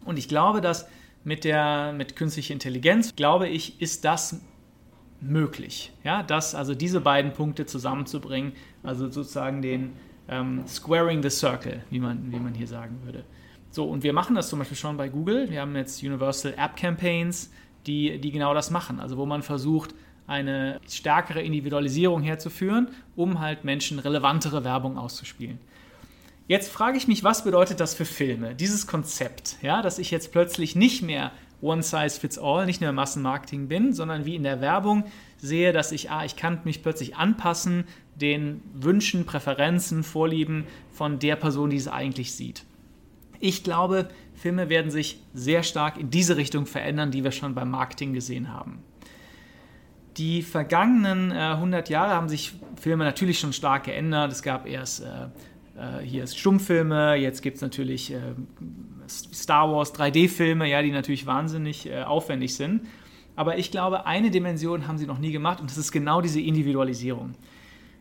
Und 0.05 0.17
ich 0.17 0.27
glaube, 0.27 0.61
dass 0.61 0.87
mit 1.23 1.43
der 1.43 1.93
mit 1.93 2.15
künstlicher 2.15 2.53
Intelligenz, 2.53 3.15
glaube 3.15 3.47
ich, 3.47 3.81
ist 3.81 4.03
das 4.05 4.41
möglich. 5.21 5.91
Ja, 6.03 6.23
das, 6.23 6.55
also 6.55 6.73
diese 6.73 6.99
beiden 6.99 7.33
Punkte 7.33 7.65
zusammenzubringen, 7.65 8.53
also 8.83 9.09
sozusagen 9.09 9.61
den 9.61 9.93
ähm, 10.27 10.63
Squaring 10.67 11.21
the 11.21 11.29
Circle, 11.29 11.83
wie 11.89 11.99
man, 11.99 12.31
wie 12.31 12.39
man 12.39 12.55
hier 12.55 12.67
sagen 12.67 12.99
würde. 13.03 13.23
So, 13.71 13.85
und 13.85 14.03
wir 14.03 14.11
machen 14.11 14.35
das 14.35 14.49
zum 14.49 14.59
Beispiel 14.59 14.77
schon 14.77 14.97
bei 14.97 15.07
Google. 15.07 15.49
Wir 15.49 15.61
haben 15.61 15.75
jetzt 15.77 16.03
Universal 16.03 16.53
App 16.57 16.75
Campaigns, 16.75 17.51
die, 17.87 18.19
die 18.19 18.31
genau 18.31 18.53
das 18.53 18.69
machen. 18.69 18.99
Also 18.99 19.17
wo 19.17 19.25
man 19.25 19.41
versucht, 19.41 19.95
eine 20.27 20.79
stärkere 20.89 21.41
Individualisierung 21.41 22.21
herzuführen, 22.21 22.89
um 23.15 23.39
halt 23.39 23.63
Menschen 23.63 23.99
relevantere 23.99 24.63
Werbung 24.63 24.97
auszuspielen. 24.97 25.57
Jetzt 26.47 26.69
frage 26.69 26.97
ich 26.97 27.07
mich, 27.07 27.23
was 27.23 27.45
bedeutet 27.45 27.79
das 27.79 27.93
für 27.93 28.03
Filme? 28.03 28.55
Dieses 28.55 28.87
Konzept, 28.87 29.55
ja, 29.61 29.81
dass 29.81 29.99
ich 29.99 30.11
jetzt 30.11 30.33
plötzlich 30.33 30.75
nicht 30.75 31.01
mehr 31.01 31.31
One 31.61 31.81
Size 31.81 32.19
Fits 32.19 32.37
All, 32.37 32.65
nicht 32.65 32.81
mehr 32.81 32.91
Massenmarketing 32.91 33.67
bin, 33.67 33.93
sondern 33.93 34.25
wie 34.25 34.35
in 34.35 34.43
der 34.43 34.59
Werbung 34.59 35.05
sehe, 35.37 35.71
dass 35.71 35.93
ich, 35.93 36.11
ah, 36.11 36.25
ich 36.25 36.35
kann 36.35 36.59
mich 36.65 36.83
plötzlich 36.83 37.15
anpassen 37.15 37.85
den 38.15 38.61
Wünschen, 38.73 39.25
Präferenzen, 39.25 40.03
Vorlieben 40.03 40.65
von 40.91 41.19
der 41.19 41.37
Person, 41.37 41.69
die 41.69 41.77
es 41.77 41.87
eigentlich 41.87 42.33
sieht. 42.33 42.65
Ich 43.41 43.63
glaube, 43.63 44.07
Filme 44.35 44.69
werden 44.69 44.91
sich 44.91 45.19
sehr 45.33 45.63
stark 45.63 45.99
in 45.99 46.11
diese 46.11 46.37
Richtung 46.37 46.67
verändern, 46.67 47.11
die 47.11 47.23
wir 47.23 47.31
schon 47.31 47.55
beim 47.55 47.71
Marketing 47.71 48.13
gesehen 48.13 48.53
haben. 48.53 48.83
Die 50.17 50.43
vergangenen 50.43 51.31
äh, 51.31 51.35
100 51.35 51.89
Jahre 51.89 52.13
haben 52.13 52.29
sich 52.29 52.53
Filme 52.79 53.03
natürlich 53.03 53.39
schon 53.39 53.51
stark 53.51 53.85
geändert. 53.85 54.31
Es 54.31 54.43
gab 54.43 54.67
erst 54.67 55.01
äh, 55.01 55.05
äh 55.75 56.05
hier 56.05 56.23
ist 56.23 56.37
Stummfilme, 56.37 57.15
jetzt 57.15 57.41
gibt 57.41 57.55
es 57.55 57.61
natürlich 57.61 58.13
äh, 58.13 58.19
Star 59.07 59.71
Wars 59.71 59.95
3D-Filme, 59.95 60.69
ja, 60.69 60.81
die 60.81 60.91
natürlich 60.91 61.25
wahnsinnig 61.25 61.89
äh, 61.89 62.03
aufwendig 62.03 62.55
sind. 62.55 62.81
Aber 63.35 63.57
ich 63.57 63.71
glaube, 63.71 64.05
eine 64.05 64.29
Dimension 64.29 64.87
haben 64.87 64.97
sie 64.97 65.07
noch 65.07 65.17
nie 65.17 65.31
gemacht 65.31 65.61
und 65.61 65.69
das 65.69 65.77
ist 65.77 65.91
genau 65.91 66.21
diese 66.21 66.41
Individualisierung. 66.41 67.31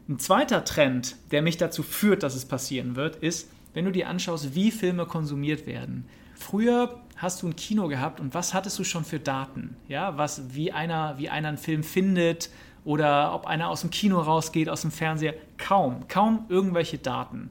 Ein 0.08 0.18
zweiter 0.18 0.64
Trend, 0.64 1.16
der 1.30 1.40
mich 1.40 1.56
dazu 1.56 1.82
führt, 1.82 2.24
dass 2.24 2.34
es 2.34 2.44
passieren 2.44 2.96
wird, 2.96 3.16
ist, 3.16 3.48
wenn 3.74 3.84
du 3.84 3.92
dir 3.92 4.08
anschaust, 4.08 4.54
wie 4.54 4.70
Filme 4.70 5.06
konsumiert 5.06 5.66
werden. 5.66 6.06
Früher 6.34 7.00
hast 7.16 7.42
du 7.42 7.48
ein 7.48 7.56
Kino 7.56 7.88
gehabt 7.88 8.18
und 8.18 8.34
was 8.34 8.54
hattest 8.54 8.78
du 8.78 8.84
schon 8.84 9.04
für 9.04 9.20
Daten? 9.20 9.76
Ja, 9.88 10.16
was, 10.16 10.54
wie 10.54 10.72
einer, 10.72 11.18
wie 11.18 11.28
einer 11.28 11.48
einen 11.48 11.58
Film 11.58 11.82
findet 11.82 12.50
oder 12.84 13.34
ob 13.34 13.46
einer 13.46 13.68
aus 13.68 13.82
dem 13.82 13.90
Kino 13.90 14.20
rausgeht, 14.20 14.68
aus 14.68 14.82
dem 14.82 14.90
Fernseher. 14.90 15.34
Kaum, 15.58 16.08
kaum 16.08 16.46
irgendwelche 16.48 16.98
Daten. 16.98 17.50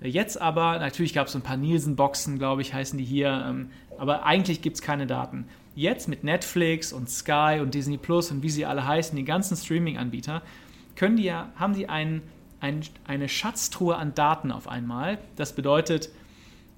Jetzt 0.00 0.40
aber, 0.40 0.78
natürlich 0.78 1.14
gab 1.14 1.28
es 1.28 1.34
ein 1.34 1.42
paar 1.42 1.56
Nielsen-Boxen, 1.56 2.38
glaube 2.38 2.62
ich, 2.62 2.74
heißen 2.74 2.98
die 2.98 3.04
hier, 3.04 3.44
ähm, 3.48 3.70
aber 3.98 4.24
eigentlich 4.24 4.60
gibt 4.60 4.76
es 4.76 4.82
keine 4.82 5.06
Daten. 5.06 5.46
Jetzt 5.74 6.08
mit 6.08 6.24
Netflix 6.24 6.92
und 6.92 7.08
Sky 7.08 7.58
und 7.60 7.74
Disney 7.74 7.96
Plus 7.96 8.30
und 8.30 8.42
wie 8.42 8.50
sie 8.50 8.66
alle 8.66 8.86
heißen, 8.86 9.16
die 9.16 9.24
ganzen 9.24 9.56
Streaming-Anbieter, 9.56 10.42
können 10.96 11.16
die 11.16 11.24
ja, 11.24 11.50
haben 11.56 11.74
die 11.74 11.88
einen, 11.88 12.22
ein, 12.64 12.80
eine 13.06 13.28
Schatztruhe 13.28 13.96
an 13.96 14.14
Daten 14.14 14.50
auf 14.50 14.68
einmal. 14.68 15.18
Das 15.36 15.54
bedeutet, 15.54 16.08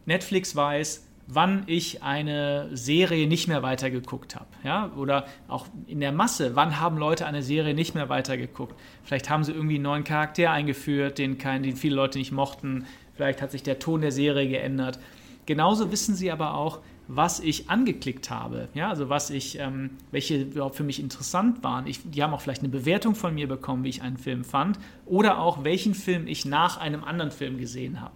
Netflix 0.04 0.56
weiß, 0.56 1.06
wann 1.28 1.62
ich 1.66 2.02
eine 2.02 2.68
Serie 2.76 3.28
nicht 3.28 3.46
mehr 3.46 3.62
weitergeguckt 3.62 4.34
habe. 4.34 4.46
Ja? 4.64 4.90
Oder 4.96 5.26
auch 5.46 5.66
in 5.86 6.00
der 6.00 6.10
Masse, 6.10 6.56
wann 6.56 6.80
haben 6.80 6.98
Leute 6.98 7.24
eine 7.24 7.42
Serie 7.42 7.74
nicht 7.74 7.94
mehr 7.94 8.08
weitergeguckt. 8.08 8.74
Vielleicht 9.04 9.30
haben 9.30 9.44
sie 9.44 9.52
irgendwie 9.52 9.76
einen 9.76 9.84
neuen 9.84 10.04
Charakter 10.04 10.50
eingeführt, 10.50 11.18
den, 11.18 11.38
kein, 11.38 11.62
den 11.62 11.76
viele 11.76 11.94
Leute 11.94 12.18
nicht 12.18 12.32
mochten. 12.32 12.84
Vielleicht 13.14 13.40
hat 13.40 13.52
sich 13.52 13.62
der 13.62 13.78
Ton 13.78 14.00
der 14.00 14.12
Serie 14.12 14.48
geändert. 14.48 14.98
Genauso 15.46 15.92
wissen 15.92 16.16
sie 16.16 16.32
aber 16.32 16.54
auch, 16.54 16.80
was 17.08 17.40
ich 17.40 17.70
angeklickt 17.70 18.30
habe. 18.30 18.68
Ja, 18.74 18.90
also 18.90 19.08
was 19.08 19.30
ich, 19.30 19.58
ähm, 19.58 19.90
welche 20.10 20.42
überhaupt 20.42 20.76
für 20.76 20.84
mich 20.84 21.00
interessant 21.00 21.62
waren. 21.62 21.86
Ich, 21.86 22.00
die 22.04 22.22
haben 22.22 22.34
auch 22.34 22.40
vielleicht 22.40 22.62
eine 22.62 22.70
Bewertung 22.70 23.14
von 23.14 23.34
mir 23.34 23.46
bekommen, 23.46 23.84
wie 23.84 23.90
ich 23.90 24.02
einen 24.02 24.16
Film 24.16 24.44
fand. 24.44 24.78
Oder 25.04 25.38
auch 25.38 25.64
welchen 25.64 25.94
Film 25.94 26.26
ich 26.26 26.44
nach 26.44 26.78
einem 26.78 27.04
anderen 27.04 27.30
Film 27.30 27.58
gesehen 27.58 28.00
habe 28.00 28.14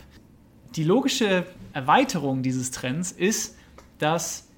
die 0.76 0.84
logische 0.84 1.44
Erweiterung 1.72 2.42
dieses 2.42 2.70
Trends 2.70 3.12
ist, 3.12 3.56
dass, 3.98 4.48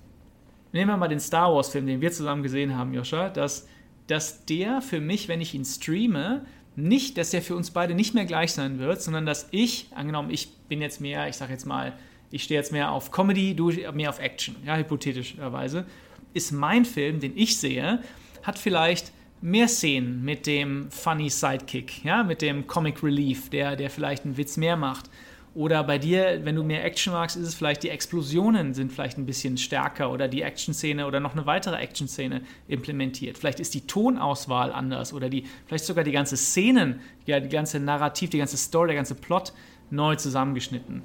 nehmen 0.73 0.91
wir 0.91 0.97
mal 0.97 1.09
den 1.09 1.21
Star 1.21 1.53
Wars-Film, 1.55 1.87
den 1.87 2.01
wir 2.01 2.13
zusammen 2.13 2.43
gesehen 2.43 2.77
haben, 2.77 2.93
Joscha, 2.93 3.31
dass, 3.31 3.67
dass 4.07 4.45
der 4.45 4.83
für 4.83 5.01
mich, 5.01 5.29
wenn 5.29 5.41
ich 5.41 5.55
ihn 5.55 5.65
streame, 5.65 6.45
nicht, 6.75 7.19
dass 7.19 7.31
der 7.31 7.43
für 7.43 7.57
uns 7.57 7.71
beide 7.71 7.95
nicht 7.95 8.15
mehr 8.15 8.25
gleich 8.25 8.53
sein 8.53 8.79
wird, 8.79 9.03
sondern 9.03 9.27
dass 9.27 9.49
ich, 9.51 9.89
angenommen, 9.95 10.31
ich 10.31 10.53
bin 10.69 10.81
jetzt 10.81 11.01
mehr, 11.01 11.29
ich 11.29 11.37
sage 11.37 11.53
jetzt 11.53 11.67
mal, 11.67 11.93
ich 12.33 12.43
stehe 12.43 12.59
jetzt 12.59 12.73
mehr 12.73 12.91
auf 12.91 13.13
Comedy, 13.13 13.55
du 13.55 13.71
mehr 13.93 14.09
auf 14.09 14.19
Action, 14.19 14.57
ja, 14.67 14.77
hypothetischerweise, 14.77 15.87
ist 16.35 16.51
mein 16.51 16.85
Film, 16.85 17.21
den 17.21 17.37
ich 17.37 17.59
sehe, 17.59 18.01
hat 18.43 18.59
vielleicht 18.59 19.13
mehr 19.43 19.69
Szenen 19.69 20.25
mit 20.25 20.47
dem 20.47 20.91
funny 20.91 21.29
Sidekick, 21.29 22.05
ja, 22.05 22.25
mit 22.25 22.43
dem 22.43 22.67
Comic 22.67 23.03
Relief, 23.03 23.51
der, 23.51 23.77
der 23.77 23.91
vielleicht 23.91 24.25
einen 24.25 24.37
Witz 24.37 24.57
mehr 24.57 24.77
macht. 24.77 25.11
Oder 25.55 25.85
bei 25.85 25.99
dir, 25.99 26.41
wenn 26.45 26.57
du 26.57 26.63
mehr 26.63 26.83
Action 26.83 27.13
magst, 27.13 27.37
ist 27.37 27.47
es 27.47 27.55
vielleicht, 27.55 27.83
die 27.83 27.91
Explosionen 27.91 28.73
sind 28.73 28.91
vielleicht 28.91 29.19
ein 29.19 29.27
bisschen 29.27 29.59
stärker 29.59 30.11
oder 30.11 30.27
die 30.27 30.41
Action-Szene 30.41 31.07
oder 31.07 31.21
noch 31.21 31.33
eine 31.33 31.45
weitere 31.45 31.77
Action-Szene 31.77 32.41
implementiert. 32.69 33.37
Vielleicht 33.37 33.61
ist 33.61 33.75
die 33.75 33.87
Tonauswahl 33.87 34.73
anders 34.73 35.13
oder 35.13 35.29
die, 35.29 35.45
vielleicht 35.67 35.85
sogar 35.85 36.05
die 36.05 36.13
ganze 36.13 36.39
Szenen, 36.39 37.01
ja, 37.27 37.39
die 37.39 37.51
ganze 37.51 37.81
Narrativ, 37.81 38.31
die 38.31 38.39
ganze 38.39 38.57
Story, 38.57 38.89
der 38.89 38.97
ganze 38.97 39.15
Plot 39.15 39.53
neu 39.91 40.17
zusammengeschnitten. 40.17 41.03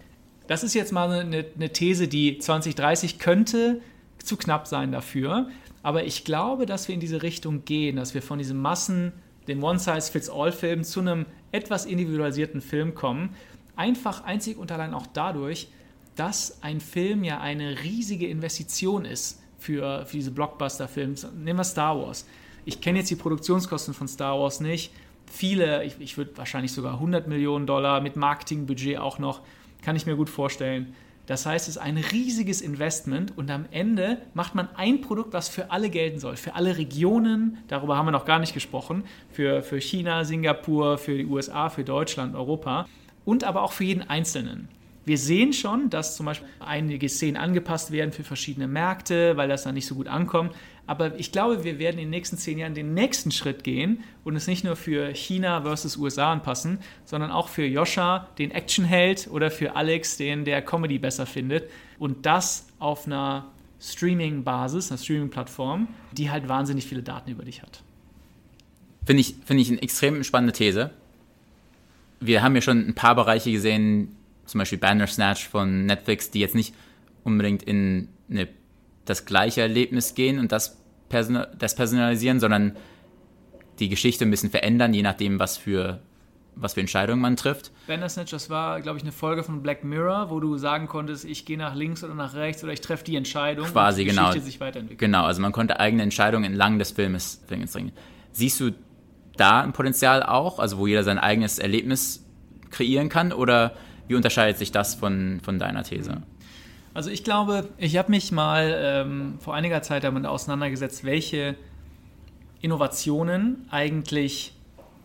Das 0.47 0.63
ist 0.63 0.73
jetzt 0.73 0.91
mal 0.91 1.09
eine, 1.09 1.45
eine 1.55 1.73
These, 1.73 2.07
die 2.07 2.39
2030 2.39 3.19
könnte 3.19 3.81
zu 4.17 4.37
knapp 4.37 4.67
sein 4.67 4.91
dafür. 4.91 5.49
Aber 5.83 6.05
ich 6.05 6.23
glaube, 6.23 6.65
dass 6.65 6.87
wir 6.87 6.95
in 6.95 7.01
diese 7.01 7.21
Richtung 7.21 7.65
gehen, 7.65 7.95
dass 7.95 8.13
wir 8.13 8.21
von 8.21 8.39
diesem 8.39 8.61
Massen, 8.61 9.13
dem 9.47 9.63
One-Size-Fits-All-Film 9.63 10.83
zu 10.83 10.99
einem 10.99 11.25
etwas 11.51 11.85
individualisierten 11.85 12.61
Film 12.61 12.95
kommen. 12.95 13.35
Einfach 13.75 14.23
einzig 14.23 14.57
und 14.57 14.71
allein 14.71 14.93
auch 14.93 15.07
dadurch, 15.07 15.69
dass 16.15 16.61
ein 16.61 16.81
Film 16.81 17.23
ja 17.23 17.39
eine 17.39 17.83
riesige 17.83 18.27
Investition 18.27 19.05
ist 19.05 19.39
für, 19.59 20.05
für 20.05 20.17
diese 20.17 20.31
Blockbuster-Filme. 20.31 21.15
Nehmen 21.35 21.59
wir 21.59 21.63
Star 21.63 21.97
Wars. 21.97 22.25
Ich 22.65 22.81
kenne 22.81 22.99
jetzt 22.99 23.11
die 23.11 23.15
Produktionskosten 23.15 23.93
von 23.93 24.07
Star 24.07 24.37
Wars 24.39 24.59
nicht. 24.59 24.91
Viele, 25.25 25.83
ich, 25.83 25.95
ich 25.99 26.17
würde 26.17 26.35
wahrscheinlich 26.37 26.71
sogar 26.71 26.95
100 26.95 27.27
Millionen 27.27 27.67
Dollar 27.67 28.01
mit 28.01 28.15
Marketingbudget 28.15 28.97
auch 28.97 29.19
noch, 29.19 29.41
kann 29.87 29.95
ich 29.95 30.05
mir 30.05 30.17
gut 30.17 30.29
vorstellen. 30.29 30.93
Das 31.27 31.45
heißt, 31.45 31.69
es 31.69 31.77
ist 31.77 31.81
ein 31.81 31.95
riesiges 31.95 32.59
Investment 32.59 33.37
und 33.37 33.49
am 33.49 33.67
Ende 33.71 34.17
macht 34.33 34.53
man 34.53 34.67
ein 34.75 34.99
Produkt, 34.99 35.31
was 35.31 35.47
für 35.47 35.71
alle 35.71 35.89
gelten 35.89 36.19
soll, 36.19 36.35
für 36.35 36.55
alle 36.55 36.77
Regionen, 36.77 37.59
darüber 37.69 37.95
haben 37.95 38.05
wir 38.05 38.11
noch 38.11 38.25
gar 38.25 38.39
nicht 38.39 38.53
gesprochen, 38.53 39.05
für, 39.31 39.63
für 39.63 39.79
China, 39.79 40.25
Singapur, 40.25 40.97
für 40.97 41.15
die 41.15 41.25
USA, 41.25 41.69
für 41.69 41.85
Deutschland, 41.85 42.35
Europa 42.35 42.85
und 43.23 43.45
aber 43.45 43.61
auch 43.61 43.71
für 43.71 43.85
jeden 43.85 44.01
Einzelnen. 44.09 44.67
Wir 45.05 45.17
sehen 45.17 45.53
schon, 45.53 45.89
dass 45.89 46.17
zum 46.17 46.25
Beispiel 46.25 46.49
einige 46.59 47.07
Szenen 47.07 47.37
angepasst 47.37 47.93
werden 47.93 48.11
für 48.11 48.25
verschiedene 48.25 48.67
Märkte, 48.67 49.37
weil 49.37 49.47
das 49.47 49.63
dann 49.63 49.75
nicht 49.75 49.87
so 49.87 49.95
gut 49.95 50.09
ankommt. 50.09 50.53
Aber 50.87 51.19
ich 51.19 51.33
glaube, 51.33 51.65
wir 51.65 51.79
werden 51.79 51.97
in 51.97 52.05
den 52.05 52.09
nächsten 52.11 52.37
zehn 52.37 52.57
Jahren 52.57 52.73
den 52.73 52.93
nächsten 52.93 53.31
Schritt 53.31 53.65
gehen 53.65 54.03
und 54.23 54.37
es 54.37 54.47
nicht 54.47 54.63
nur 54.63 54.77
für 54.77 55.13
China 55.13 55.61
versus 55.61 55.97
USA 55.97 56.31
anpassen, 56.31 56.79
sondern 57.03 57.29
auch 57.29 57.49
für 57.49 57.65
Joscha, 57.65 58.29
den 58.37 58.51
Actionheld, 58.51 59.27
oder 59.29 59.51
für 59.51 59.75
Alex, 59.75 60.15
den 60.15 60.45
der 60.45 60.61
Comedy 60.61 60.97
besser 60.97 61.25
findet. 61.25 61.69
Und 61.99 62.25
das 62.25 62.67
auf 62.79 63.05
einer 63.05 63.51
Streaming-Basis, 63.81 64.89
einer 64.89 64.97
Streaming-Plattform, 64.97 65.89
die 66.13 66.31
halt 66.31 66.47
wahnsinnig 66.47 66.85
viele 66.87 67.03
Daten 67.03 67.29
über 67.29 67.43
dich 67.43 67.61
hat. 67.61 67.83
Finde 69.05 69.21
ich, 69.21 69.35
find 69.45 69.59
ich 69.59 69.69
eine 69.69 69.81
extrem 69.81 70.23
spannende 70.23 70.53
These. 70.53 70.91
Wir 72.19 72.41
haben 72.41 72.55
ja 72.55 72.61
schon 72.61 72.87
ein 72.87 72.95
paar 72.95 73.15
Bereiche 73.15 73.51
gesehen, 73.51 74.15
zum 74.45 74.59
Beispiel 74.59 74.77
Bandersnatch 74.77 75.47
von 75.47 75.85
Netflix, 75.85 76.31
die 76.31 76.39
jetzt 76.39 76.55
nicht 76.55 76.73
unbedingt 77.23 77.63
in 77.63 78.07
eine 78.29 78.47
das 79.07 79.25
gleiche 79.25 79.61
Erlebnis 79.61 80.13
gehen 80.13 80.37
und 80.37 80.51
das, 80.51 80.77
Person 81.09 81.45
das 81.57 81.75
personalisieren, 81.75 82.39
sondern 82.39 82.75
die 83.79 83.89
Geschichte 83.89 84.25
ein 84.25 84.31
bisschen 84.31 84.49
verändern, 84.49 84.93
je 84.93 85.01
nachdem, 85.01 85.39
was 85.39 85.57
für, 85.57 85.99
was 86.55 86.73
für 86.73 86.81
Entscheidungen 86.81 87.21
man 87.21 87.37
trifft. 87.37 87.71
Bandersnatch, 87.87 88.31
das 88.31 88.49
war, 88.49 88.81
glaube 88.81 88.97
ich, 88.97 89.03
eine 89.03 89.11
Folge 89.11 89.43
von 89.43 89.61
Black 89.61 89.83
Mirror, 89.83 90.29
wo 90.29 90.39
du 90.39 90.57
sagen 90.57 90.87
konntest, 90.87 91.25
ich 91.25 91.45
gehe 91.45 91.57
nach 91.57 91.75
links 91.75 92.03
oder 92.03 92.15
nach 92.15 92.33
rechts 92.33 92.63
oder 92.63 92.73
ich 92.73 92.81
treffe 92.81 93.03
die 93.03 93.15
Entscheidung, 93.15 93.67
Quasi, 93.67 94.01
und 94.01 94.09
die 94.09 94.15
Geschichte 94.15 94.33
genau. 94.33 94.45
sich 94.45 94.59
weiterentwickelt. 94.59 94.99
Genau, 94.99 95.23
also 95.23 95.41
man 95.41 95.51
konnte 95.51 95.79
eigene 95.79 96.03
Entscheidungen 96.03 96.43
entlang 96.43 96.79
des 96.79 96.91
Filmes 96.91 97.41
bringen. 97.47 97.91
Siehst 98.31 98.59
du 98.59 98.71
da 99.37 99.61
ein 99.61 99.73
Potenzial 99.73 100.23
auch, 100.23 100.59
also 100.59 100.79
wo 100.79 100.87
jeder 100.87 101.03
sein 101.03 101.19
eigenes 101.19 101.59
Erlebnis 101.59 102.25
kreieren 102.71 103.09
kann, 103.09 103.31
oder 103.31 103.73
wie 104.07 104.15
unterscheidet 104.15 104.57
sich 104.57 104.71
das 104.71 104.95
von, 104.95 105.39
von 105.43 105.59
deiner 105.59 105.83
These? 105.83 106.11
Mhm. 106.11 106.23
Also 106.97 107.11
ich 107.11 107.23
glaube, 107.23 107.69
ich 107.77 107.95
habe 107.95 108.09
mich 108.09 108.31
mal 108.31 108.75
ähm, 108.75 109.37
vor 109.39 109.53
einiger 109.53 109.83
Zeit 109.83 110.03
damit 110.03 110.25
auseinandergesetzt, 110.25 111.03
welche 111.03 111.55
Innovationen 112.59 113.67
eigentlich 113.69 114.53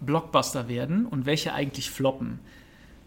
Blockbuster 0.01 0.71
werden 0.71 1.05
und 1.05 1.27
welche 1.27 1.53
eigentlich 1.53 1.91
floppen. 1.91 2.39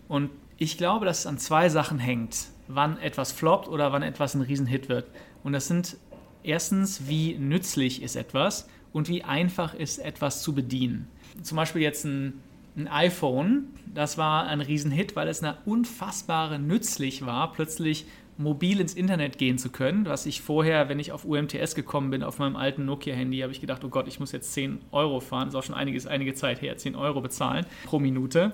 Und 0.07 0.29
ich 0.59 0.77
glaube, 0.77 1.07
dass 1.07 1.21
es 1.21 1.25
an 1.25 1.39
zwei 1.39 1.67
Sachen 1.69 1.97
hängt, 1.97 2.49
wann 2.67 2.99
etwas 2.99 3.31
floppt 3.31 3.67
oder 3.67 3.91
wann 3.91 4.03
etwas 4.03 4.35
ein 4.35 4.41
Riesenhit 4.41 4.87
wird. 4.87 5.07
Und 5.43 5.53
das 5.53 5.67
sind 5.67 5.97
erstens, 6.43 7.07
wie 7.07 7.39
nützlich 7.39 8.03
ist 8.03 8.15
etwas 8.15 8.69
und 8.93 9.09
wie 9.09 9.23
einfach 9.23 9.73
ist 9.73 9.97
etwas 9.97 10.43
zu 10.43 10.53
bedienen. 10.53 11.07
Zum 11.41 11.55
Beispiel 11.55 11.81
jetzt 11.81 12.05
ein, 12.05 12.39
ein 12.77 12.87
iPhone, 12.87 13.63
das 13.91 14.19
war 14.19 14.45
ein 14.45 14.61
Riesenhit, 14.61 15.15
weil 15.15 15.27
es 15.27 15.41
eine 15.41 15.57
unfassbare 15.65 16.59
nützlich 16.59 17.25
war, 17.25 17.51
plötzlich 17.51 18.05
mobil 18.37 18.79
ins 18.79 18.93
Internet 18.93 19.37
gehen 19.37 19.57
zu 19.57 19.69
können, 19.69 20.05
was 20.05 20.25
ich 20.25 20.41
vorher, 20.41 20.89
wenn 20.89 20.99
ich 20.99 21.11
auf 21.11 21.25
UMTS 21.25 21.75
gekommen 21.75 22.09
bin, 22.09 22.23
auf 22.23 22.37
meinem 22.39 22.55
alten 22.55 22.85
Nokia-Handy, 22.85 23.39
habe 23.39 23.53
ich 23.53 23.61
gedacht, 23.61 23.83
oh 23.83 23.89
Gott, 23.89 24.07
ich 24.07 24.19
muss 24.19 24.31
jetzt 24.31 24.53
10 24.53 24.79
Euro 24.91 25.19
fahren, 25.19 25.45
das 25.45 25.53
ist 25.53 25.59
auch 25.59 25.63
schon 25.63 25.75
einiges, 25.75 26.05
einige 26.05 26.33
Zeit 26.33 26.61
her, 26.61 26.77
10 26.77 26.95
Euro 26.95 27.21
bezahlen 27.21 27.65
pro 27.85 27.99
Minute. 27.99 28.53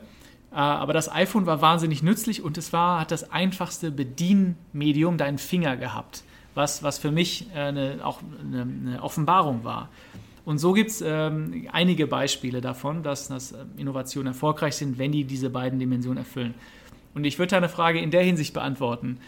Äh, 0.52 0.56
aber 0.56 0.94
das 0.94 1.12
iPhone 1.12 1.46
war 1.46 1.62
wahnsinnig 1.62 2.04
nützlich 2.04 2.44
und 2.44 2.58
es 2.58 2.74
war, 2.74 3.00
hat 3.00 3.12
das 3.12 3.32
einfachste 3.32 3.92
Bedienmedium, 3.92 5.18
deinen 5.18 5.38
Finger 5.38 5.78
gehabt, 5.78 6.24
was, 6.54 6.84
was 6.84 7.00
für 7.00 7.12
mich 7.12 7.48
äh, 7.56 7.60
eine, 7.60 8.00
auch 8.04 8.20
eine, 8.40 8.62
eine 8.62 9.04
Offenbarung 9.04 9.64
war. 9.64 9.90
Und 10.44 10.58
so 10.58 10.74
gibt 10.74 10.90
es 10.90 11.02
ähm, 11.06 11.68
einige 11.72 12.08
Beispiele 12.08 12.62
davon, 12.62 13.04
dass, 13.04 13.28
dass 13.28 13.52
ähm, 13.52 13.72
Innovationen 13.78 14.34
erfolgreich 14.34 14.76
sind, 14.76 14.98
wenn 14.98 15.12
die 15.12 15.24
diese 15.24 15.50
beiden 15.50 15.80
Dimensionen 15.80 16.18
erfüllen. 16.18 16.56
Und 17.14 17.26
ich 17.26 17.38
würde 17.40 17.52
deine 17.52 17.70
Frage 17.70 18.00
in 18.00 18.12
der 18.12 18.24
Hinsicht 18.24 18.54
beantworten. 18.54 19.20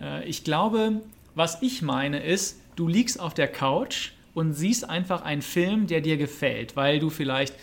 Äh, 0.00 0.24
ich 0.28 0.44
glaube, 0.44 1.00
was 1.34 1.62
ich 1.62 1.82
meine 1.82 2.22
ist, 2.22 2.60
du 2.76 2.88
liegst 2.88 3.20
auf 3.20 3.34
der 3.34 3.48
Couch 3.48 4.10
und 4.34 4.52
siehst 4.52 4.88
einfach 4.88 5.22
einen 5.22 5.42
Film, 5.42 5.86
der 5.86 6.00
dir 6.00 6.16
gefällt, 6.16 6.76
weil 6.76 6.98
du 6.98 7.10
vielleicht 7.10 7.54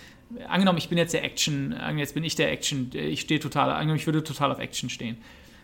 angenommen, 0.48 0.78
ich 0.78 0.90
bin 0.90 0.98
jetzt 0.98 1.14
der 1.14 1.24
Action, 1.24 1.76
jetzt 1.98 2.14
bin 2.14 2.24
ich 2.24 2.36
der 2.36 2.52
Action, 2.52 2.90
ich 2.94 3.22
stehe 3.22 3.40
total, 3.40 3.70
angenommen, 3.72 3.98
ich 3.98 4.06
würde 4.06 4.24
total 4.24 4.52
auf 4.52 4.60
Action 4.60 4.90
stehen. 4.90 5.18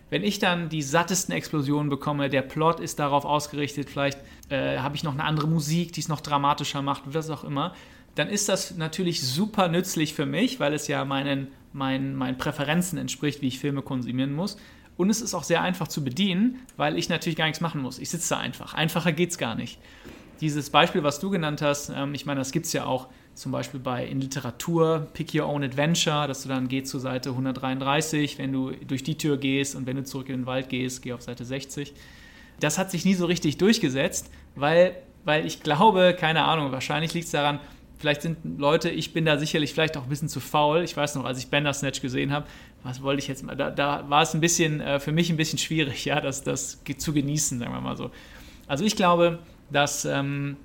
Wenn 0.09 0.23
ich 0.23 0.39
dann 0.39 0.69
die 0.69 0.81
sattesten 0.81 1.33
Explosionen 1.33 1.89
bekomme, 1.89 2.29
der 2.29 2.41
Plot 2.41 2.79
ist 2.79 2.99
darauf 2.99 3.25
ausgerichtet, 3.25 3.89
vielleicht 3.89 4.19
äh, 4.49 4.77
habe 4.79 4.95
ich 4.95 5.03
noch 5.03 5.13
eine 5.13 5.23
andere 5.23 5.47
Musik, 5.47 5.91
die 5.93 5.99
es 5.99 6.07
noch 6.07 6.21
dramatischer 6.21 6.81
macht, 6.81 7.03
was 7.05 7.29
auch 7.29 7.43
immer, 7.43 7.73
dann 8.15 8.29
ist 8.29 8.47
das 8.49 8.75
natürlich 8.77 9.21
super 9.21 9.67
nützlich 9.67 10.13
für 10.13 10.25
mich, 10.25 10.59
weil 10.59 10.73
es 10.73 10.87
ja 10.87 11.03
meinen, 11.03 11.47
meinen, 11.73 12.15
meinen 12.15 12.37
Präferenzen 12.37 12.97
entspricht, 12.97 13.41
wie 13.41 13.47
ich 13.47 13.59
Filme 13.59 13.81
konsumieren 13.81 14.33
muss. 14.33 14.57
Und 14.97 15.09
es 15.09 15.21
ist 15.21 15.33
auch 15.33 15.43
sehr 15.43 15.61
einfach 15.61 15.87
zu 15.87 16.03
bedienen, 16.03 16.59
weil 16.75 16.97
ich 16.97 17.07
natürlich 17.07 17.37
gar 17.37 17.45
nichts 17.45 17.61
machen 17.61 17.81
muss. 17.81 17.99
Ich 17.99 18.09
sitze 18.09 18.29
da 18.29 18.39
einfach. 18.39 18.73
Einfacher 18.73 19.11
geht 19.11 19.29
es 19.29 19.37
gar 19.37 19.55
nicht. 19.55 19.79
Dieses 20.41 20.69
Beispiel, 20.69 21.03
was 21.03 21.19
du 21.19 21.29
genannt 21.29 21.61
hast, 21.61 21.89
ähm, 21.89 22.13
ich 22.13 22.25
meine, 22.25 22.39
das 22.39 22.51
gibt 22.51 22.65
es 22.65 22.73
ja 22.73 22.85
auch 22.85 23.07
zum 23.33 23.51
Beispiel 23.51 23.79
bei 23.79 24.05
in 24.05 24.19
Literatur, 24.19 25.07
Pick 25.13 25.33
Your 25.35 25.47
Own 25.47 25.63
Adventure, 25.63 26.27
dass 26.27 26.43
du 26.43 26.49
dann 26.49 26.67
gehst 26.67 26.87
zur 26.87 26.99
Seite 26.99 27.29
133, 27.29 28.39
wenn 28.39 28.51
du 28.51 28.71
durch 28.71 29.03
die 29.03 29.17
Tür 29.17 29.37
gehst 29.37 29.75
und 29.75 29.85
wenn 29.85 29.95
du 29.95 30.03
zurück 30.03 30.29
in 30.29 30.41
den 30.41 30.45
Wald 30.47 30.69
gehst, 30.69 31.03
geh 31.03 31.13
auf 31.13 31.21
Seite 31.21 31.45
60. 31.45 31.93
Das 32.59 32.79
hat 32.79 32.89
sich 32.89 33.05
nie 33.05 33.13
so 33.13 33.27
richtig 33.27 33.57
durchgesetzt, 33.57 34.31
weil, 34.55 34.95
weil 35.23 35.45
ich 35.45 35.61
glaube, 35.61 36.15
keine 36.19 36.45
Ahnung, 36.45 36.71
wahrscheinlich 36.71 37.13
liegt 37.13 37.25
es 37.25 37.31
daran, 37.31 37.59
vielleicht 37.97 38.21
sind 38.21 38.59
Leute, 38.59 38.89
ich 38.89 39.13
bin 39.13 39.25
da 39.25 39.37
sicherlich 39.37 39.73
vielleicht 39.73 39.97
auch 39.97 40.03
ein 40.03 40.09
bisschen 40.09 40.29
zu 40.29 40.39
faul. 40.39 40.83
Ich 40.83 40.95
weiß 40.95 41.15
noch, 41.15 41.25
als 41.25 41.39
ich 41.39 41.47
Bender 41.47 41.73
Snatch 41.73 42.01
gesehen 42.01 42.31
habe, 42.31 42.45
was 42.83 43.01
wollte 43.01 43.21
ich 43.21 43.27
jetzt 43.27 43.43
mal, 43.43 43.55
da, 43.55 43.71
da 43.71 44.09
war 44.09 44.21
es 44.21 44.33
ein 44.33 44.41
bisschen, 44.41 44.81
äh, 44.81 44.99
für 44.99 45.11
mich 45.11 45.29
ein 45.29 45.37
bisschen 45.37 45.59
schwierig, 45.59 46.05
ja, 46.05 46.21
das, 46.21 46.43
das 46.43 46.79
zu 46.97 47.13
genießen, 47.13 47.59
sagen 47.59 47.71
wir 47.71 47.81
mal 47.81 47.97
so. 47.97 48.11
Also 48.67 48.85
ich 48.85 48.95
glaube, 48.95 49.39
dass 49.71 50.05
ähm, 50.05 50.57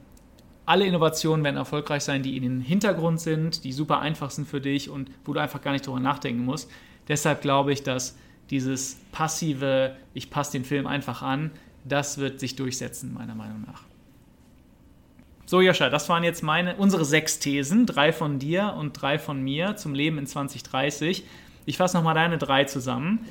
alle 0.66 0.87
Innovationen 0.87 1.45
werden 1.45 1.57
erfolgreich 1.57 2.03
sein, 2.03 2.22
die 2.22 2.37
in 2.37 2.43
den 2.43 2.61
Hintergrund 2.61 3.20
sind, 3.20 3.64
die 3.64 3.72
super 3.72 4.01
einfach 4.01 4.30
sind 4.30 4.47
für 4.47 4.61
dich 4.61 4.91
und 4.91 5.11
wo 5.24 5.33
du 5.33 5.41
einfach 5.41 5.61
gar 5.62 5.72
nicht 5.72 5.87
drüber 5.87 6.01
nachdenken 6.01 6.45
musst. 6.45 6.70
Deshalb 7.09 7.43
glaube 7.43 7.72
ich, 7.72 7.83
dass 7.83 8.16
dieses 8.51 8.99
passive, 9.11 9.97
ich 10.14 10.30
passe 10.30 10.53
den 10.53 10.64
Film 10.64 10.87
einfach 10.87 11.22
an, 11.22 11.51
das 11.85 12.18
wird 12.18 12.39
sich 12.39 12.55
durchsetzen, 12.55 13.12
meiner 13.12 13.35
Meinung 13.35 13.62
nach. 13.66 13.83
So, 15.53 15.61
Joscha, 15.61 15.90
das 15.90 16.09
waren 16.09 16.24
jetzt 16.24 16.42
meine, 16.42 16.76
unsere 16.76 17.05
sechs 17.05 17.38
Thesen, 17.38 17.84
drei 17.84 18.14
von 18.14 18.38
dir 18.38 18.74
und 18.78 18.94
drei 18.94 19.18
von 19.18 19.42
mir 19.42 19.76
zum 19.76 19.92
Leben 19.92 20.16
in 20.16 20.26
2030. 20.26 21.26
Ich 21.66 21.76
fasse 21.76 21.94
nochmal 21.94 22.14
deine 22.14 22.38
drei 22.38 22.64
zusammen. 22.64 23.26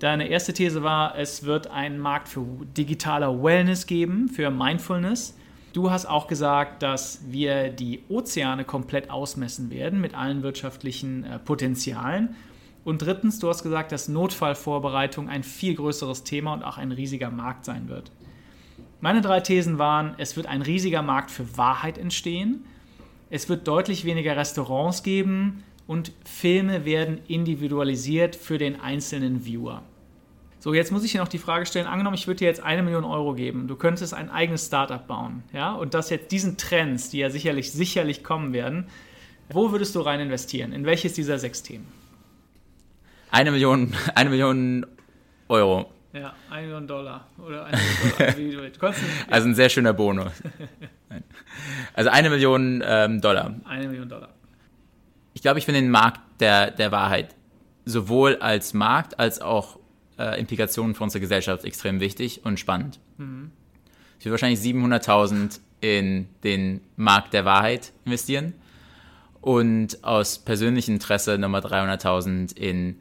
Deine 0.00 0.26
erste 0.26 0.52
These 0.52 0.82
war, 0.82 1.16
es 1.16 1.44
wird 1.44 1.68
einen 1.68 2.00
Markt 2.00 2.28
für 2.28 2.44
digitaler 2.76 3.40
Wellness 3.40 3.86
geben, 3.86 4.28
für 4.28 4.50
Mindfulness. 4.50 5.38
Du 5.72 5.92
hast 5.92 6.06
auch 6.06 6.26
gesagt, 6.26 6.82
dass 6.82 7.20
wir 7.28 7.70
die 7.70 8.00
Ozeane 8.08 8.64
komplett 8.64 9.08
ausmessen 9.08 9.70
werden 9.70 10.00
mit 10.00 10.16
allen 10.16 10.42
wirtschaftlichen 10.42 11.22
äh, 11.22 11.38
Potenzialen. 11.38 12.34
Und 12.82 13.00
drittens, 13.00 13.38
du 13.38 13.48
hast 13.48 13.62
gesagt, 13.62 13.92
dass 13.92 14.08
Notfallvorbereitung 14.08 15.28
ein 15.28 15.44
viel 15.44 15.76
größeres 15.76 16.24
Thema 16.24 16.52
und 16.52 16.64
auch 16.64 16.78
ein 16.78 16.90
riesiger 16.90 17.30
Markt 17.30 17.64
sein 17.64 17.88
wird. 17.88 18.10
Meine 19.00 19.22
drei 19.22 19.40
Thesen 19.40 19.78
waren, 19.78 20.14
es 20.18 20.36
wird 20.36 20.46
ein 20.46 20.60
riesiger 20.60 21.02
Markt 21.02 21.30
für 21.30 21.56
Wahrheit 21.56 21.96
entstehen, 21.96 22.64
es 23.30 23.48
wird 23.48 23.66
deutlich 23.66 24.04
weniger 24.04 24.36
Restaurants 24.36 25.02
geben 25.02 25.62
und 25.86 26.12
Filme 26.24 26.84
werden 26.84 27.20
individualisiert 27.26 28.36
für 28.36 28.58
den 28.58 28.78
einzelnen 28.80 29.46
Viewer. 29.46 29.82
So, 30.58 30.74
jetzt 30.74 30.92
muss 30.92 31.04
ich 31.04 31.12
dir 31.12 31.20
noch 31.20 31.28
die 31.28 31.38
Frage 31.38 31.64
stellen, 31.64 31.86
angenommen, 31.86 32.16
ich 32.16 32.26
würde 32.26 32.40
dir 32.40 32.48
jetzt 32.48 32.62
eine 32.62 32.82
Million 32.82 33.04
Euro 33.04 33.32
geben, 33.32 33.66
du 33.68 33.76
könntest 33.76 34.12
ein 34.12 34.28
eigenes 34.28 34.66
Startup 34.66 35.06
bauen, 35.06 35.44
ja, 35.54 35.72
und 35.72 35.94
das 35.94 36.10
jetzt 36.10 36.30
diesen 36.32 36.58
Trends, 36.58 37.08
die 37.08 37.18
ja 37.18 37.30
sicherlich, 37.30 37.72
sicherlich 37.72 38.22
kommen 38.22 38.52
werden, 38.52 38.88
wo 39.48 39.72
würdest 39.72 39.94
du 39.94 40.00
rein 40.00 40.20
investieren? 40.20 40.72
In 40.72 40.84
welches 40.84 41.14
dieser 41.14 41.38
sechs 41.38 41.62
Themen? 41.62 41.88
Eine 43.30 43.50
Million, 43.50 43.94
eine 44.14 44.28
Million 44.28 44.86
Euro. 45.48 45.90
Ja, 46.12 46.34
eine 46.50 46.66
Million 46.66 46.86
Dollar. 46.86 47.26
Oder 47.38 47.66
eine 47.66 48.36
Million 48.36 48.72
Dollar. 48.72 48.94
also 49.28 49.48
ein 49.48 49.54
sehr 49.54 49.68
schöner 49.68 49.92
Bonus. 49.92 50.32
also 51.94 52.10
eine 52.10 52.30
Million 52.30 52.82
ähm, 52.84 53.20
Dollar. 53.20 53.54
Eine 53.64 53.88
Million 53.88 54.08
Dollar. 54.08 54.30
Ich 55.34 55.42
glaube, 55.42 55.58
ich 55.58 55.64
finde 55.64 55.80
den 55.80 55.90
Markt 55.90 56.20
der, 56.40 56.70
der 56.70 56.90
Wahrheit 56.90 57.34
sowohl 57.84 58.36
als 58.36 58.74
Markt 58.74 59.18
als 59.18 59.40
auch 59.40 59.78
äh, 60.18 60.38
Implikationen 60.38 60.94
für 60.94 61.04
unsere 61.04 61.20
Gesellschaft 61.20 61.64
extrem 61.64 62.00
wichtig 62.00 62.44
und 62.44 62.58
spannend. 62.58 62.98
Mhm. 63.16 63.52
Ich 64.18 64.24
will 64.24 64.32
wahrscheinlich 64.32 64.60
700.000 64.60 65.60
in 65.80 66.28
den 66.44 66.82
Markt 66.96 67.32
der 67.32 67.44
Wahrheit 67.44 67.92
investieren 68.04 68.54
und 69.40 70.04
aus 70.04 70.38
persönlichem 70.38 70.94
Interesse 70.94 71.38
nochmal 71.38 71.62
300.000 71.62 72.56
in 72.56 73.00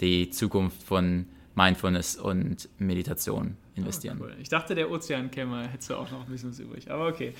die 0.00 0.30
Zukunft 0.30 0.82
von 0.82 1.26
Mindfulness 1.58 2.16
und 2.16 2.68
Meditation 2.78 3.56
investieren. 3.74 4.18
Oh, 4.20 4.24
cool. 4.24 4.36
Ich 4.40 4.48
dachte, 4.48 4.74
der 4.74 4.90
Ozean 4.90 5.30
käme, 5.30 5.68
hättest 5.68 5.90
du 5.90 5.96
auch 5.96 6.10
noch 6.10 6.24
ein 6.24 6.30
bisschen 6.30 6.50
was 6.50 6.60
übrig. 6.60 6.90
Aber 6.90 7.08
okay. 7.08 7.34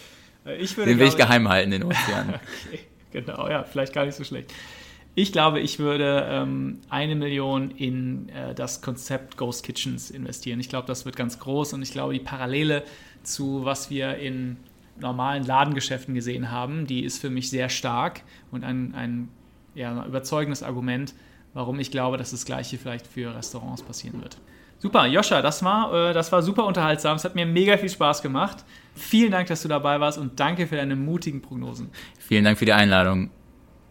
Äh, 0.44 0.56
ich 0.56 0.76
würde, 0.76 0.90
den 0.90 0.98
will 0.98 1.06
ich 1.06 1.16
geheim 1.16 1.48
halten, 1.48 1.70
den 1.70 1.84
Ozean. 1.84 2.34
okay, 2.66 2.80
genau, 3.12 3.48
ja, 3.48 3.62
vielleicht 3.62 3.92
gar 3.92 4.04
nicht 4.04 4.16
so 4.16 4.24
schlecht. 4.24 4.52
Ich 5.14 5.32
glaube, 5.32 5.60
ich 5.60 5.78
würde 5.78 6.26
ähm, 6.28 6.80
eine 6.90 7.14
Million 7.14 7.70
in 7.70 8.28
äh, 8.28 8.54
das 8.54 8.82
Konzept 8.82 9.36
Ghost 9.36 9.64
Kitchens 9.64 10.10
investieren. 10.10 10.60
Ich 10.60 10.68
glaube, 10.68 10.86
das 10.86 11.04
wird 11.04 11.16
ganz 11.16 11.38
groß 11.38 11.72
und 11.72 11.82
ich 11.82 11.92
glaube, 11.92 12.12
die 12.12 12.20
Parallele 12.20 12.84
zu 13.22 13.64
was 13.64 13.90
wir 13.90 14.16
in 14.16 14.56
normalen 15.00 15.44
Ladengeschäften 15.44 16.14
gesehen 16.14 16.50
haben, 16.50 16.86
die 16.86 17.04
ist 17.04 17.20
für 17.20 17.30
mich 17.30 17.50
sehr 17.50 17.68
stark 17.68 18.22
und 18.50 18.64
ein, 18.64 18.94
ein 18.94 19.28
ja, 19.74 20.04
überzeugendes 20.04 20.62
Argument, 20.62 21.14
warum 21.54 21.78
ich 21.80 21.90
glaube, 21.90 22.16
dass 22.16 22.30
das 22.30 22.44
Gleiche 22.44 22.78
vielleicht 22.78 23.06
für 23.06 23.34
Restaurants 23.34 23.82
passieren 23.82 24.20
wird. 24.22 24.38
Super, 24.80 25.06
Joscha, 25.06 25.42
das 25.42 25.64
war, 25.64 26.10
äh, 26.10 26.12
das 26.12 26.30
war 26.30 26.42
super 26.42 26.64
unterhaltsam. 26.64 27.16
Es 27.16 27.24
hat 27.24 27.34
mir 27.34 27.46
mega 27.46 27.76
viel 27.76 27.88
Spaß 27.88 28.22
gemacht. 28.22 28.64
Vielen 28.94 29.32
Dank, 29.32 29.48
dass 29.48 29.62
du 29.62 29.68
dabei 29.68 29.98
warst 29.98 30.18
und 30.18 30.38
danke 30.38 30.66
für 30.66 30.76
deine 30.76 30.94
mutigen 30.94 31.42
Prognosen. 31.42 31.90
Vielen 32.18 32.44
Dank 32.44 32.58
für 32.58 32.64
die 32.64 32.72
Einladung. 32.72 33.30